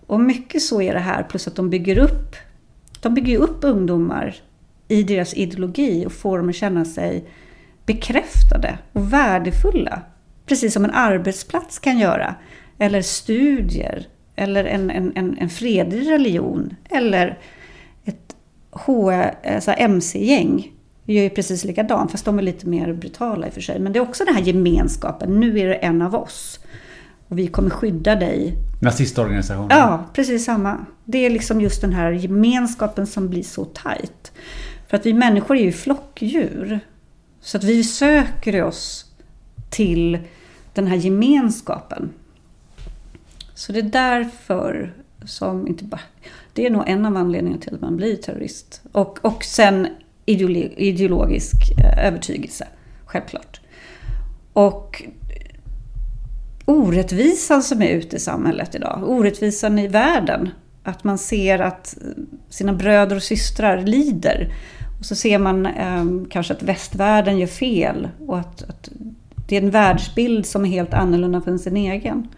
[0.07, 2.37] Och mycket så är det här, plus att de bygger upp
[3.01, 4.37] de bygger upp ungdomar
[4.91, 7.25] i deras ideologi och få dem att känna sig
[7.87, 10.03] bekräftade och värdefulla.
[10.47, 12.35] Precis som en arbetsplats kan göra.
[12.79, 14.07] Eller studier.
[14.37, 16.75] Eller en, en, en, en fredlig religion.
[16.91, 17.39] Eller
[18.05, 18.37] ett
[19.45, 20.73] alltså MC-gäng
[21.05, 23.81] gör ju precis likadant, fast de är lite mer brutala i och för sig.
[23.81, 26.61] Men det är också den här gemenskapen, nu är det en av oss.
[27.29, 28.55] Och vi kommer skydda dig.
[28.83, 29.69] Nazistorganisationen?
[29.71, 30.87] Ja, precis samma.
[31.05, 34.33] Det är liksom just den här gemenskapen som blir så tajt.
[34.91, 36.81] För att vi människor är ju flockdjur.
[37.41, 39.05] Så att vi söker oss
[39.71, 40.19] till
[40.75, 42.13] den här gemenskapen.
[43.55, 46.01] Så det är därför som, inte bara,
[46.53, 48.83] det är nog en av anledningarna till att man blir terrorist.
[48.93, 49.89] Och, och sen
[50.77, 52.69] ideologisk eh, övertygelse,
[53.05, 53.61] självklart.
[54.53, 55.03] Och
[56.65, 60.51] orättvisan som är ute i samhället idag, orättvisan i världen.
[60.83, 61.99] Att man ser att
[62.49, 64.53] sina bröder och systrar lider.
[65.01, 68.89] Och så ser man eh, kanske att västvärlden gör fel och att, att,
[69.49, 72.29] det är en världsbild som är helt annorlunda från sin egen.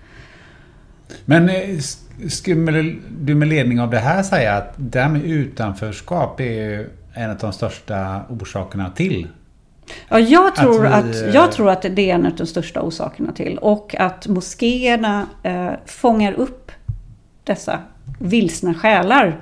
[1.25, 1.79] Men eh,
[2.29, 7.31] skulle du med ledning av det här säga att det här med utanförskap är en
[7.31, 9.29] av de största orsakerna till
[10.09, 12.83] Ja, jag tror, att, vi, att, jag tror att det är en av de största
[12.83, 13.59] orsakerna till.
[13.59, 16.73] Och att moskéerna eh, fångar upp
[17.45, 17.79] dessa
[18.19, 19.41] vilsna själar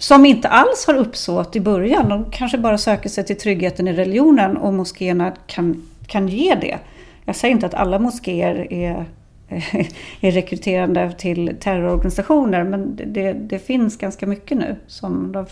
[0.00, 2.08] som inte alls har uppsåt i början.
[2.08, 6.78] De kanske bara söker sig till tryggheten i religionen och moskéerna kan, kan ge det.
[7.24, 9.04] Jag säger inte att alla moskéer är,
[10.20, 14.76] är rekryterande till terrororganisationer men det, det, finns ganska mycket nu.
[14.86, 15.46] Som de.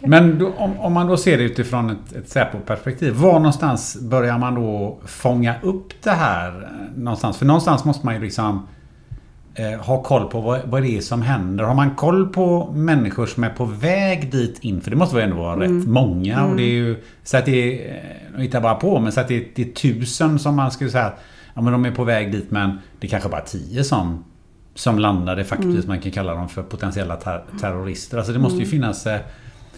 [0.00, 3.14] Men då, om, om, man då ser det utifrån ett, ett Säpo-perspektiv.
[3.14, 6.68] Var någonstans börjar man då fånga upp det här?
[6.96, 7.36] Någonstans?
[7.36, 8.66] För någonstans måste man ju liksom
[9.54, 11.64] eh, ha koll på vad, vad det är som händer.
[11.64, 15.24] Har man koll på människor som är på väg dit in, för det måste väl
[15.24, 15.78] ändå vara mm.
[15.78, 16.38] rätt många.
[16.38, 16.50] Mm.
[16.50, 18.02] Och det är ju, så att det är,
[18.34, 20.90] jag hittar bara på, men så att det är, det är tusen som man skulle
[20.90, 21.12] säga
[21.54, 24.24] ja men de är på väg dit men det är kanske bara tio som,
[24.74, 25.82] som landar de facto, mm.
[25.86, 28.18] man kan kalla dem för potentiella ter terrorister.
[28.18, 28.70] Alltså det måste ju mm.
[28.70, 29.20] finnas eh,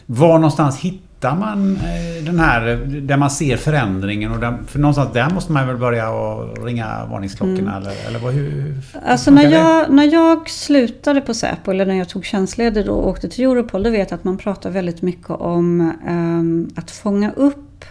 [0.07, 4.33] var någonstans hittar hittar man eh, den här där man ser förändringen?
[4.33, 7.77] Och där, för någonstans där måste man väl börja och ringa varningsklockorna?
[7.77, 7.83] Mm.
[7.83, 8.75] Eller, eller vad, hur,
[9.07, 13.29] alltså när jag, när jag slutade på Säpo, eller när jag tog tjänstledigt och åkte
[13.29, 17.85] till Europol, då vet jag att man pratar väldigt mycket om um, att fånga upp,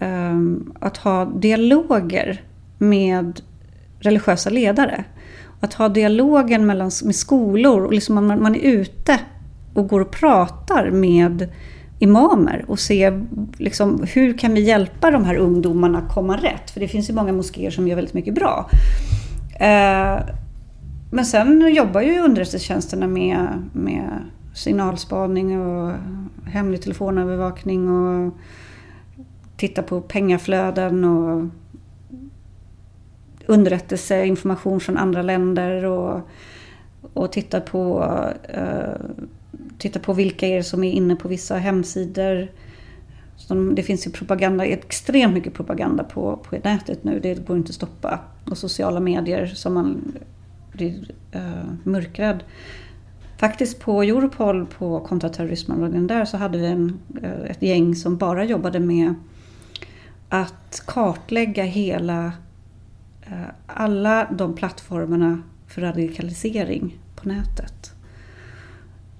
[0.00, 2.42] um, att ha dialoger
[2.78, 3.40] med
[4.00, 5.04] religiösa ledare.
[5.60, 9.20] Att ha dialogen mellan, med skolor och liksom man, man är ute
[9.74, 11.48] och går och pratar med
[12.02, 13.20] imamer och se
[13.56, 16.70] liksom, hur kan vi hjälpa de här ungdomarna komma rätt?
[16.70, 18.70] För det finns ju många moskéer som gör väldigt mycket bra.
[19.54, 20.20] Eh,
[21.10, 24.10] men sen jobbar ju underrättelsetjänsterna med, med
[24.54, 25.92] signalspaning och
[26.46, 28.34] hemlig telefonövervakning och
[29.56, 31.48] titta på pengaflöden och
[33.46, 36.20] underrättelse, information från andra länder och,
[37.12, 38.14] och titta på
[38.48, 39.06] eh,
[39.82, 42.48] titta på vilka är som är inne på vissa hemsidor.
[43.74, 47.20] Det finns ju propaganda, extremt mycket propaganda på, på nätet nu.
[47.20, 48.20] Det går inte att stoppa.
[48.50, 50.18] Och sociala medier som man
[50.72, 52.44] blir uh, mörkrädd.
[53.38, 58.44] Faktiskt på Europol, på kontraterrorismavdelningen där, så hade vi en, uh, ett gäng som bara
[58.44, 59.14] jobbade med
[60.28, 62.26] att kartlägga hela,
[63.26, 67.91] uh, alla de plattformarna för radikalisering på nätet.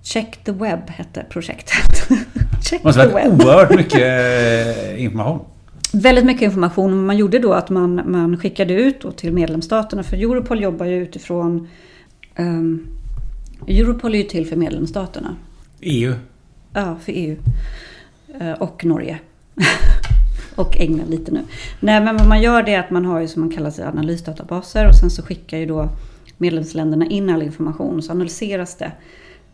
[0.03, 2.09] Check the Web hette projektet.
[2.63, 5.41] Check måste ha varit oerhört mycket eh, information.
[5.93, 7.07] Väldigt mycket information.
[7.07, 10.03] Man gjorde då att man, man skickade ut till medlemsstaterna.
[10.03, 11.69] För Europol jobbar ju utifrån...
[12.37, 12.87] Um,
[13.67, 15.37] Europol är ju till för medlemsstaterna.
[15.81, 16.15] EU?
[16.73, 17.37] Ja, för EU.
[18.41, 19.19] Uh, och Norge.
[20.55, 21.41] och England lite nu.
[21.81, 23.85] Nej, men vad man gör det är att man har ju som man kallar sig
[23.85, 24.89] analysdatabaser.
[24.89, 25.89] Och sen så skickar ju då
[26.39, 27.97] medlemsländerna in all information.
[27.97, 28.93] Och så analyseras det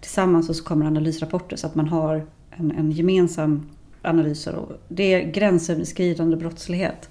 [0.00, 3.66] tillsammans och så kommer analysrapporter så att man har en, en gemensam
[4.02, 4.48] analys.
[4.88, 7.10] Det är gränsöverskridande brottslighet.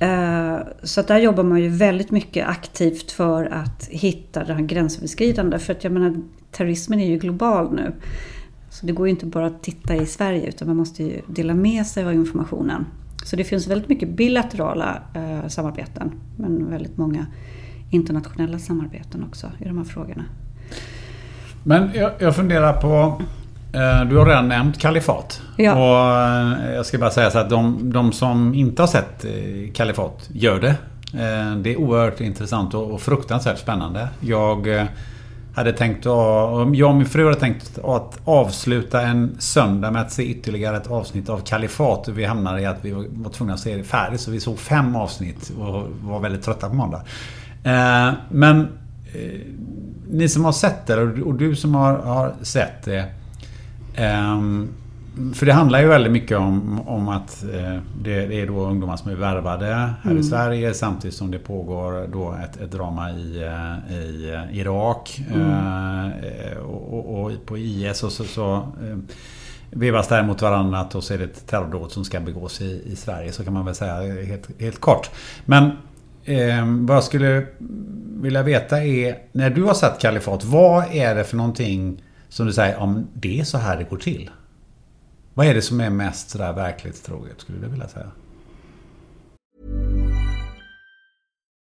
[0.00, 4.62] Eh, så att där jobbar man ju väldigt mycket aktivt för att hitta det här
[4.62, 5.58] gränsöverskridande.
[5.58, 6.16] För att jag menar,
[6.50, 7.92] terrorismen är ju global nu.
[8.70, 11.54] Så det går ju inte bara att titta i Sverige utan man måste ju dela
[11.54, 12.86] med sig av informationen.
[13.24, 17.26] Så det finns väldigt mycket bilaterala eh, samarbeten men väldigt många
[17.90, 20.24] internationella samarbeten också i de här frågorna.
[21.62, 23.22] Men jag, jag funderar på...
[23.72, 25.42] Eh, du har redan nämnt Kalifat.
[25.56, 25.72] Ja.
[25.72, 26.20] Och
[26.68, 30.28] eh, jag ska bara säga så att de, de som inte har sett eh, Kalifat
[30.32, 30.76] gör det.
[31.62, 34.08] Det är oerhört intressant och fruktansvärt spännande.
[34.20, 34.88] Jag
[35.54, 36.04] hade tänkt att...
[36.76, 40.90] Jag och min fru hade tänkt att avsluta en söndag med att se ytterligare ett
[40.90, 42.08] avsnitt av Kalifat.
[42.08, 44.20] Vi hamnade i att vi var tvungna att se det färdigt.
[44.20, 47.02] Så vi såg fem avsnitt och var väldigt trötta på måndag.
[48.28, 48.68] Men
[50.10, 53.04] ni som har sett det och du som har, har sett det.
[53.98, 54.68] Um,
[55.34, 58.96] för det handlar ju väldigt mycket om, om att eh, det, det, är då ungdomar
[58.96, 60.18] som är värvade här mm.
[60.18, 65.22] i Sverige samtidigt som det pågår då ett, ett drama i, eh, i eh, Irak.
[65.34, 66.12] Mm.
[66.12, 68.98] Eh, och, och, och, på IS och så, så eh,
[69.70, 72.82] vevas det här mot varandra och så är det ett terrordåd som ska begås i,
[72.86, 73.32] i Sverige.
[73.32, 75.10] Så kan man väl säga helt, helt kort.
[75.44, 75.70] Men
[76.24, 77.46] Eh, vad jag skulle
[78.22, 82.52] vilja veta är, när du har sett Kalifat, vad är det för någonting som du
[82.52, 84.30] säger om det är så här det går till?
[85.34, 88.10] Vad är det som är mest sådär verklighetstroget, skulle du vilja säga?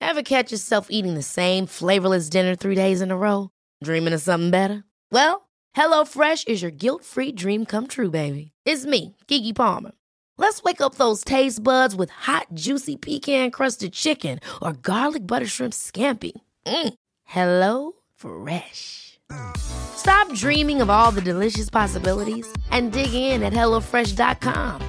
[0.04, 3.48] Have catch yourself eating the same flavorless dinner three days in a row?
[3.84, 4.82] Dreaming of something better?
[5.12, 5.42] Well,
[5.76, 8.52] hello fresh is your guilt free dream come true baby.
[8.66, 9.92] It's me, Gigi Palmer.
[10.40, 15.46] Let's wake up those taste buds with hot, juicy pecan crusted chicken or garlic butter
[15.46, 16.32] shrimp scampi.
[16.64, 16.94] Mm.
[17.24, 19.18] Hello Fresh.
[19.58, 24.80] Stop dreaming of all the delicious possibilities and dig in at HelloFresh.com.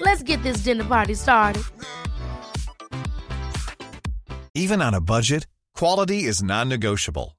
[0.00, 1.62] Let's get this dinner party started.
[4.56, 7.38] Even on a budget, quality is non negotiable.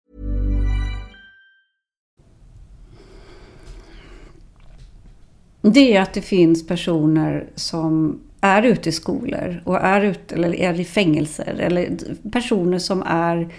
[5.61, 10.55] Det är att det finns personer som är ute i skolor och är, ute, eller
[10.55, 11.55] är i fängelser.
[11.59, 11.97] Eller
[12.31, 13.49] personer som är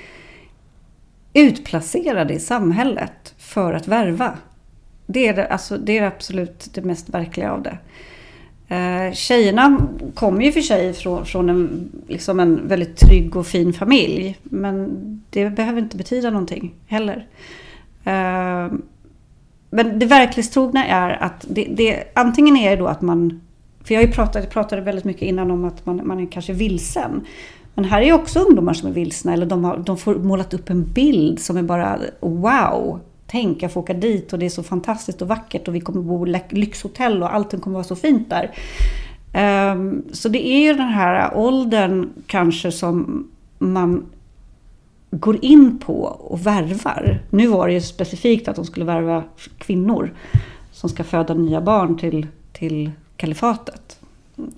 [1.32, 4.38] utplacerade i samhället för att värva.
[5.06, 7.78] Det är, det, alltså, det är absolut det mest verkliga av det.
[8.74, 13.72] Eh, tjejerna kommer ju för sig från, från en, liksom en väldigt trygg och fin
[13.72, 14.38] familj.
[14.42, 14.90] Men
[15.30, 17.26] det behöver inte betyda någonting heller.
[18.04, 18.72] Eh,
[19.74, 23.40] men det verklighetstrogna är att det, det, antingen är det då att man...
[23.84, 26.52] För jag har ju pratat, pratade väldigt mycket innan om att man, man är kanske
[26.52, 27.26] vilsen.
[27.74, 29.32] Men här är ju också ungdomar som är vilsna.
[29.32, 33.00] Eller de, har, de får målat upp en bild som är bara wow.
[33.26, 36.02] Tänk, jag får åka dit och det är så fantastiskt och vackert och vi kommer
[36.02, 38.50] bo i lyxhotell och allting kommer vara så fint där.
[39.72, 44.06] Um, så det är ju den här åldern kanske som man
[45.16, 47.22] går in på och värvar.
[47.30, 49.24] Nu var det ju specifikt att de skulle värva
[49.58, 50.14] kvinnor
[50.72, 53.98] som ska föda nya barn till, till kalifatet.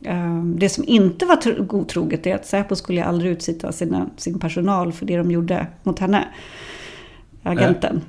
[0.08, 4.92] Um, det som inte var godtroget är att Säpo skulle aldrig utsätta sina, sin personal
[4.92, 6.24] för det de gjorde mot henne,
[7.42, 7.96] agenten.
[7.96, 8.02] Äh.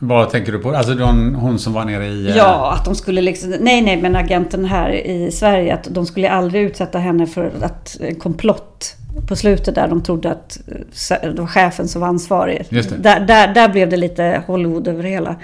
[0.00, 0.70] Vad tänker du på?
[0.70, 2.28] Alltså hon, hon som var nere i...
[2.28, 3.50] Eh, ja, att de skulle liksom...
[3.60, 5.74] Nej, nej, men agenten här i Sverige.
[5.74, 8.97] Att de skulle aldrig utsätta henne för att, en komplott
[9.28, 10.60] på slutet där de trodde att
[11.10, 12.66] eh, det var chefen som var ansvarig.
[12.98, 15.36] Där, där, där blev det lite Hollywood över det hela.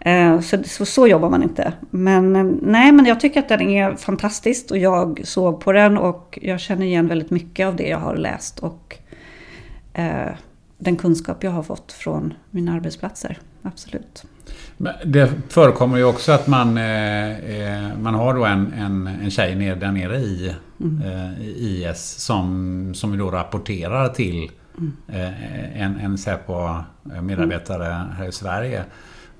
[0.00, 1.72] Eh, så, så, så, jobbar man inte.
[1.90, 6.38] Men nej, men jag tycker att den är fantastisk och jag såg på den och
[6.42, 8.96] jag känner igen väldigt mycket av det jag har läst och
[9.94, 10.32] eh,
[10.78, 14.24] den kunskap jag har fått från mina arbetsplatser absolut.
[15.04, 19.54] Det förekommer ju också att man, eh, eh, man har då en, en, en tjej
[19.54, 21.02] ner, där nere i, mm.
[21.02, 24.92] eh, IS som, som då rapporterar till mm.
[25.08, 28.10] eh, en, en Säpo-medarbetare mm.
[28.10, 28.84] här i Sverige.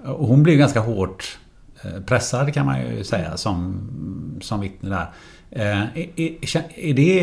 [0.05, 1.39] Och hon blir ganska hårt
[1.83, 3.89] eh, pressad kan man ju säga som,
[4.41, 5.07] som vittne där.
[5.51, 6.09] Eh, är,
[6.77, 7.21] är, det,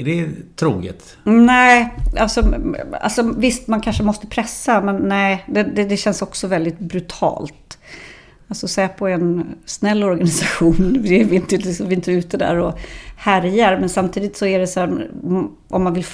[0.00, 1.16] är det troget?
[1.24, 2.54] Nej, alltså,
[3.00, 7.78] alltså visst man kanske måste pressa men nej, det, det, det känns också väldigt brutalt.
[8.48, 10.98] Alltså Säpo är en snäll organisation.
[11.02, 12.78] Vi är inte, liksom, vi är inte ute där och
[13.16, 13.80] härjar.
[13.80, 15.10] Men samtidigt så är det så här,
[15.68, 16.04] om man vill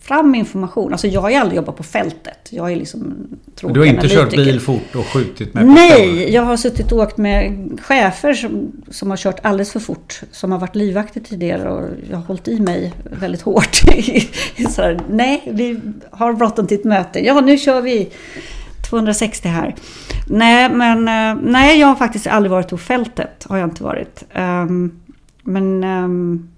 [0.00, 0.92] fram information.
[0.92, 2.48] Alltså jag har ju aldrig jobbat på fältet.
[2.50, 3.28] Jag är liksom
[3.60, 7.16] Du har inte kört bil fort och skjutit med Nej, jag har suttit och åkt
[7.16, 10.20] med chefer som, som har kört alldeles för fort.
[10.32, 13.76] Som har varit livvakter tidigare och jag har hållit i mig väldigt hårt.
[14.70, 15.80] så här, nej, vi
[16.10, 17.26] har bråttom till ett möte.
[17.26, 18.08] Ja, nu kör vi
[18.90, 19.74] 260 här.
[20.26, 23.46] Nej, men eh, nej, jag har faktiskt aldrig varit på fältet.
[23.48, 24.24] Har jag inte varit.
[24.34, 25.00] Um,
[25.42, 26.48] men um,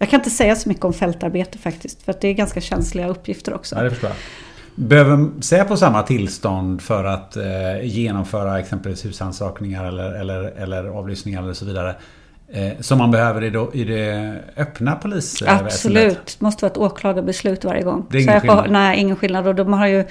[0.00, 2.02] jag kan inte säga så mycket om fältarbete faktiskt.
[2.02, 3.76] För att det är ganska känsliga uppgifter också.
[3.76, 4.16] Ja, det förstår jag.
[4.74, 7.42] Behöver Säpo samma tillstånd för att eh,
[7.82, 11.94] genomföra exempelvis husrannsakningar eller, eller, eller avlyssningar eller så vidare?
[12.52, 15.66] Eh, som man behöver i, då, i det öppna polisväsendet?
[15.66, 16.36] Absolut.
[16.38, 18.06] Det måste vara ett åklagarbeslut varje gång.
[18.10, 18.70] Det är ingen skillnad?
[18.70, 19.46] nej, ingen skillnad.
[19.46, 20.04] Och de har ju,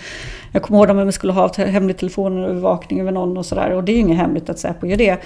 [0.51, 3.71] jag kommer ihåg om vi skulle ha hemlig telefonövervakning över någon och sådär.
[3.71, 5.17] Och det är ju inget hemligt att Säpo gör det.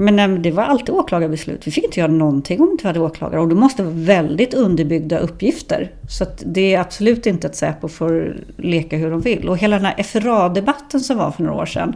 [0.00, 1.66] Men eh, det var alltid åklagarbeslut.
[1.66, 3.40] Vi fick inte göra någonting om vi inte hade åklagare.
[3.40, 5.92] Och det måste vara väldigt underbyggda uppgifter.
[6.08, 9.48] Så det är absolut inte att Säpo får leka hur de vill.
[9.48, 11.94] Och hela den här FRA-debatten som var för några år sedan.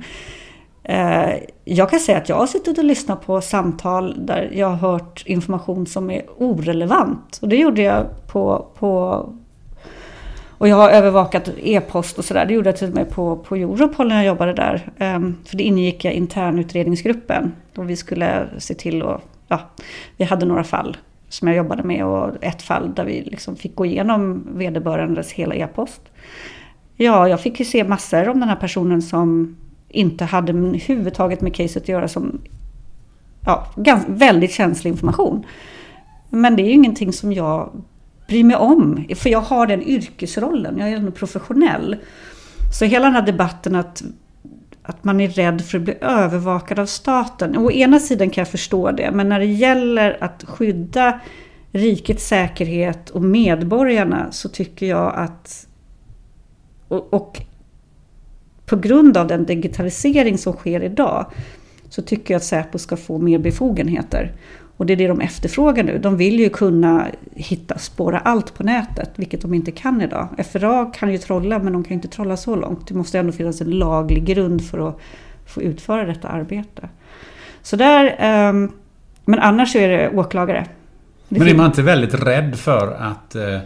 [0.85, 1.35] Eh,
[1.65, 5.23] jag kan säga att jag har suttit och lyssnat på samtal där jag har hört
[5.27, 7.39] information som är orelevant.
[7.43, 9.27] Och det gjorde jag på, på
[10.63, 12.47] och jag har övervakat e-post och sådär.
[12.47, 14.91] Det gjorde jag till och med på, på Europol när jag jobbade där.
[15.17, 17.53] Um, för det ingick jag internutredningsgruppen.
[17.77, 19.61] Och vi skulle se till att, ja,
[20.17, 20.97] vi hade några fall
[21.29, 25.55] som jag jobbade med och ett fall där vi liksom fick gå igenom vederbörandes hela
[25.55, 26.01] e-post.
[26.97, 29.57] Ja, jag fick ju se massor om den här personen som
[29.89, 32.41] inte hade huvudtaget med caset att göra som
[33.47, 35.47] ja, ganska, väldigt känslig information.
[36.31, 37.71] Men det är ju ingenting som jag
[38.33, 39.05] bry mig om.
[39.15, 41.97] För jag har den yrkesrollen, jag är ändå professionell.
[42.79, 44.03] Så hela den här debatten att,
[44.83, 47.59] att man är rädd för att bli övervakad av staten.
[47.59, 51.21] Å ena sidan kan jag förstå det, men när det gäller att skydda
[51.73, 55.67] rikets säkerhet och medborgarna så tycker jag att...
[56.89, 57.43] Och, och
[58.67, 61.27] på grund av den digitalisering som sker idag
[61.89, 64.33] så tycker jag att Säpo ska få mer befogenheter.
[64.77, 65.99] Och det är det de efterfrågar nu.
[65.99, 70.29] De vill ju kunna hitta, spåra allt på nätet, vilket de inte kan idag.
[70.53, 72.89] FRA kan ju trolla, men de kan inte trolla så långt.
[72.89, 74.99] Det måste ändå finnas en laglig grund för att
[75.47, 76.89] få utföra detta arbete.
[77.63, 78.05] Så där,
[78.49, 78.73] um,
[79.25, 80.67] men annars så är det åklagare.
[81.29, 83.35] Det men är man inte väldigt rädd för att...
[83.35, 83.61] Eh, eh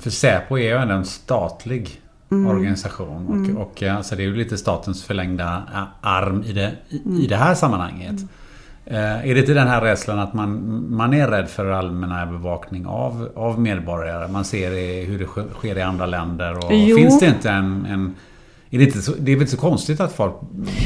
[0.00, 2.00] för Säpo är ju ändå en statlig
[2.30, 2.46] mm.
[2.46, 3.26] organisation.
[3.26, 3.56] Och, mm.
[3.56, 5.62] och alltså det är ju lite statens förlängda
[6.00, 7.20] arm i det, i, mm.
[7.20, 8.20] i det här sammanhanget.
[8.86, 12.86] Eh, är det inte den här rädslan att man, man är rädd för allmänna övervakning
[12.86, 14.28] av, av medborgare?
[14.28, 14.70] Man ser
[15.06, 16.56] hur det sker i andra länder.
[16.56, 18.14] Och finns det inte en, en
[18.70, 20.34] är det, inte så, det är väl inte så konstigt att folk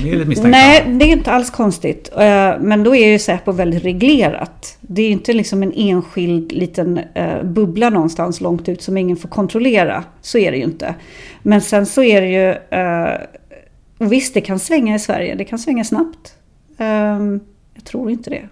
[0.04, 0.48] är misstänkta?
[0.48, 2.10] Nej, det är inte alls konstigt.
[2.12, 4.78] Eh, men då är ju Säpo väldigt reglerat.
[4.80, 9.16] Det är ju inte liksom en enskild liten eh, bubbla någonstans långt ut som ingen
[9.16, 10.04] får kontrollera.
[10.20, 10.94] Så är det ju inte.
[11.42, 12.54] Men sen så är det ju...
[13.98, 15.34] Och visst, det kan svänga i Sverige.
[15.34, 16.34] Det kan svänga snabbt.
[17.78, 18.48] Jag tror inte det.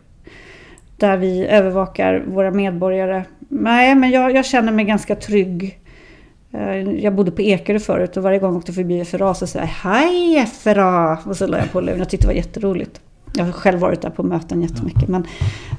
[0.96, 3.24] Där vi övervakar våra medborgare.
[3.48, 5.80] Nej, men jag, jag känner mig ganska trygg
[6.52, 9.58] eh, jag bodde på Ekerö förut och varje gång jag åkte förbi FRA så sa
[9.58, 11.18] jag Hej FRA!
[11.24, 11.98] Och så la jag på luren.
[11.98, 13.00] Jag tyckte det var jätteroligt.
[13.34, 15.08] Jag har själv varit där på möten jättemycket.
[15.08, 15.26] Men,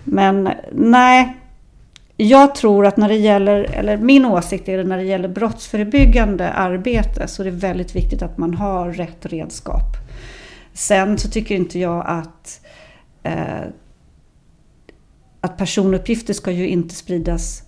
[0.03, 1.35] men nej,
[2.17, 6.49] jag tror att när det gäller, eller min åsikt är det när det gäller brottsförebyggande
[6.49, 9.97] arbete så är det väldigt viktigt att man har rätt redskap.
[10.73, 12.69] Sen så tycker inte jag att, eh,
[13.23, 13.63] Eh,
[15.41, 17.63] att personuppgifter ska ju inte spridas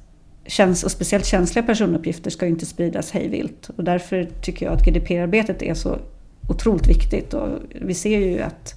[0.45, 3.69] käns och speciellt känsliga personuppgifter ska ju inte spridas hejvilt.
[3.75, 5.97] Och därför tycker jag att GDPR-arbetet är så
[6.49, 7.33] otroligt viktigt.
[7.33, 7.49] Och
[7.81, 8.73] vi ser ju att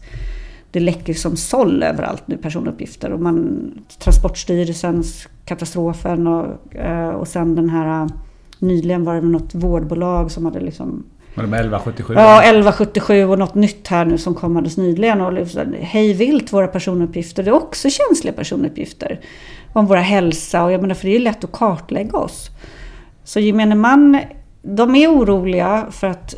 [0.70, 3.12] det läcker som såll överallt nu personuppgifter.
[3.12, 8.10] Och man, Transportstyrelsens katastrofen och, eh, och sen den här eh,
[8.58, 11.04] nyligen var det något vårdbolag som hade liksom
[11.34, 12.14] var det med 1177?
[12.14, 15.20] Ja, 1177 och något nytt här nu som kom alldeles nyligen.
[15.20, 17.42] Och liksom hej vilt våra personuppgifter.
[17.42, 19.20] Det är också känsliga personuppgifter.
[19.72, 22.50] Om våra hälsa och jag menar för det är lätt att kartlägga oss.
[23.24, 24.20] Så gemene man,
[24.62, 26.34] de är oroliga för att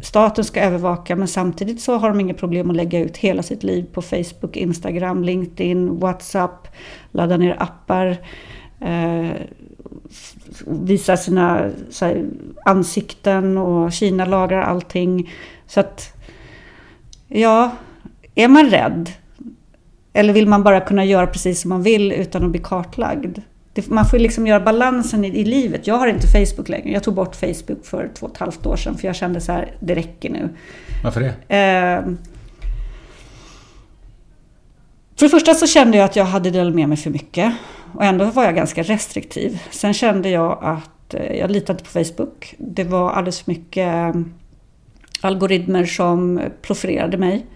[0.00, 3.62] staten ska övervaka men samtidigt så har de inga problem att lägga ut hela sitt
[3.62, 6.68] liv på Facebook, Instagram, LinkedIn, WhatsApp,
[7.10, 8.16] ladda ner appar.
[8.80, 9.30] Eh,
[10.66, 11.70] visar sina
[12.00, 12.24] här,
[12.64, 15.32] ansikten och Kina lagrar allting.
[15.66, 16.16] Så att,
[17.28, 17.70] ja,
[18.34, 19.10] är man rädd?
[20.12, 23.38] Eller vill man bara kunna göra precis som man vill utan att bli kartlagd?
[23.72, 25.86] Det, man får liksom göra balansen i, i, livet.
[25.86, 26.90] Jag har inte Facebook längre.
[26.90, 29.52] Jag tog bort Facebook för två och ett halvt år sedan för jag kände så
[29.52, 30.48] här, det räcker nu.
[31.04, 31.56] Varför det?
[31.56, 32.04] Eh,
[35.16, 37.52] för det första så kände jag att jag hade delat med mig för mycket.
[37.94, 39.62] Och ändå var jag ganska restriktiv.
[39.70, 42.54] Sen kände jag att eh, jag litade inte på Facebook.
[42.58, 44.22] Det var alldeles för mycket eh,
[45.20, 47.46] algoritmer som profilerade mig.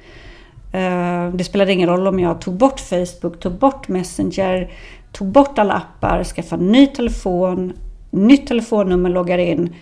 [0.72, 4.72] Eh, det spelade ingen roll om jag tog bort Facebook, tog bort Messenger,
[5.12, 7.72] tog bort alla appar, skaffade ny telefon,
[8.10, 9.74] nytt telefonnummer, loggar in.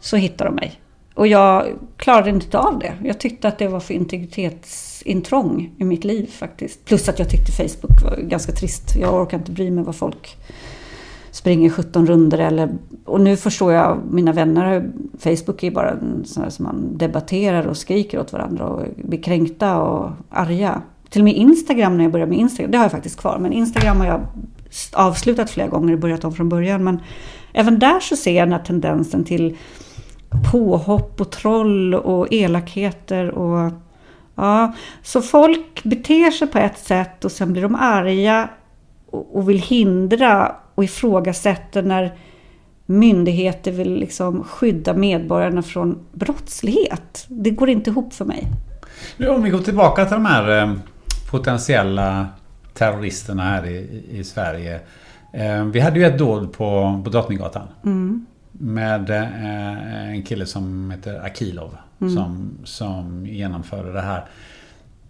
[0.00, 0.80] Så hittar de mig.
[1.18, 1.66] Och jag
[1.96, 2.92] klarade inte av det.
[3.04, 6.84] Jag tyckte att det var för integritetsintrång i mitt liv faktiskt.
[6.84, 8.96] Plus att jag tyckte Facebook var ganska trist.
[9.00, 10.36] Jag orkar inte bry mig vad folk
[11.30, 12.70] springer 17 runder eller...
[13.04, 14.90] Och nu förstår jag mina vänner.
[15.18, 19.22] Facebook är bara en sån där som man debatterar och skriker åt varandra och blir
[19.22, 20.82] kränkta och arga.
[21.10, 23.38] Till och med Instagram när jag började med Instagram, det har jag faktiskt kvar.
[23.38, 24.20] Men Instagram har jag
[24.92, 26.84] avslutat flera gånger och börjat om från början.
[26.84, 27.00] Men
[27.52, 29.56] även där så ser jag den här tendensen till
[30.50, 33.30] påhopp och troll och elakheter.
[33.30, 33.72] Och,
[34.34, 34.74] ja.
[35.02, 38.48] Så folk beter sig på ett sätt och sen blir de arga
[39.10, 42.14] och vill hindra och ifrågasätter när
[42.86, 47.26] myndigheter vill liksom skydda medborgarna från brottslighet.
[47.28, 48.46] Det går inte ihop för mig.
[49.28, 50.74] Om vi går tillbaka till de här eh,
[51.30, 52.26] potentiella
[52.74, 54.80] terroristerna här i, i Sverige.
[55.32, 57.68] Eh, vi hade ju ett dåd på, på Drottninggatan.
[57.84, 58.26] Mm
[58.58, 61.76] med eh, en kille som heter Akilov.
[62.00, 62.14] Mm.
[62.14, 64.24] Som, som genomförde det här.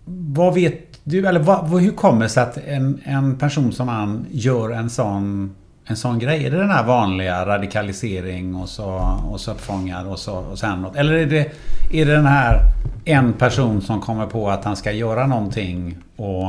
[0.05, 4.27] Vad vet du, eller vad, hur kommer det sig att en, en person som han
[4.31, 6.47] gör en sån, en sån grej?
[6.47, 10.83] Är det den här vanliga radikalisering och så, och så uppfångad och så och sen
[10.83, 10.97] något?
[10.97, 11.53] Eller är det,
[11.93, 12.61] är det den här
[13.05, 16.47] en person som kommer på att han ska göra någonting och,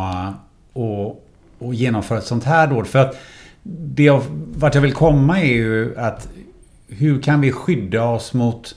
[0.73, 1.23] och,
[1.59, 2.87] och genomföra ett sånt här dåd?
[2.87, 3.15] För att
[3.63, 4.21] det jag,
[4.55, 6.29] vart jag vill komma är ju att
[6.89, 8.75] hur kan vi skydda oss mot,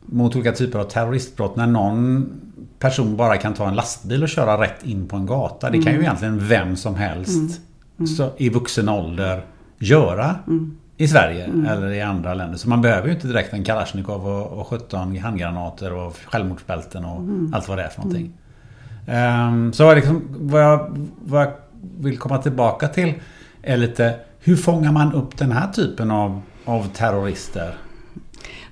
[0.00, 2.26] mot olika typer av terroristbrott när någon
[2.78, 5.70] person bara kan ta en lastbil och köra rätt in på en gata?
[5.70, 6.02] Det kan ju mm.
[6.02, 7.52] egentligen vem som helst mm.
[7.98, 8.06] Mm.
[8.06, 9.44] Så, i vuxen ålder
[9.78, 10.36] göra.
[10.46, 10.76] Mm.
[10.96, 11.66] I Sverige mm.
[11.66, 12.58] eller i andra länder.
[12.58, 17.18] Så man behöver ju inte direkt en Kalashnikov och, och 17 handgranater och självmordsbälten och
[17.18, 17.54] mm.
[17.54, 18.32] allt vad det är för någonting.
[19.06, 21.52] Um, så liksom, vad, jag, vad jag
[21.98, 23.14] vill komma tillbaka till
[23.62, 27.74] är lite hur fångar man upp den här typen av av terrorister?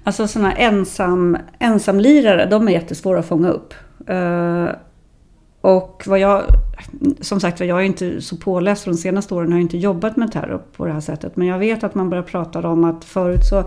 [0.05, 3.75] Alltså sådana ensam, ensamlirare, de är jättesvåra att fånga upp.
[4.11, 4.69] Uh,
[5.61, 6.43] och vad jag,
[7.21, 10.33] som sagt jag är inte så påläst de senaste åren har jag inte jobbat med
[10.33, 11.37] terror på det här sättet.
[11.37, 13.65] Men jag vet att man börjar prata om att förut så,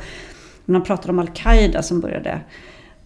[0.65, 2.41] man pratade om Al-Qaida som började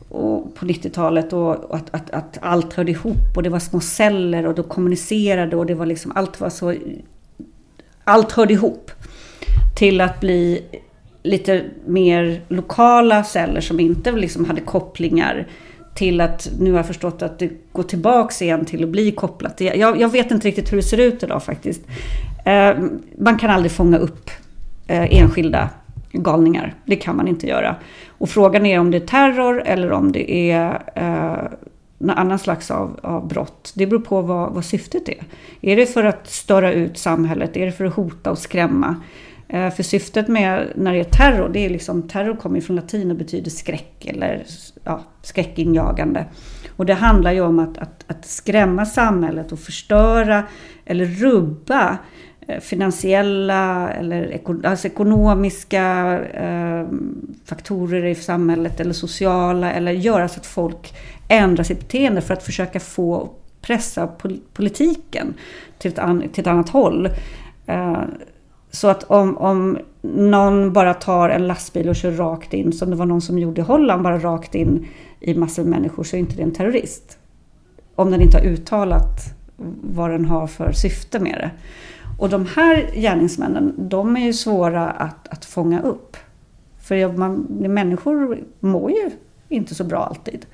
[0.09, 4.47] och på 90-talet och att, att, att allt hörde ihop och det var små celler
[4.47, 6.75] och de kommunicerade och det var liksom, allt var så,
[8.03, 8.91] allt hörde ihop.
[9.75, 10.65] Till att bli
[11.23, 15.47] lite mer lokala celler som inte liksom hade kopplingar
[15.95, 19.61] till att nu har jag förstått att det går tillbaks igen till att bli kopplat.
[19.61, 21.81] Jag, jag vet inte riktigt hur det ser ut idag faktiskt.
[22.45, 22.75] Eh,
[23.17, 24.29] man kan aldrig fånga upp
[24.87, 25.69] eh, enskilda
[26.11, 26.73] galningar.
[26.85, 27.75] Det kan man inte göra.
[28.07, 31.51] Och frågan är om det är terror eller om det är eh,
[31.97, 33.71] någon annan slags av, av brott.
[33.75, 35.23] Det beror på vad, vad syftet är.
[35.61, 37.57] Är det för att störa ut samhället?
[37.57, 38.95] Är det för att hota och skrämma?
[39.49, 43.11] Eh, för syftet med när det är terror, det är liksom, terror kommer från latin
[43.11, 44.45] och betyder skräck eller
[44.83, 46.25] ja, skräckinjagande.
[46.75, 50.43] Och det handlar ju om att, att, att skrämma samhället och förstöra
[50.85, 51.97] eller rubba
[52.47, 56.87] eh, finansiella eller alltså ekonomiska eh,
[57.45, 60.93] faktorer i samhället eller sociala eller göra så att folk
[61.27, 63.29] ändrar sitt beteende för att försöka få
[63.61, 64.09] pressa
[64.53, 65.33] politiken
[65.77, 67.09] till ett, an, till ett annat håll.
[67.65, 68.03] Eh,
[68.71, 72.95] så att om, om någon bara tar en lastbil och kör rakt in, som det
[72.95, 74.87] var någon som gjorde i Holland, bara rakt in
[75.19, 77.17] i massor med människor, så är inte det en terrorist.
[77.95, 79.39] Om den inte har uttalat
[79.81, 81.51] vad den har för syfte med det.
[82.19, 86.17] Och de här gärningsmännen, de är ju svåra att, att fånga upp.
[86.81, 89.09] För man, människor mår ju
[89.49, 90.45] inte så bra alltid.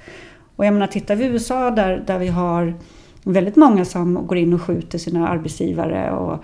[0.56, 2.74] Och jag menar, tittar vi i USA där, där vi har
[3.24, 6.44] väldigt många som går in och skjuter sina arbetsgivare och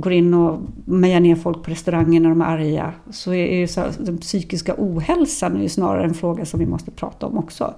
[0.00, 2.92] går in och mejar ner folk på restauranger när de är arga.
[3.10, 6.90] Så är ju så, den psykiska ohälsan är ju snarare en fråga som vi måste
[6.90, 7.74] prata om också.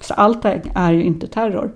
[0.00, 1.70] Så allt är, är ju inte terror.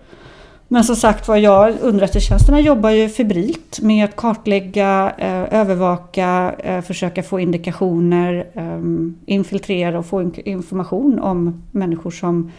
[0.68, 6.80] Men som sagt var, jag, underrättelsetjänsterna jobbar ju febrilt med att kartlägga, eh, övervaka, eh,
[6.80, 12.52] försöka få indikationer, eh, infiltrera och få information om människor som,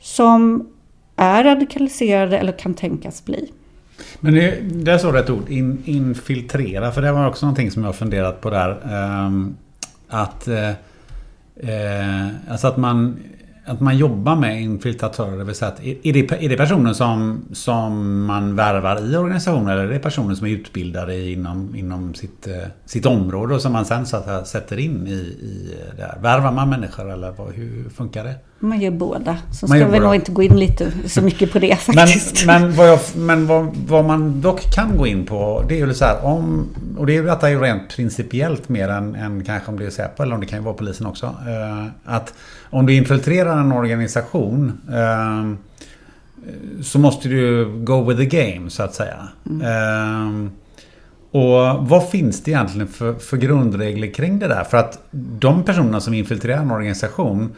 [0.00, 0.68] som
[1.16, 3.52] är radikaliserade eller kan tänkas bli.
[4.20, 6.92] Men det, där står det ett ord, in, infiltrera.
[6.92, 8.80] För det var också någonting som jag funderat på där.
[8.90, 9.56] Ehm,
[10.08, 10.70] att, eh,
[11.56, 13.16] eh, alltså att man
[13.64, 17.44] att man jobbar med infiltratörer, det vill säga att är det, är det personer som,
[17.52, 22.46] som man värvar i organisationen eller är det personer som är utbildade inom, inom sitt,
[22.46, 24.06] eh, sitt område och som man sen
[24.44, 26.18] sätter in i, i det här?
[26.20, 28.34] Värvar man människor eller vad, hur funkar det?
[28.64, 29.38] Man gör båda.
[29.52, 32.46] Så man ska vi nog inte gå in lite så mycket på det faktiskt.
[32.46, 35.86] Men, men, vad, jag, men vad, vad, man dock kan gå in på det är
[35.86, 39.44] ju så här om och det är detta är ju rent principiellt mer än, än
[39.44, 41.26] kanske om det är Säpo eller om det kan ju vara polisen också.
[41.26, 42.34] Eh, att
[42.70, 45.52] om du infiltrerar en organisation eh,
[46.82, 49.28] så måste du go with the game så att säga.
[49.50, 50.46] Mm.
[50.46, 50.50] Eh,
[51.30, 54.64] och vad finns det egentligen för, för grundregler kring det där?
[54.64, 54.98] För att
[55.38, 57.52] de personerna som infiltrerar en organisation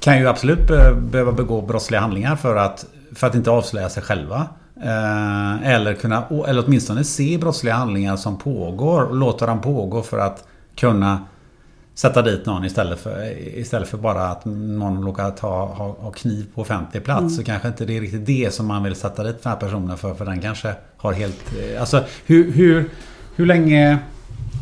[0.00, 4.46] kan ju absolut behöva begå brottsliga handlingar för att, för att inte avslöja sig själva.
[4.82, 10.18] Eh, eller, kunna, eller åtminstone se brottsliga handlingar som pågår och låta dem pågå för
[10.18, 11.24] att kunna
[11.94, 16.46] sätta dit någon istället för, istället för bara att någon råkar ta, ha, ha kniv
[16.54, 17.20] på offentlig plats.
[17.20, 17.30] Mm.
[17.30, 19.96] Så kanske inte det är riktigt det som man vill sätta dit den här personen
[19.96, 20.14] för.
[20.14, 21.52] För den kanske har helt...
[21.52, 22.90] Eh, alltså hur, hur,
[23.36, 23.98] hur länge...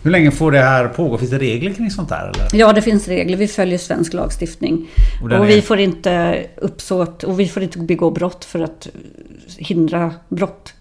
[0.02, 1.18] Hur länge får det här pågå?
[1.18, 2.28] Finns det regler kring sånt här?
[2.28, 2.48] Eller?
[2.52, 3.36] Ja, det finns regler.
[3.36, 4.88] Vi följer svensk lagstiftning.
[5.22, 5.62] Och, och vi är...
[5.62, 8.88] får inte uppsåt och vi får inte begå brott för att
[9.56, 10.74] hindra brott.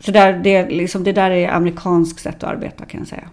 [0.00, 3.28] Så där, det, liksom, det där är amerikanskt sätt att arbeta kan jag säga.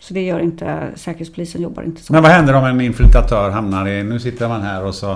[0.00, 2.12] Så det gör inte, Säkerhetspolisen jobbar inte så.
[2.12, 5.10] Men vad händer om en infiltratör hamnar i, nu sitter man här och så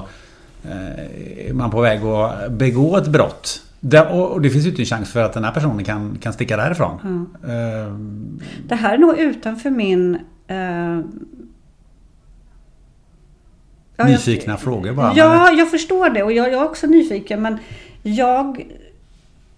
[0.65, 3.63] eh, är man på väg att begå ett brott.
[3.81, 6.33] Det, och det finns ju inte en chans för att den här personen kan, kan
[6.33, 7.27] sticka därifrån.
[7.43, 7.49] Ja.
[7.49, 7.95] Uh,
[8.69, 10.19] det här är nog utanför min...
[10.51, 11.01] Uh,
[14.07, 15.13] nyfikna jag, frågor bara.
[15.17, 17.59] Ja, jag förstår det och jag, jag är också nyfiken men
[18.03, 18.67] jag,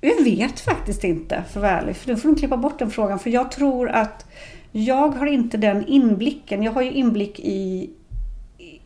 [0.01, 1.97] jag vet faktiskt inte för att vara ärlig.
[1.97, 4.27] För då får de klippa bort den frågan för jag tror att
[4.73, 6.63] jag har inte den inblicken.
[6.63, 7.91] Jag har ju inblick i,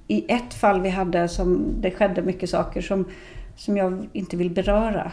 [0.08, 3.04] i ett fall vi hade som det skedde mycket saker som,
[3.56, 5.12] som jag inte vill beröra.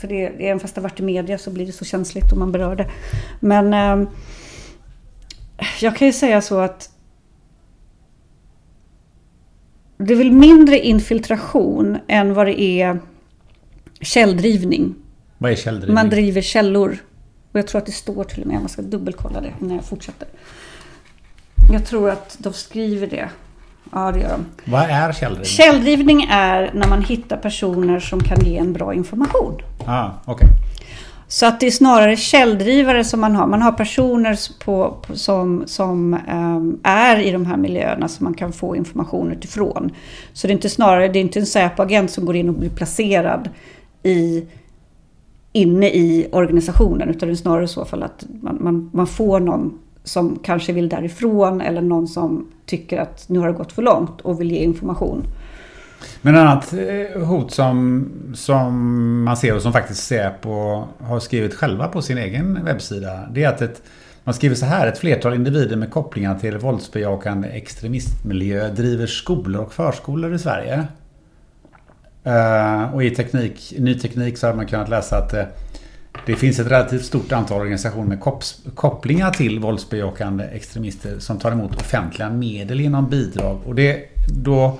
[0.00, 2.52] För det, även fast det varit i media så blir det så känsligt om man
[2.52, 2.90] berör det.
[3.40, 4.08] Men eh,
[5.80, 6.90] jag kan ju säga så att
[9.96, 13.00] det är väl mindre infiltration än vad det är
[14.00, 14.94] källdrivning.
[15.38, 15.94] Vad är källdrivning?
[15.94, 16.98] Man driver källor.
[17.52, 19.84] Och jag tror att det står till och med, man ska dubbelkolla det när jag
[19.84, 20.28] fortsätter.
[21.72, 23.30] Jag tror att de skriver det.
[23.92, 24.70] Ja, det gör de.
[24.72, 25.44] Vad är källdrivning?
[25.44, 29.62] Källdrivning är när man hittar personer som kan ge en bra information.
[29.86, 30.48] Ah, okay.
[31.28, 33.46] Så att det är snarare källdrivare som man har.
[33.46, 38.34] Man har personer på, på som, som um, är i de här miljöerna som man
[38.34, 39.90] kan få information utifrån.
[40.32, 42.70] Så det är inte snarare, det är inte en Säpo-agent som går in och blir
[42.70, 43.48] placerad
[44.02, 44.46] i
[45.52, 49.78] inne i organisationen utan det är snarare så fall att man, man, man får någon
[50.04, 54.20] som kanske vill därifrån eller någon som tycker att nu har det gått för långt
[54.20, 55.26] och vill ge information.
[56.22, 61.54] Men ett annat eh, hot som, som man ser och som faktiskt Säpo har skrivit
[61.54, 63.28] själva på sin egen webbsida.
[63.30, 63.82] Det är att ett,
[64.24, 64.86] man skriver så här.
[64.86, 70.86] Ett flertal individer med kopplingar till våldsbejakande extremistmiljö driver skolor och förskolor i Sverige.
[72.26, 75.42] Uh, och i teknik, ny teknik så har man kunnat läsa att uh,
[76.26, 78.20] det finns ett relativt stort antal organisationer med
[78.74, 83.60] kopplingar till våldsbejakande extremister som tar emot offentliga medel genom bidrag.
[83.64, 84.78] Och det, då,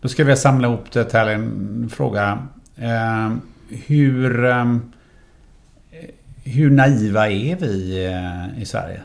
[0.00, 2.38] då ska vi samla ihop det till en fråga.
[2.82, 3.36] Uh,
[3.86, 4.92] hur, um,
[6.44, 8.06] hur naiva är vi
[8.62, 9.00] i Sverige?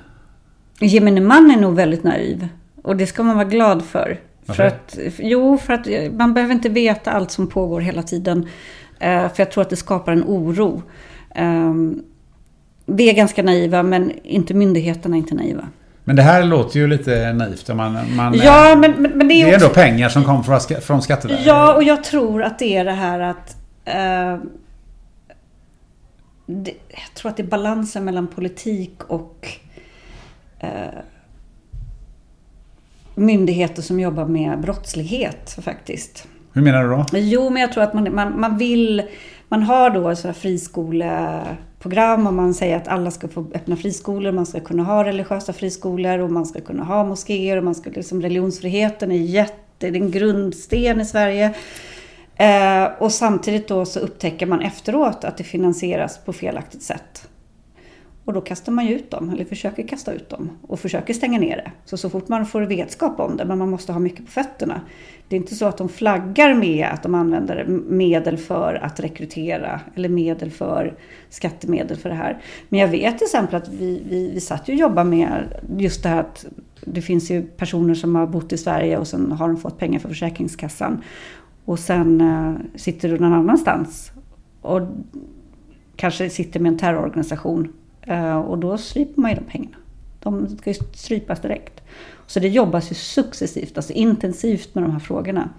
[0.80, 2.48] Gemene man är nog väldigt naiv.
[2.82, 4.20] Och det ska man vara glad för.
[4.46, 8.48] För att, jo, för att man behöver inte veta allt som pågår hela tiden.
[9.00, 10.84] För jag tror att det skapar en oro.
[12.86, 15.68] Vi är ganska naiva, men inte myndigheterna är inte naiva.
[16.04, 17.68] Men det här låter ju lite naivt.
[17.68, 19.66] Man, man, ja, men, men, men det är, det är också...
[19.66, 21.46] ändå pengar som kommer från, från Skatteverket.
[21.46, 23.58] Ja, och jag tror att det är det här att...
[23.88, 24.44] Uh,
[26.46, 29.48] det, jag tror att det är balansen mellan politik och
[30.64, 30.70] uh,
[33.16, 36.28] myndigheter som jobbar med brottslighet faktiskt.
[36.54, 37.06] Hur menar du då?
[37.14, 39.04] Jo, men jag tror att man, man, man vill...
[39.52, 44.46] Man har då sådana friskoleprogram och man säger att alla ska få öppna friskolor, man
[44.46, 48.22] ska kunna ha religiösa friskolor och man ska kunna ha moskéer och man ska liksom
[48.22, 51.54] religionsfriheten är jätte, det är en grundsten i Sverige.
[52.36, 57.30] Eh, och samtidigt då så upptäcker man efteråt att det finansieras på felaktigt sätt.
[58.30, 61.40] Och då kastar man ju ut dem, eller försöker kasta ut dem och försöker stänga
[61.40, 61.72] ner det.
[61.86, 64.82] Så så fort man får vetskap om det, men man måste ha mycket på fötterna.
[65.28, 69.80] Det är inte så att de flaggar med att de använder medel för att rekrytera
[69.96, 70.98] eller medel för
[71.30, 72.42] skattemedel för det här.
[72.70, 75.44] Men jag vet till exempel att vi, vi, vi satt ju och jobbade med
[75.78, 76.46] just det här att
[76.82, 80.00] det finns ju personer som har bott i Sverige och sen har de fått pengar
[80.00, 81.04] från Försäkringskassan.
[81.66, 84.12] Och sen äh, sitter du någon annanstans
[84.62, 84.82] och
[85.96, 89.78] kanske sitter med en terrororganisation Eh, och då stryper man ju de pengarna.
[90.20, 91.82] De ska ju strypas direkt.
[92.28, 95.50] Så det jobbas ju successivt, alltså intensivt med de här frågorna.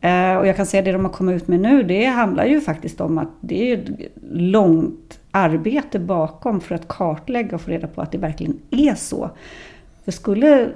[0.00, 2.44] Eh, och jag kan säga att det de har kommit ut med nu, det handlar
[2.44, 7.70] ju faktiskt om att det är ett långt arbete bakom för att kartlägga och få
[7.70, 9.30] reda på att det verkligen är så.
[10.04, 10.68] För skulle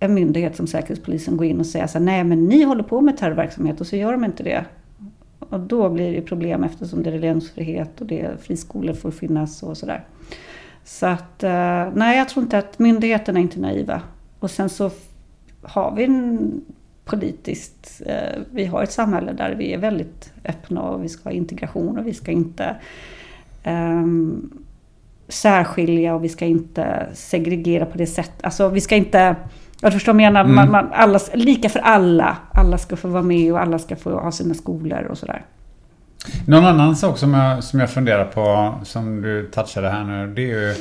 [0.00, 3.00] en myndighet som Säkerhetspolisen gå in och säga så här, nej men ni håller på
[3.00, 4.64] med terrorverksamhet och så gör de inte det.
[5.38, 9.76] Och då blir det problem eftersom det är religionsfrihet och det friskolor får finnas och
[9.76, 10.04] sådär.
[10.84, 14.02] Så att, eh, nej jag tror inte att myndigheterna är inte naiva.
[14.38, 14.90] Och sen så
[15.62, 16.60] har vi en
[17.04, 21.32] politiskt, eh, vi har ett samhälle där vi är väldigt öppna och vi ska ha
[21.32, 22.76] integration och vi ska inte
[23.66, 24.64] um,
[25.28, 28.44] särskilja och vi ska inte segregera på det sättet.
[28.44, 29.36] Alltså vi ska inte,
[29.80, 30.54] jag förstår vad jag menar, mm.
[30.54, 32.36] man, man, alla, lika för alla.
[32.52, 35.44] Alla ska få vara med och alla ska få ha sina skolor och sådär.
[36.46, 40.42] Någon annan sak som jag, som jag funderar på, som du touchade här nu, det
[40.42, 40.74] är ju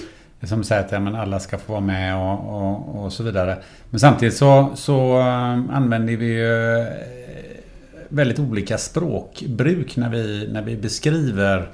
[0.47, 3.23] som du säger att ja, men alla ska få vara med och, och, och så
[3.23, 3.57] vidare.
[3.89, 6.87] Men samtidigt så, så eh, använder vi ju eh,
[8.09, 11.69] väldigt olika språkbruk när vi, när vi beskriver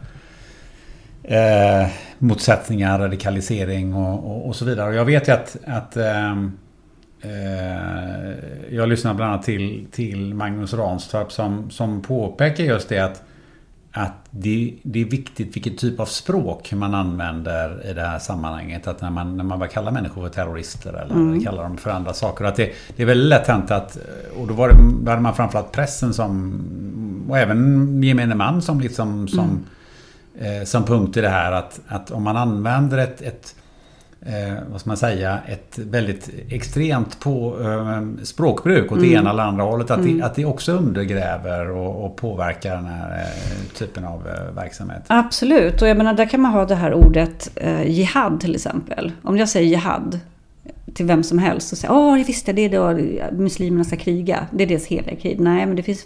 [1.23, 1.87] eh,
[2.17, 4.89] motsättningar, radikalisering och, och, och, så vidare.
[4.89, 6.57] Och jag vet ju att, att ehm,
[7.21, 8.33] eh,
[8.69, 13.23] jag lyssnar bland annat till, till Magnus Ranstorp som, som påpekar just det att
[13.91, 18.87] att det, det, är viktigt vilken typ av språk man använder i det här sammanhanget.
[18.87, 21.43] Att när man, när man bara kallar människor för terrorister eller mm.
[21.43, 22.45] kallar dem för andra saker.
[22.45, 23.97] Att det, det är väldigt lätt hänt att,
[24.37, 28.81] och då var det, då hade man framförallt pressen som, och även gemene man som
[28.81, 29.65] liksom som,
[30.39, 30.61] mm.
[30.61, 31.51] eh, som punkt i det här.
[31.51, 33.55] Att, att om man använder ett, ett
[34.25, 39.09] eh, vad ska man säga, ett väldigt extremt på, eh, språkbruk åt mm.
[39.09, 39.91] det ena eller andra hållet.
[39.91, 40.17] Att, mm.
[40.17, 45.03] det, att det också undergräver och, och påverkar den här eh, typen av eh, verksamhet.
[45.07, 49.11] Absolut, och jag menar där kan man ha det här ordet eh, jihad till exempel.
[49.23, 50.19] Om jag säger jihad
[50.93, 53.01] till vem som helst och säger åh, visst det är då
[53.37, 54.47] muslimerna ska kriga.
[54.51, 55.39] Det är deras heliga krig.
[55.39, 56.05] Nej, men det finns,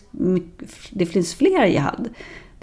[0.92, 2.10] det finns fler jihad.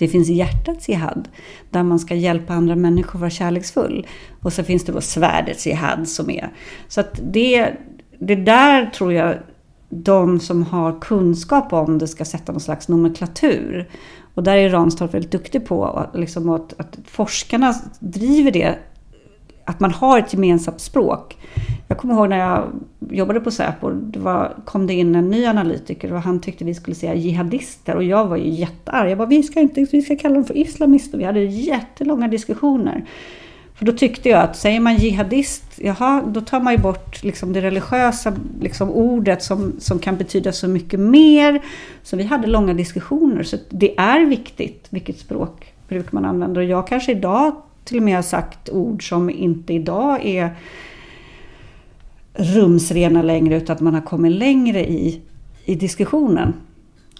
[0.00, 1.28] Det finns hjärtats jihad,
[1.70, 4.06] där man ska hjälpa andra människor att vara kärleksfull.
[4.42, 6.50] Och så finns det då svärdets jihad som är...
[6.88, 7.72] Så att det,
[8.18, 9.34] det där tror jag
[9.88, 13.88] de som har kunskap om det ska sätta någon slags nomenklatur.
[14.34, 18.78] Och där är Ranstorp väldigt duktig på liksom att, att forskarna driver det
[19.64, 21.36] att man har ett gemensamt språk.
[21.88, 22.72] Jag kommer ihåg när jag
[23.10, 26.74] jobbade på Säpo, det var, kom det in en ny analytiker och han tyckte vi
[26.74, 29.10] skulle säga jihadister och jag var ju jättearg.
[29.10, 31.18] Jag bara, vi ska, inte, vi ska kalla dem för islamister.
[31.18, 33.04] Vi hade jättelånga diskussioner.
[33.74, 37.52] För då tyckte jag att säger man jihadist, jaha, då tar man ju bort liksom
[37.52, 41.62] det religiösa liksom ordet som, som kan betyda så mycket mer.
[42.02, 43.42] Så vi hade långa diskussioner.
[43.42, 46.60] Så det är viktigt vilket språkbruk man använder.
[46.60, 50.56] Och jag kanske idag till och med har sagt ord som inte idag är
[52.34, 55.20] rumsrena längre utan att man har kommit längre i,
[55.64, 56.54] i diskussionen.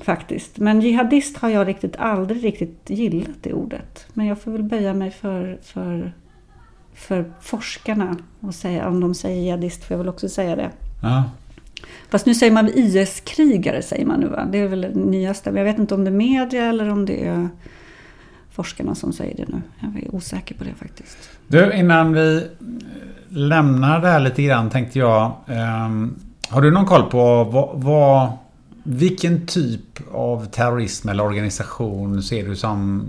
[0.05, 0.59] Faktiskt.
[0.59, 4.07] Men jihadist har jag riktigt aldrig riktigt gillat det ordet.
[4.15, 6.13] Men jag får väl böja mig för, för,
[6.95, 10.71] för forskarna och säga, om de säger jihadist får jag väl också säga det.
[11.03, 11.25] Ja.
[12.11, 14.49] Fast nu säger man IS-krigare säger man nu va?
[14.53, 15.51] Det är väl det nyaste.
[15.51, 17.49] Men jag vet inte om det är media eller om det är
[18.51, 19.63] forskarna som säger det nu.
[19.81, 21.31] Jag är osäker på det faktiskt.
[21.49, 22.43] Du, innan vi eh,
[23.29, 25.33] lämnar det här lite grann tänkte jag.
[25.47, 26.15] Um,
[26.49, 28.33] har du någon koll på vad, vad,
[28.83, 33.07] vilken typ av terrorism eller organisation ser du som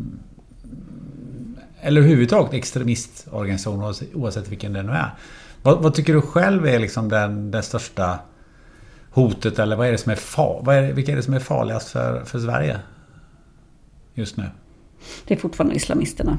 [1.82, 5.14] eller överhuvudtaget extremistorganisation oavsett vilken det nu är.
[5.62, 8.20] Vad, vad tycker du själv är liksom den, den största
[9.12, 11.40] hotet eller vad är det som är, far, vad är, vilka är det som är
[11.40, 12.80] farligast för, för Sverige
[14.14, 14.46] just nu?
[15.26, 16.38] Det är fortfarande islamisterna.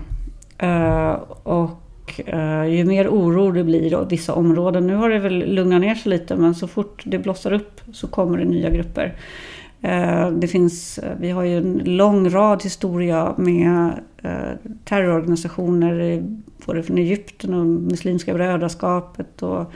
[0.59, 1.13] Eh,
[1.43, 5.81] och eh, ju mer oro det blir i vissa områden, nu har det väl lugnat
[5.81, 9.15] ner sig lite, men så fort det blossar upp så kommer det nya grupper.
[9.81, 13.91] Eh, det finns, vi har ju en lång rad historia med
[14.85, 16.23] terrororganisationer
[16.67, 19.73] både från Egypten och Muslimska brödraskapet och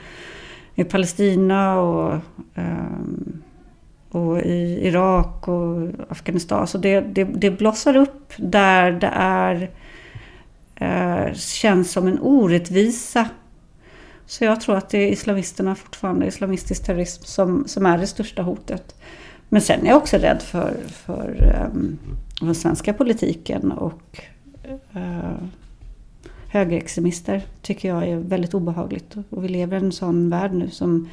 [0.75, 2.13] i Palestina och
[2.55, 3.43] um,
[4.17, 6.67] och i Irak och Afghanistan.
[6.67, 9.69] Så det, det, det blossar upp där det är,
[10.75, 13.29] eh, känns som en orättvisa.
[14.25, 18.41] Så jag tror att det är islamisterna fortfarande, islamistisk terrorism, som, som är det största
[18.41, 18.95] hotet.
[19.49, 21.99] Men sen är jag också rädd för, för um,
[22.41, 24.21] den svenska politiken och
[24.95, 25.47] uh,
[26.47, 27.41] högerextremister.
[27.61, 29.15] tycker jag är väldigt obehagligt.
[29.29, 31.09] Och vi lever i en sån värld nu som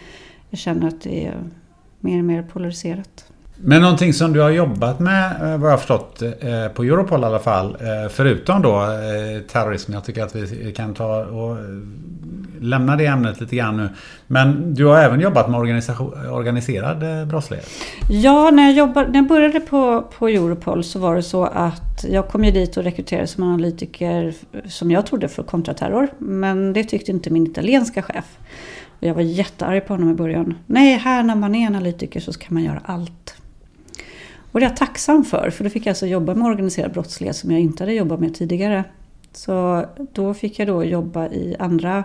[0.50, 1.44] jag känner att det är
[2.04, 3.24] mer och mer polariserat.
[3.56, 7.20] Men någonting som du har jobbat med eh, vad jag har förstått eh, på Europol
[7.20, 8.86] i alla fall eh, förutom då
[9.52, 9.92] terrorism.
[9.92, 11.56] Jag tycker att vi kan ta och
[12.60, 13.88] lämna det ämnet lite grann nu.
[14.26, 15.60] Men du har även jobbat med
[16.30, 17.68] organiserad brottslighet?
[18.10, 22.04] Ja, när jag, jobbade, när jag började på, på Europol så var det så att
[22.08, 24.34] jag kom ju dit och rekryterades som analytiker
[24.68, 26.08] som jag trodde för kontraterror.
[26.18, 28.24] Men det tyckte inte min italienska chef.
[29.04, 30.54] Och jag var jättearg på honom i början.
[30.66, 33.34] Nej, här när man är analytiker så ska man göra allt.
[34.52, 37.36] Och det är jag tacksam för, för då fick jag alltså jobba med organiserad brottslighet
[37.36, 38.84] som jag inte hade jobbat med tidigare.
[39.32, 42.04] Så då fick jag då jobba i andra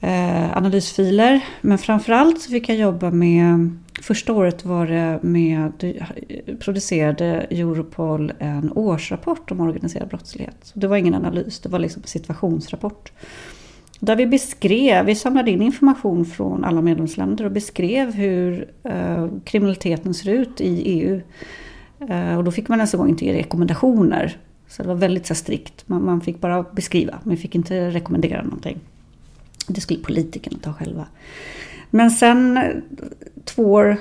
[0.00, 1.44] eh, analysfiler.
[1.60, 5.94] Men framförallt så fick jag jobba med, första året var det med,
[6.60, 10.56] producerade Europol en årsrapport om organiserad brottslighet.
[10.62, 13.12] Så det var ingen analys, det var liksom en situationsrapport.
[14.04, 20.14] Där vi beskrev, vi samlade in information från alla medlemsländer och beskrev hur eh, kriminaliteten
[20.14, 21.20] ser ut i EU.
[22.08, 24.36] Eh, och då fick man ens en gång inte ge rekommendationer.
[24.68, 25.88] Så det var väldigt så strikt.
[25.88, 28.80] Man, man, fick bara beskriva, man fick inte rekommendera någonting.
[29.68, 31.06] Det skulle politikerna ta själva.
[31.90, 32.70] Men sen eh,
[33.44, 33.96] två år,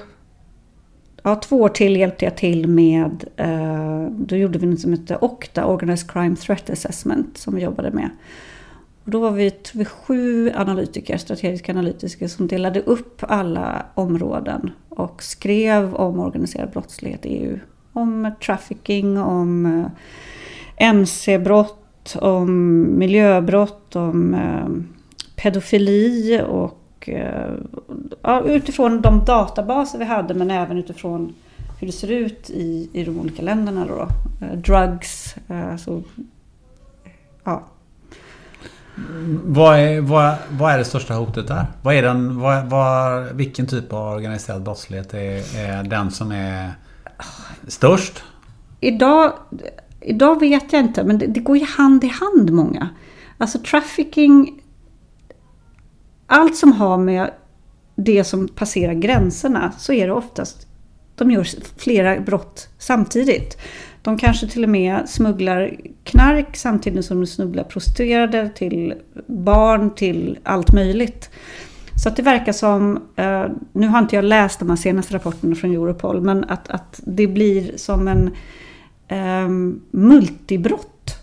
[1.23, 5.17] ja, två år till hjälpte jag till med, eh, då gjorde vi något som hette
[5.21, 8.09] OCTA, Organized Crime Threat Assessment, som vi jobbade med.
[9.05, 15.23] Och då var vi, vi sju analytiker, strategiska analytiker som delade upp alla områden och
[15.23, 17.59] skrev om organiserad brottslighet i EU.
[17.93, 24.67] Om trafficking, om eh, mc-brott, om miljöbrott, om eh,
[25.35, 27.53] pedofili och eh,
[28.21, 31.33] ja, utifrån de databaser vi hade men även utifrån
[31.79, 33.85] hur det ser ut i, i de olika länderna.
[33.85, 34.07] Då.
[34.55, 36.03] Drugs, alltså,
[37.43, 37.63] ja,
[39.43, 41.65] vad är, vad, vad är det största hotet där?
[41.81, 46.71] Vad är den, vad, vad, vilken typ av organiserad brottslighet är, är den som är
[47.67, 48.23] störst?
[48.79, 49.33] Idag,
[50.01, 52.89] idag vet jag inte, men det, det går ju hand i hand många.
[53.37, 54.61] Alltså trafficking,
[56.27, 57.31] allt som har med
[57.95, 60.67] det som passerar gränserna så är det oftast,
[61.15, 61.47] de gör
[61.77, 63.57] flera brott samtidigt.
[64.03, 68.93] De kanske till och med smugglar knark samtidigt som de smugglar prostituerade till
[69.27, 71.29] barn, till allt möjligt.
[72.03, 75.55] Så att det verkar som, eh, nu har inte jag läst de här senaste rapporterna
[75.55, 78.31] från Europol, men att, att det blir som en
[79.45, 81.15] um, multibrott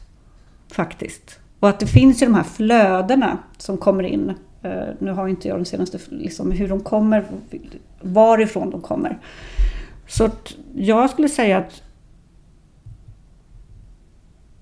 [0.72, 1.38] faktiskt.
[1.60, 4.32] Och att det finns ju de här flödena som kommer in.
[4.64, 7.24] Uh, nu har inte jag de senaste, liksom, hur de kommer,
[8.00, 9.18] varifrån de kommer.
[10.08, 10.30] Så
[10.74, 11.82] jag skulle säga att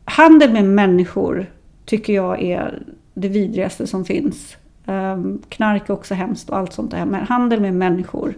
[0.09, 1.47] handel med människor
[1.85, 2.82] tycker jag är
[3.14, 4.56] det vidrigaste som finns.
[4.86, 7.05] Um, knark är också hemskt och allt sånt där.
[7.05, 8.35] Men handel med människor,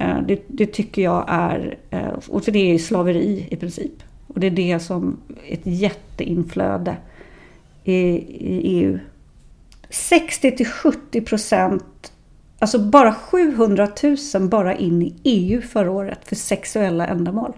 [0.00, 4.02] uh, det, det, tycker jag är, uh, och för det är slaveri i princip.
[4.26, 5.16] Och det är det som
[5.48, 6.96] ett jätteinflöde
[7.84, 8.98] i, i EU.
[9.90, 12.12] 60 till 70 procent,
[12.58, 13.88] alltså bara 700
[14.34, 17.52] 000 bara in i EU förra året för sexuella ändamål.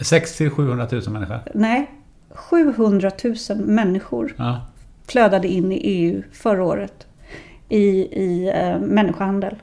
[0.00, 1.40] 60 till 700 000 människor?
[1.54, 1.90] Nej,
[2.36, 4.66] 700 000 människor ja.
[5.06, 7.06] flödade in i EU förra året
[7.68, 7.86] i,
[8.22, 9.54] i eh, människohandel.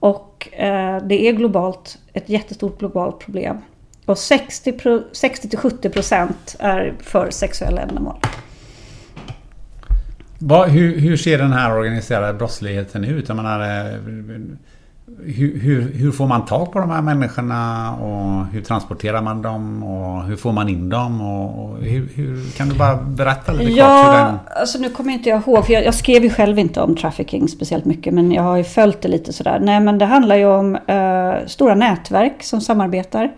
[0.00, 3.56] Och eh, det är globalt, ett jättestort globalt problem.
[4.04, 8.16] Och 60-70 procent är för sexuella ändamål.
[10.38, 13.28] Va, hur, hur, ser den här organiserade brottsligheten ut?
[13.28, 14.00] Jag menar, eh,
[15.24, 19.82] hur, hur, hur, får man tag på de här människorna och hur transporterar man dem
[19.82, 21.20] och hur får man in dem?
[21.20, 24.14] Och, och hur, hur, kan du bara berätta lite ja, kort?
[24.14, 24.60] Ja, den...
[24.60, 27.48] alltså nu kommer inte jag ihåg, för jag, jag, skrev ju själv inte om trafficking
[27.48, 29.58] speciellt mycket, men jag har ju följt det lite sådär.
[29.60, 33.32] Nej, men det handlar ju om eh, stora nätverk som samarbetar.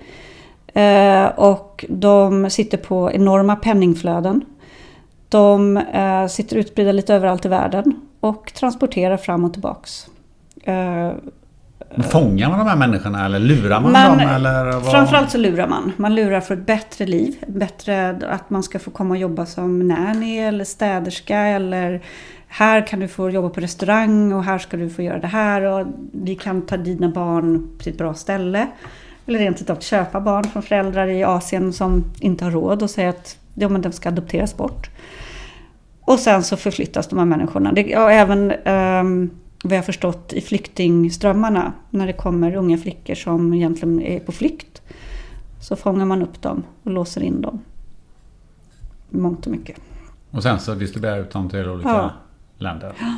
[0.75, 4.45] Eh, och de sitter på enorma penningflöden.
[5.29, 10.07] De eh, sitter utspridda lite överallt i världen och transporterar fram och tillbaks.
[11.97, 14.29] Fångar man de här människorna eller lurar man, man dem?
[14.29, 14.91] Eller vad?
[14.91, 15.93] Framförallt så lurar man.
[15.97, 17.37] Man lurar för ett bättre liv.
[17.47, 22.03] Bättre att man ska få komma och jobba som nanny eller städerska eller
[22.49, 25.63] här kan du få jobba på restaurang och här ska du få göra det här
[25.63, 28.67] och vi kan ta dina barn till ett bra ställe.
[29.27, 33.09] Eller rent utav köpa barn från föräldrar i Asien som inte har råd och säga
[33.09, 34.91] att ja, men de ska adopteras bort.
[36.01, 37.73] Och sen så förflyttas de här människorna.
[37.73, 39.31] Det, och även um,
[39.65, 44.83] vad jag förstått i flyktingströmmarna, när det kommer unga flickor som egentligen är på flykt,
[45.61, 47.61] så fångar man upp dem och låser in dem.
[49.11, 49.77] Mångt och mycket.
[50.31, 52.13] Och sen så distribuerar ut dem till olika ja.
[52.59, 52.93] länder.
[53.01, 53.15] Ja.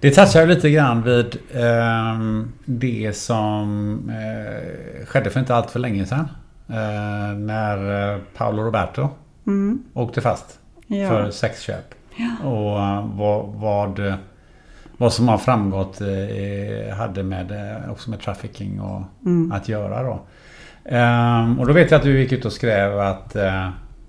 [0.00, 6.06] Det touchar lite grann vid eh, det som eh, skedde för inte allt för länge
[6.06, 6.28] sedan.
[6.68, 9.08] Eh, när eh, Paolo Roberto
[9.46, 9.82] mm.
[9.94, 11.08] åkte fast ja.
[11.08, 11.94] för sexköp.
[12.44, 14.14] Och eh, vad, vad,
[15.02, 19.52] vad, som har framgått eh, hade med, också med trafficking och mm.
[19.52, 20.20] att göra då.
[20.84, 23.36] Ehm, och då vet jag att du gick ut och skrev att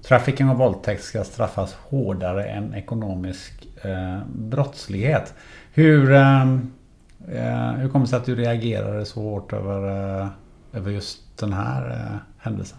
[0.08, 3.68] trafficking och våldtäkt ska straffas hårdare än ekonomisk
[4.26, 5.34] brottslighet.
[5.74, 6.72] Hur, ehm,
[7.28, 10.28] eh, hur kommer det sig att du reagerade så hårt över, eh,
[10.74, 12.78] över just den här eh, händelsen?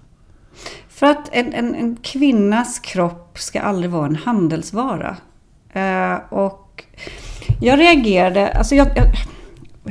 [0.89, 5.17] För att en, en, en, kvinnas kropp ska aldrig vara en handelsvara.
[5.73, 6.19] Eh,
[6.75, 6.85] och
[7.61, 9.05] jag reagerade, alltså jag, jag,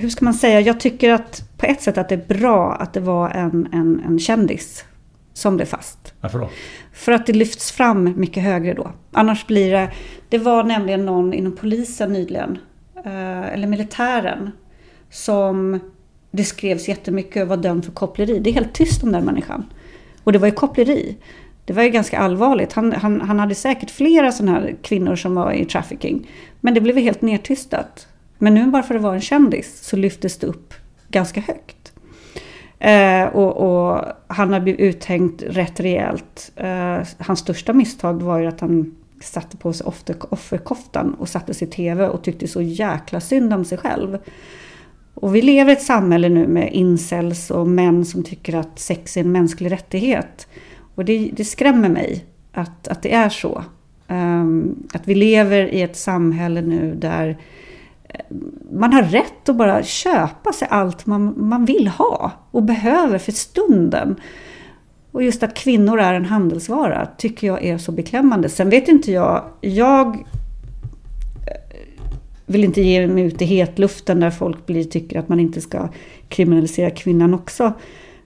[0.02, 2.94] hur ska man säga, jag tycker att på ett sätt att det är bra att
[2.94, 4.86] det var en, en, en kändis
[5.34, 6.14] som blev fast.
[6.22, 6.50] Varför då?
[6.94, 8.92] För att det lyfts fram mycket högre då.
[9.12, 9.92] Annars blir det,
[10.30, 12.58] det var nämligen någon inom polisen nyligen
[13.06, 14.52] Eh, eller militären,
[15.10, 15.80] som
[16.32, 18.40] det skrevs jättemycket och var dömd för koppleri.
[18.40, 19.66] Det är helt tyst om den människan.
[20.24, 21.18] Och det var ju koppleri.
[21.66, 22.74] Det var ju ganska allvarligt.
[22.74, 26.30] Han, han, han hade säkert flera sådana här kvinnor som var i trafficking.
[26.66, 28.08] Men det blev helt nedtystat.
[28.38, 30.74] Men nu bara för att vara en kändis så lyftes det upp
[31.10, 31.94] ganska högt.
[32.80, 36.52] Eh, och, och, han har blivit uthängd rätt rejält.
[36.56, 39.88] Eh, hans största misstag var ju att han satte på sig
[40.30, 44.18] offerkoftan och satte sig i TV och tyckte så jäkla synd om sig själv.
[45.14, 49.18] Och vi lever i ett samhälle nu med incels och män som tycker att sex
[49.18, 50.48] är en mänsklig rättighet.
[50.96, 53.64] Och det, det skrämmer mig att, att det är så.
[54.08, 57.38] Ehm, att vi lever i ett samhälle nu där
[58.10, 58.36] eh,
[58.72, 63.32] man har rätt att bara köpa sig allt man, man vill ha och behöver för
[63.32, 64.16] stunden.
[65.12, 68.50] Och just att kvinnor är en handelsvara tycker jag är så beklämmande.
[68.50, 70.22] Sen vet inte jag, jag eh,
[72.46, 75.90] vill inte ge mig ut i hetluften där folk blir, tycker att man inte ska
[76.30, 77.74] kriminalisera kvinnan också.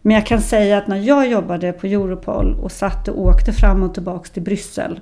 [0.01, 3.83] Men jag kan säga att när jag jobbade på Europol och satt och åkte fram
[3.83, 4.99] och tillbaka till Bryssel.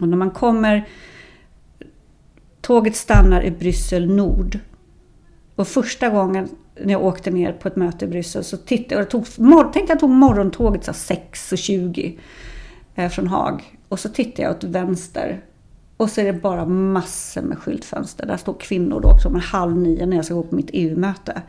[0.00, 0.88] Och när man kommer,
[2.60, 4.58] tåget stannar i Bryssel Nord.
[5.54, 6.48] Och första gången
[6.80, 9.26] när jag åkte ner på ett möte i Bryssel så tittade jag, tog,
[9.72, 12.18] tänkte jag tog morgontåget 6.20
[12.94, 13.78] eh, från Haag.
[13.88, 15.40] Och så tittade jag åt vänster
[15.98, 18.26] och så är det bara massor med skyltfönster.
[18.26, 21.42] Där står kvinnor då också om halv nio när jag ska gå på mitt EU-möte.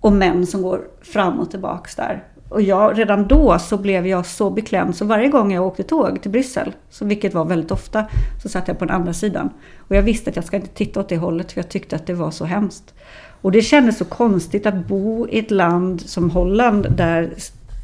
[0.00, 2.24] Och män som går fram och tillbaks där.
[2.50, 6.22] Och jag, redan då så blev jag så beklämd så varje gång jag åkte tåg
[6.22, 8.06] till Bryssel, så vilket var väldigt ofta,
[8.42, 9.50] så satt jag på den andra sidan.
[9.78, 12.06] Och jag visste att jag ska inte titta åt det hållet för jag tyckte att
[12.06, 12.94] det var så hemskt.
[13.42, 17.34] Och det kändes så konstigt att bo i ett land som Holland där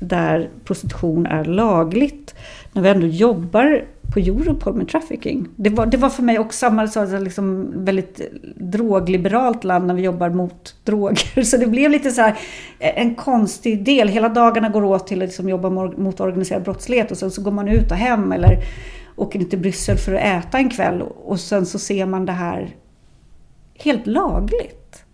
[0.01, 2.35] där prostitution är lagligt.
[2.73, 5.49] När vi ändå jobbar på Europol med trafficking.
[5.57, 6.85] Det var, det var för mig också samma
[7.19, 8.21] liksom väldigt
[8.57, 11.43] drogliberalt land när vi jobbar mot droger.
[11.45, 12.39] Så det blev lite så här
[12.79, 14.09] eh, en konstig del.
[14.09, 17.51] Hela dagarna går åt till att liksom jobba mot organiserad brottslighet och sen så går
[17.51, 18.59] man ut och hem eller
[19.17, 22.77] åker till Bryssel för att äta en kväll och sen så ser man det här
[23.75, 25.05] helt lagligt.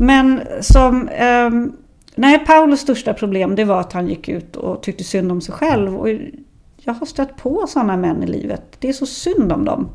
[0.00, 1.08] Men som...
[1.20, 1.76] Um,
[2.14, 5.54] nej, Paulos största problem det var att han gick ut och tyckte synd om sig
[5.54, 5.96] själv.
[5.96, 6.08] Och
[6.76, 8.62] jag har stött på sådana män i livet.
[8.78, 9.88] Det är så synd om dem.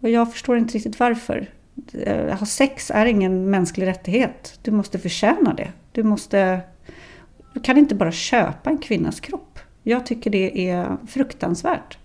[0.00, 1.50] Och jag förstår inte riktigt varför.
[2.30, 4.58] Att ha sex är ingen mänsklig rättighet.
[4.62, 5.72] Du måste förtjäna det.
[5.92, 6.60] Du måste...
[7.54, 9.58] Du kan inte bara köpa en kvinnas kropp.
[9.82, 11.98] Jag tycker det är fruktansvärt.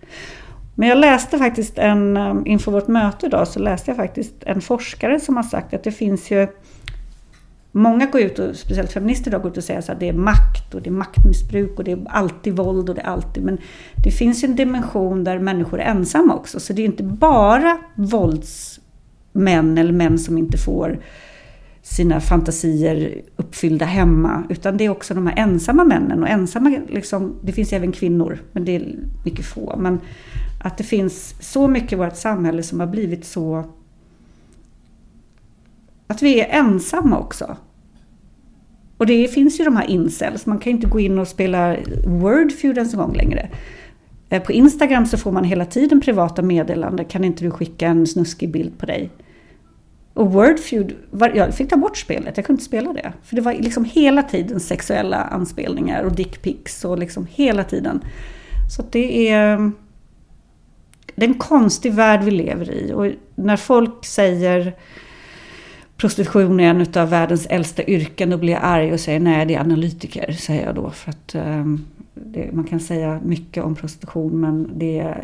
[0.75, 4.61] Men jag läste faktiskt en, um, inför vårt möte idag, så läste jag faktiskt en
[4.61, 6.47] forskare som har sagt att det finns ju
[7.77, 10.73] Många går ut, och speciellt feminister idag, går ut och säger att det är makt
[10.73, 13.43] och det är maktmissbruk och det är alltid våld och det är alltid...
[13.43, 13.57] Men
[14.03, 16.59] det finns en dimension där människor är ensamma också.
[16.59, 20.99] Så det är inte bara våldsmän eller män som inte får
[21.81, 24.43] sina fantasier uppfyllda hemma.
[24.49, 26.23] Utan det är också de här ensamma männen.
[26.23, 28.95] Och ensamma, liksom, det finns även kvinnor, men det är
[29.25, 29.75] mycket få.
[29.77, 29.99] Men
[30.63, 33.65] att det finns så mycket i vårt samhälle som har blivit så...
[36.07, 37.57] Att vi är ensamma också.
[38.97, 40.45] Och det finns ju de här incels.
[40.45, 41.75] Man kan ju inte gå in och spela
[42.05, 43.49] Wordfeud ens en gång längre.
[44.29, 47.05] Eh, på Instagram så får man hela tiden privata meddelanden.
[47.05, 49.09] Kan inte du skicka en snuskig bild på dig?
[50.13, 50.95] Och Wordfeud,
[51.35, 53.13] jag fick ta bort spelet, jag kunde inte spela det.
[53.23, 58.01] För det var liksom hela tiden sexuella anspelningar och dickpics och liksom hela tiden.
[58.75, 59.71] Så det är,
[61.15, 62.93] det är en konstig värld vi lever i.
[62.93, 64.73] Och när folk säger
[65.97, 69.55] prostitution är en av världens äldsta yrken, då blir jag arg och säger nej, det
[69.55, 70.89] är analytiker, säger jag då.
[70.89, 75.15] För att um, det, man kan säga mycket om prostitution, men det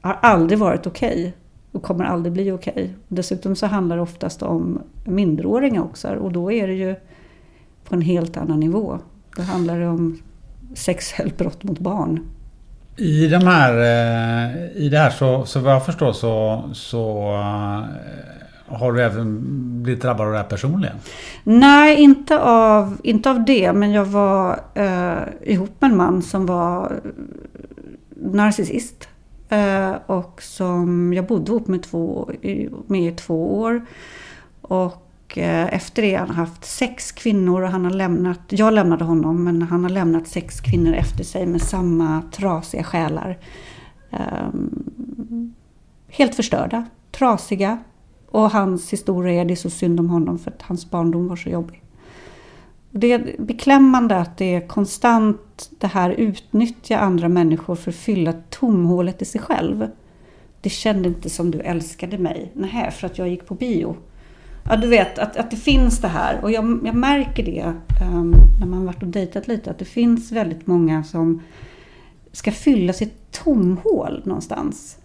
[0.00, 1.10] har aldrig varit okej.
[1.10, 1.32] Okay
[1.72, 2.72] och kommer aldrig bli okej.
[2.72, 2.88] Okay.
[3.08, 6.94] Dessutom så handlar det oftast om minderåriga också och då är det ju
[7.84, 8.98] på en helt annan nivå.
[9.36, 10.22] Då handlar det om
[10.74, 12.20] sexuellt brott mot barn.
[12.96, 17.84] I, de här, eh, I det här så, så vad jag förstår så, så eh,
[18.70, 19.38] har du även
[19.82, 20.96] blivit drabbad av det här personligen?
[21.44, 23.72] Nej, inte av, inte av det.
[23.72, 27.00] Men jag var eh, ihop med en man som var
[28.14, 29.08] narcissist.
[29.48, 32.30] Eh, och som jag bodde ihop med, två,
[32.86, 33.86] med i två år.
[34.60, 39.04] Och eh, efter det har han haft sex kvinnor och han har lämnat, jag lämnade
[39.04, 43.38] honom, men han har lämnat sex kvinnor efter sig med samma trasiga själar.
[44.10, 45.54] Ehm,
[46.08, 47.78] helt förstörda, trasiga.
[48.30, 51.36] Och hans historia är det är så synd om honom för att hans barndom var
[51.36, 51.82] så jobbig.
[52.90, 58.32] Det är beklämmande att det är konstant det här utnyttja andra människor för att fylla
[58.50, 59.88] tomhålet i sig själv.
[60.60, 62.52] Det kände inte som du älskade mig.
[62.54, 63.96] Nej, för att jag gick på bio.
[64.64, 66.40] Ja, du vet att, att det finns det här.
[66.42, 67.72] Och jag, jag märker det
[68.12, 69.70] um, när man varit och dejtat lite.
[69.70, 71.42] Att det finns väldigt många som
[72.32, 74.98] ska fylla sitt tomhål någonstans.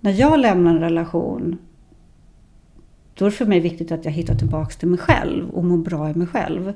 [0.00, 1.58] När jag lämnar en relation
[3.22, 5.76] då är det för mig viktigt att jag hittar tillbaka till mig själv och mår
[5.76, 6.72] bra i mig själv.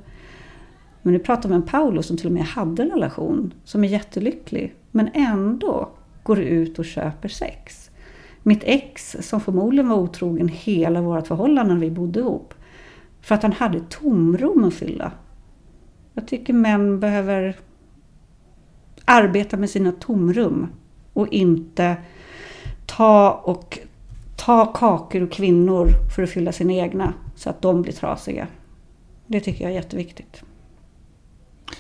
[1.03, 3.89] Men nu pratar om en Paolo som till och med hade en relation, som är
[3.89, 5.91] jättelycklig, men ändå
[6.23, 7.91] går ut och köper sex.
[8.43, 12.55] Mitt ex, som förmodligen var otrogen hela vårt förhållande när vi bodde ihop,
[13.21, 15.13] för att han hade tomrum att fylla.
[16.15, 17.57] Jag tycker män behöver
[19.05, 20.67] arbeta med sina tomrum
[21.13, 21.97] och inte
[22.87, 23.79] ta och
[24.47, 28.47] ta kakor och kvinnor för att fylla sina egna så att de blir trasiga.
[29.27, 30.43] Det tycker jag är jätteviktigt.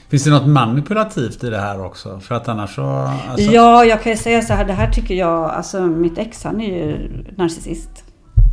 [0.09, 2.21] Finns det något manipulativt i det här också?
[2.21, 2.83] För att annars så...
[2.83, 3.51] Alltså...
[3.51, 4.65] Ja, jag kan ju säga så här.
[4.65, 5.51] Det här tycker jag...
[5.51, 8.05] Alltså mitt ex han är ju narcissist.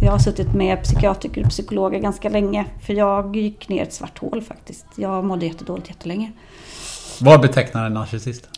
[0.02, 2.65] Jag har suttit med psykiatriker och psykologer ganska länge.
[2.85, 4.85] För jag gick ner ett svart hål faktiskt.
[4.95, 6.31] Jag mådde jättedåligt jättelänge.
[7.22, 8.49] Vad betecknar en narcissist?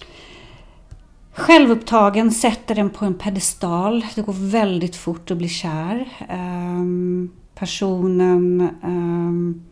[1.38, 4.06] Självupptagen, sätter den på en pedestal.
[4.16, 6.26] Det går väldigt fort att bli kär.
[6.30, 9.64] Um, personen um,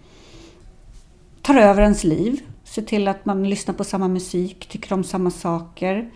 [1.41, 2.41] tar över ens liv.
[2.64, 6.11] Ser till att man lyssnar på samma musik, tycker om samma saker.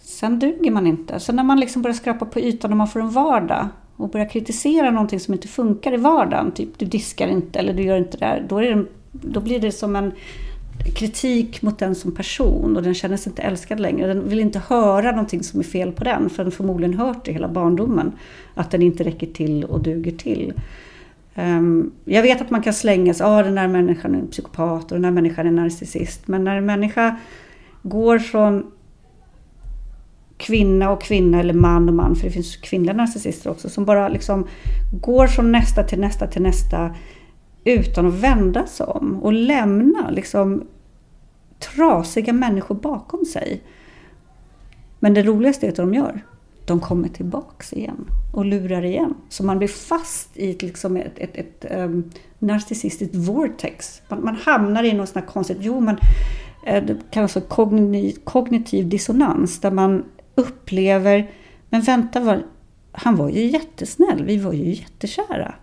[0.00, 1.20] Sen duger man inte.
[1.20, 4.28] Så när man liksom börjar skrapa på ytan och man får en vardag och börjar
[4.28, 8.16] kritisera någonting som inte funkar i vardagen, typ du diskar inte eller du gör inte
[8.16, 10.12] det här, då, det, då blir det som en
[10.94, 14.06] kritik mot den som person och den känner sig inte älskad längre.
[14.06, 17.32] Den vill inte höra någonting som är fel på den för den förmodligen hört det
[17.32, 18.12] hela barndomen.
[18.54, 20.52] Att den inte räcker till och duger till.
[21.34, 24.84] Ehm, jag vet att man kan slänga sig, ah, den där människan är en psykopat
[24.84, 26.28] och den där människan är en narcissist.
[26.28, 27.16] Men när en människa
[27.82, 28.70] går från
[30.36, 34.08] kvinna och kvinna eller man och man, för det finns kvinnliga narcissister också, som bara
[34.08, 34.46] liksom
[35.00, 36.94] går från nästa till nästa till nästa
[37.64, 40.66] utan att vända sig om och lämna liksom
[41.58, 43.62] trasiga människor bakom sig.
[44.98, 46.24] Men det roligaste är att de gör.
[46.66, 49.14] De kommer tillbaks igen och lurar igen.
[49.28, 54.02] Så man blir fast i ett, liksom ett, ett, ett um, narcissistiskt vortex.
[54.08, 55.96] Man, man, hamnar i något sånt här konstigt, jo men
[56.66, 60.04] eh, det kallas för kognitiv, kognitiv dissonans där man
[60.34, 61.30] upplever,
[61.70, 62.42] men vänta, var,
[62.92, 65.54] han var ju jättesnäll, vi var ju jättekära.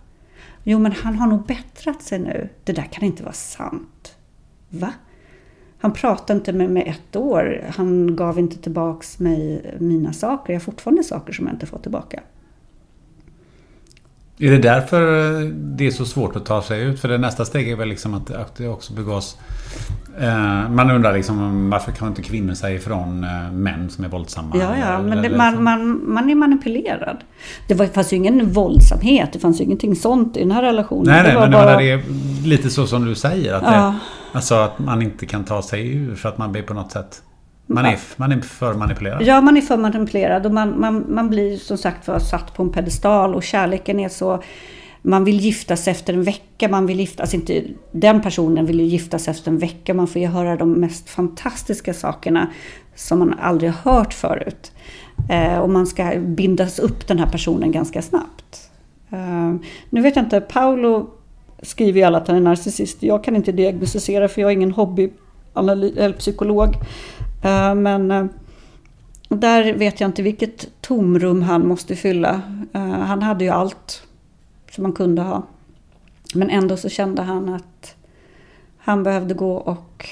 [0.64, 2.48] Jo, men han har nog bättrat sig nu.
[2.64, 4.16] Det där kan inte vara sant.
[4.68, 4.92] Va?
[5.78, 7.64] Han pratade inte med mig ett år.
[7.76, 10.52] Han gav inte tillbaks mig mina saker.
[10.52, 12.22] Jag har fortfarande saker som jag inte fått tillbaka.
[14.42, 15.00] Är det därför
[15.54, 17.00] det är så svårt att ta sig ut?
[17.00, 19.36] För det nästa steg är väl liksom att, att det också begås...
[20.20, 24.56] Eh, man undrar liksom varför kan inte kvinnor säga ifrån eh, män som är våldsamma?
[24.56, 27.16] Ja, ja, eller, men det, man, man, man är manipulerad.
[27.68, 31.04] Det var, fanns ju ingen våldsamhet, det fanns ju ingenting sånt i den här relationen.
[31.06, 31.76] Nej, nej, det men bara...
[31.76, 32.02] det är
[32.46, 33.54] lite så som du säger.
[33.54, 33.70] Att, Ja.
[33.72, 33.98] det,
[34.38, 37.22] alltså att man inte kan ta sig ur för att man blir på något sätt...
[37.66, 39.22] Man är, man är för manipulerad.
[39.22, 42.62] Ja, man är för manipulerad och man, man, man blir som sagt var satt på
[42.62, 44.42] en pedestal och kärleken är så...
[45.04, 48.80] Man vill gifta sig efter en vecka, man vill gifta alltså inte Den personen vill
[48.80, 52.46] ju gifta sig efter en vecka, man får ju höra de mest fantastiska sakerna
[52.94, 54.72] som man aldrig har hört förut.
[55.30, 58.70] Eh, och man ska bindas upp den här personen ganska snabbt.
[59.10, 59.54] Eh,
[59.90, 61.10] nu vet jag inte, Paolo
[61.62, 63.02] skriver ju alla att han är narcissist.
[63.02, 65.12] Jag kan inte diagnostisera för jag är ingen hobby
[65.56, 66.76] eller psykolog.
[67.42, 68.26] Eh, men eh,
[69.28, 72.42] där vet jag inte vilket tomrum han måste fylla.
[72.72, 74.02] Eh, han hade ju allt
[74.70, 75.42] som man kunde ha.
[76.34, 77.96] Men ändå så kände han att
[78.78, 80.08] han behövde gå och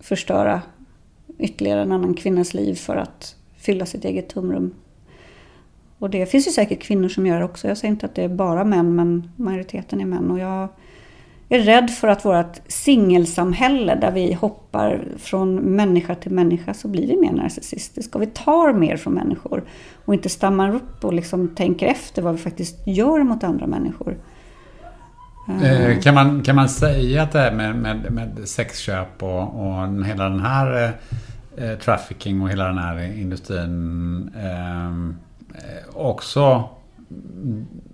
[0.00, 0.62] förstöra
[1.38, 4.74] ytterligare en annan kvinnas liv för att fylla sitt eget tomrum.
[5.98, 7.68] Och det finns ju säkert kvinnor som gör det också.
[7.68, 10.30] Jag säger inte att det är bara män, men majoriteten är män.
[10.30, 10.68] Och jag
[11.48, 17.06] är rädd för att vårt singelsamhälle där vi hoppar från människa till människa så blir
[17.06, 18.18] vi mer narcissistiska.
[18.18, 19.64] Och vi tar mer från människor
[20.04, 24.16] och inte stammar upp och liksom tänker efter vad vi faktiskt gör mot andra människor.
[25.62, 30.04] Eh, Kan man, kan man säga att det här med, med, med sexköp och, och
[30.06, 30.84] hela den här
[31.56, 35.16] eh, eh, trafficking och hela den här industrin eh,
[35.94, 36.68] också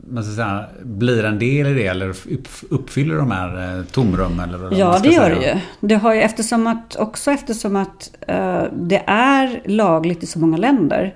[0.09, 4.41] man ska säga, blir en del i det eller upp, uppfyller de här eh, tomrum?
[4.41, 5.61] Eller vad Ja, det gör det ju.
[5.81, 10.57] Det har ju eftersom att, också eftersom att eh, det är lagligt i så många
[10.57, 11.15] länder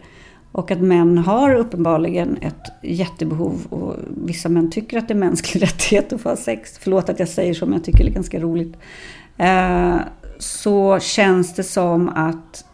[0.52, 3.94] och att män har uppenbarligen ett jättebehov och
[4.24, 6.78] vissa män tycker att det är mänsklig rättighet att få ha sex.
[6.80, 8.76] Förlåt att jag säger så, men jag tycker det är ganska roligt.
[9.36, 9.96] Eh,
[10.38, 12.64] så känns det som att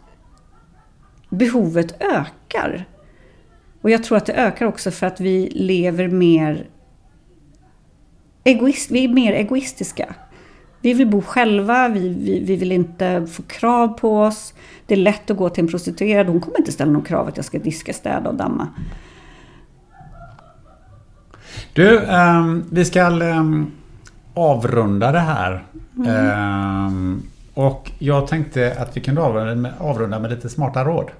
[1.29, 2.85] behovet ökar.
[3.83, 6.67] Och jag tror att det ökar också för att vi lever mer
[8.43, 10.15] egoist, vi är mer egoistiska.
[10.81, 14.53] Vi vill bo själva, vi, vi, vi vill inte få krav på oss.
[14.85, 17.37] Det är lätt att gå till en prostituerad, hon kommer inte ställa någon krav att
[17.37, 18.67] jag ska diska, städa och damma.
[21.73, 23.71] Du, ehm, vi ska ehm,
[24.33, 25.63] avrunda det här.
[26.07, 27.21] Ehm,
[27.53, 31.11] och jag tänkte att vi kunde avrunda med, avrunda med lite smarta råd.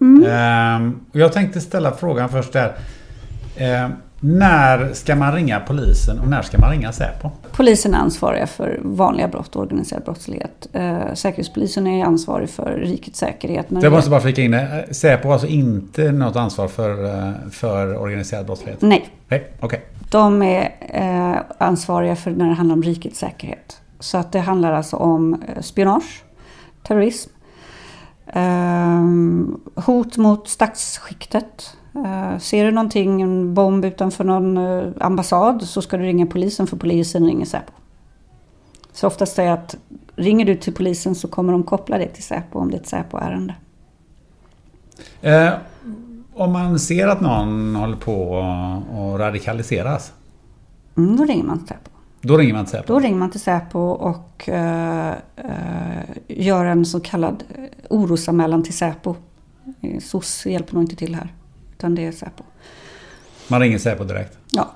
[0.00, 2.76] Ehm, och jag tänkte ställa frågan först där.
[3.56, 7.30] Ehm, när ska man ringa polisen och när ska man ringa Säpo?
[7.52, 10.68] Polisen är ansvariga för vanliga brott och organiserad brottslighet.
[10.72, 13.66] Eh, Säkerhetspolisen är ansvarig för rikets säkerhet.
[13.68, 14.86] Jag måste bara flika in det.
[14.90, 18.82] Säpo har alltså inte något ansvar för, eh, för organiserad brottslighet?
[18.82, 19.80] Nej, Nej, okej.
[20.10, 23.80] De är eh, ansvariga för när det handlar om rikets säkerhet.
[24.00, 26.22] Så att det handlar alltså om eh, spionage,
[26.82, 27.37] terrorism, eh,
[29.74, 31.76] hot mot statsskiktet.
[31.94, 36.66] Eh, ser du någonting, en bomb utanför någon eh, ambassad så ska du ringa polisen
[36.66, 37.72] för polisen ringer Säpo.
[38.92, 39.76] Så oftast är det att
[40.16, 42.86] ringer du till polisen så kommer de koppla det till Säpo om det är ett
[42.86, 43.54] Säpo-ärende.
[45.20, 45.52] Eh,
[46.34, 50.12] om man ser att någon håller på att radikaliseras.
[50.96, 51.90] Mm, då ringer man till Säpo.
[52.20, 52.92] Då ringer man till Säpo.
[52.92, 58.76] Då ringer man till Säpo och eh, eh, gör en så kallad eh, orosanmälan till
[58.76, 59.14] Säpo.
[59.80, 61.32] Eh, SOS hjälper nog inte till här,
[61.72, 62.42] utan det är Säpo.
[63.48, 64.38] Man ringer Säpo direkt.
[64.50, 64.70] Ja.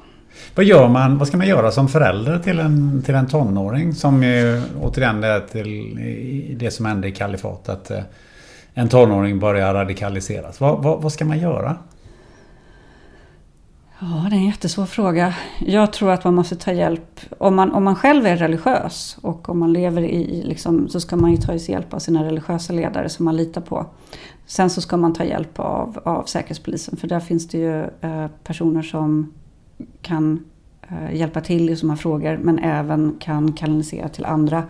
[0.55, 1.19] Vad gör man?
[1.19, 3.95] Vad ska man göra som förälder till en, till en tonåring?
[3.95, 7.69] Som ju återigen är till det som hände i Kalifat.
[7.69, 7.91] Att
[8.75, 10.61] en tonåring börjar radikaliseras.
[10.61, 11.77] Vad, vad, vad ska man göra?
[14.05, 15.35] Ja, det är en jättesvår fråga.
[15.59, 17.21] Jag tror att man måste ta hjälp.
[17.39, 21.17] Om man, om man själv är religiös och om man lever i, liksom, så ska
[21.17, 23.87] man ju ta hjälp av sina religiösa ledare som man litar på.
[24.47, 28.27] Sen så ska man ta hjälp av, av Säkerhetspolisen för där finns det ju eh,
[28.45, 29.33] personer som
[30.01, 30.45] kan
[30.89, 34.63] eh, hjälpa till i sådana frågor men även kan kanalisera till andra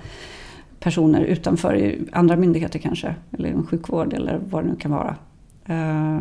[0.80, 3.14] personer utanför, andra myndigheter kanske.
[3.30, 5.16] Eller inom sjukvård eller vad det nu kan vara.
[5.64, 6.18] Eh,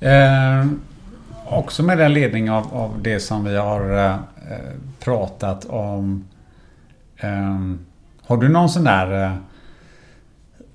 [0.00, 0.66] Eh,
[1.44, 4.12] också med den ledning av, av det som vi har eh,
[4.52, 6.28] eh pratat om.
[7.16, 7.58] Eh,
[8.22, 9.32] har du någon sån där eh,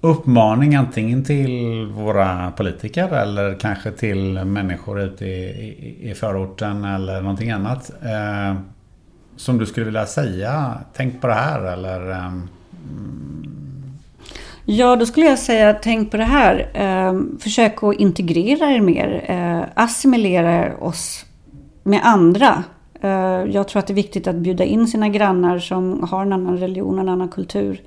[0.01, 7.21] uppmaning antingen till våra politiker eller kanske till människor ute i, i, i förorten eller
[7.21, 7.91] någonting annat.
[8.03, 8.55] Eh,
[9.35, 12.49] som du skulle vilja säga, tänk på det här eller mm,
[14.65, 16.69] Ja, då skulle jag säga tänk på det här.
[16.73, 19.25] Eh, försök att integrera er mer.
[19.27, 21.25] Eh, assimilera oss
[21.83, 22.63] med andra.
[23.01, 23.09] Eh,
[23.51, 26.57] jag tror att det är viktigt att bjuda in sina grannar som har en annan
[26.57, 27.81] religion, en annan kultur.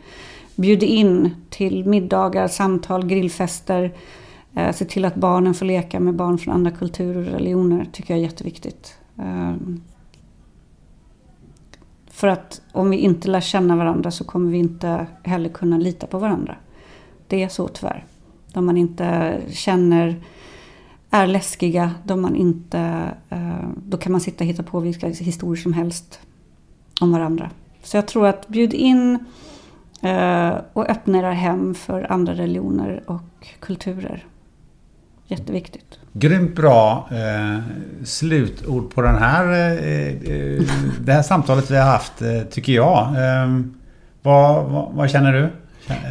[0.55, 3.93] Bjud in till middagar, samtal, grillfester.
[4.55, 7.87] Ehm, se till att barnen får leka med barn från andra kulturer och religioner.
[7.93, 8.99] tycker jag är jätteviktigt.
[9.19, 9.81] Ehm,
[12.11, 16.07] för att om vi inte lär känna varandra så kommer vi inte heller kunna lita
[16.07, 16.57] på varandra.
[17.29, 18.05] Det är så tyvärr.
[18.53, 20.17] De man inte känner
[21.11, 23.11] är läskiga, de man inte...
[23.29, 26.21] Eh, då kan man sitta och hitta på vilka historier som helst
[27.01, 27.51] om varandra.
[27.83, 29.19] Så jag tror att bjud in
[30.03, 34.25] eh, och öppna era hem för andra religioner och kulturer.
[35.27, 35.99] Jätteviktigt.
[36.13, 37.61] Grymt bra eh,
[38.05, 40.63] slutord på den här, eh, eh
[41.01, 43.07] det här samtalet vi har haft, tycker jag.
[43.07, 43.61] Eh,
[44.23, 45.49] vad, vad, vad, känner du?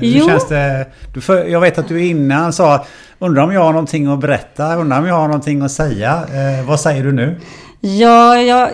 [0.01, 0.27] Jo.
[0.27, 0.85] känns det?
[1.13, 2.85] Du jag vet att du innan sa
[3.19, 4.75] Undrar om jag har någonting att berätta?
[4.75, 6.11] Undrar om jag har någonting att säga?
[6.13, 7.39] Eh, vad säger du nu?
[7.79, 8.69] Ja, jag,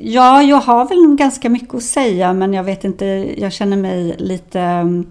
[0.00, 3.04] ja, jag har väl ganska mycket att säga men jag vet inte,
[3.36, 5.06] jag känner mig lite um,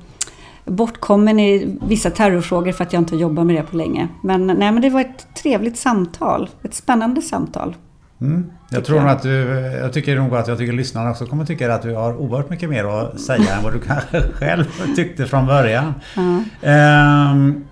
[0.65, 4.07] bortkommen i vissa terrorfrågor för att jag inte jobbar med det på länge.
[4.21, 7.75] Men, nej, men det var ett trevligt samtal, ett spännande samtal.
[8.21, 8.51] Mm.
[8.69, 9.09] Jag tror jag.
[9.09, 9.39] att du,
[9.81, 12.69] jag tycker nog att jag tycker lyssnarna också kommer tycka att du har oerhört mycket
[12.69, 14.65] mer att säga än vad du kanske själv
[14.95, 15.93] tyckte från början.
[16.17, 17.65] Mm.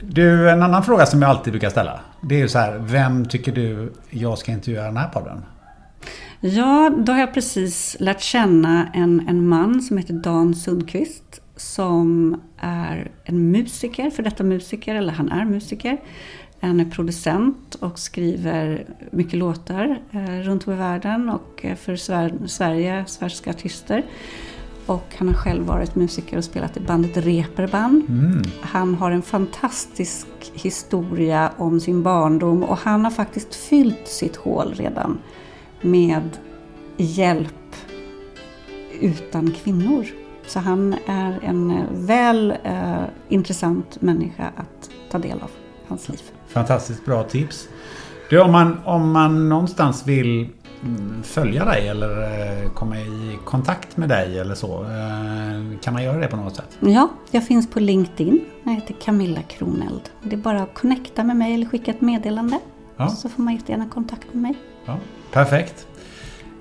[0.00, 2.00] du, en annan fråga som jag alltid brukar ställa.
[2.22, 5.42] Det är ju så här, vem tycker du jag ska intervjua den här podden?
[6.40, 11.40] Ja, då har jag precis lärt känna en, en man som heter Dan Sundqvist.
[11.56, 15.98] Som är en musiker, för detta musiker, eller han är musiker.
[16.66, 21.96] Han är producent och skriver mycket låtar eh, runt om i världen och eh, för
[22.46, 24.04] Sverige, svenska artister.
[24.86, 28.06] Och han har själv varit musiker och spelat i bandet Reeperbahn.
[28.08, 28.42] Mm.
[28.60, 34.74] Han har en fantastisk historia om sin barndom och han har faktiskt fyllt sitt hål
[34.74, 35.18] redan
[35.80, 36.38] med
[36.96, 37.76] hjälp
[39.00, 40.06] utan kvinnor.
[40.46, 45.50] Så han är en eh, väl eh, intressant människa att ta del av,
[45.88, 46.22] hans liv.
[46.52, 47.68] Fantastiskt bra tips.
[48.30, 50.48] Du, om man, om man någonstans vill
[50.82, 54.82] mm, följa dig eller eh, komma i kontakt med dig eller så.
[54.82, 56.78] Eh, kan man göra det på något sätt?
[56.80, 58.44] Ja, jag finns på LinkedIn.
[58.62, 60.10] Jag heter Camilla Kroneld.
[60.22, 62.58] Det är bara att connecta med mig eller skicka ett meddelande.
[62.96, 63.08] Ja.
[63.08, 64.54] Så får man jättegärna kontakt med mig.
[64.84, 64.98] Ja,
[65.32, 65.86] perfekt.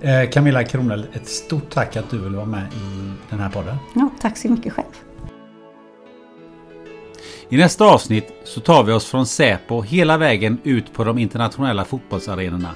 [0.01, 3.75] Eh, Camilla Kroneld, ett stort tack att du vill vara med i den här podden.
[3.95, 5.10] Ja, tack så mycket själv.
[7.51, 11.85] I nästa avsnitt så tar vi oss från Säpo hela vägen ut på de internationella
[11.85, 12.75] fotbollsarenorna.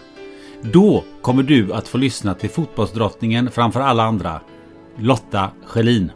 [0.61, 4.41] Då kommer du att få lyssna till fotbollsdrottningen framför alla andra,
[4.97, 6.11] Lotta Schelin.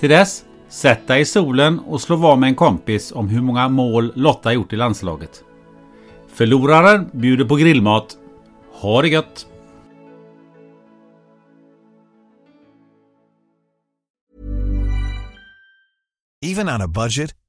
[0.00, 3.68] Till dess, sätt dig i solen och slå vad med en kompis om hur många
[3.68, 5.44] mål Lotta gjort i landslaget.
[6.34, 8.16] Förloraren bjuder på grillmat.
[8.72, 9.46] Ha det gött!
[16.44, 17.37] Even on a budget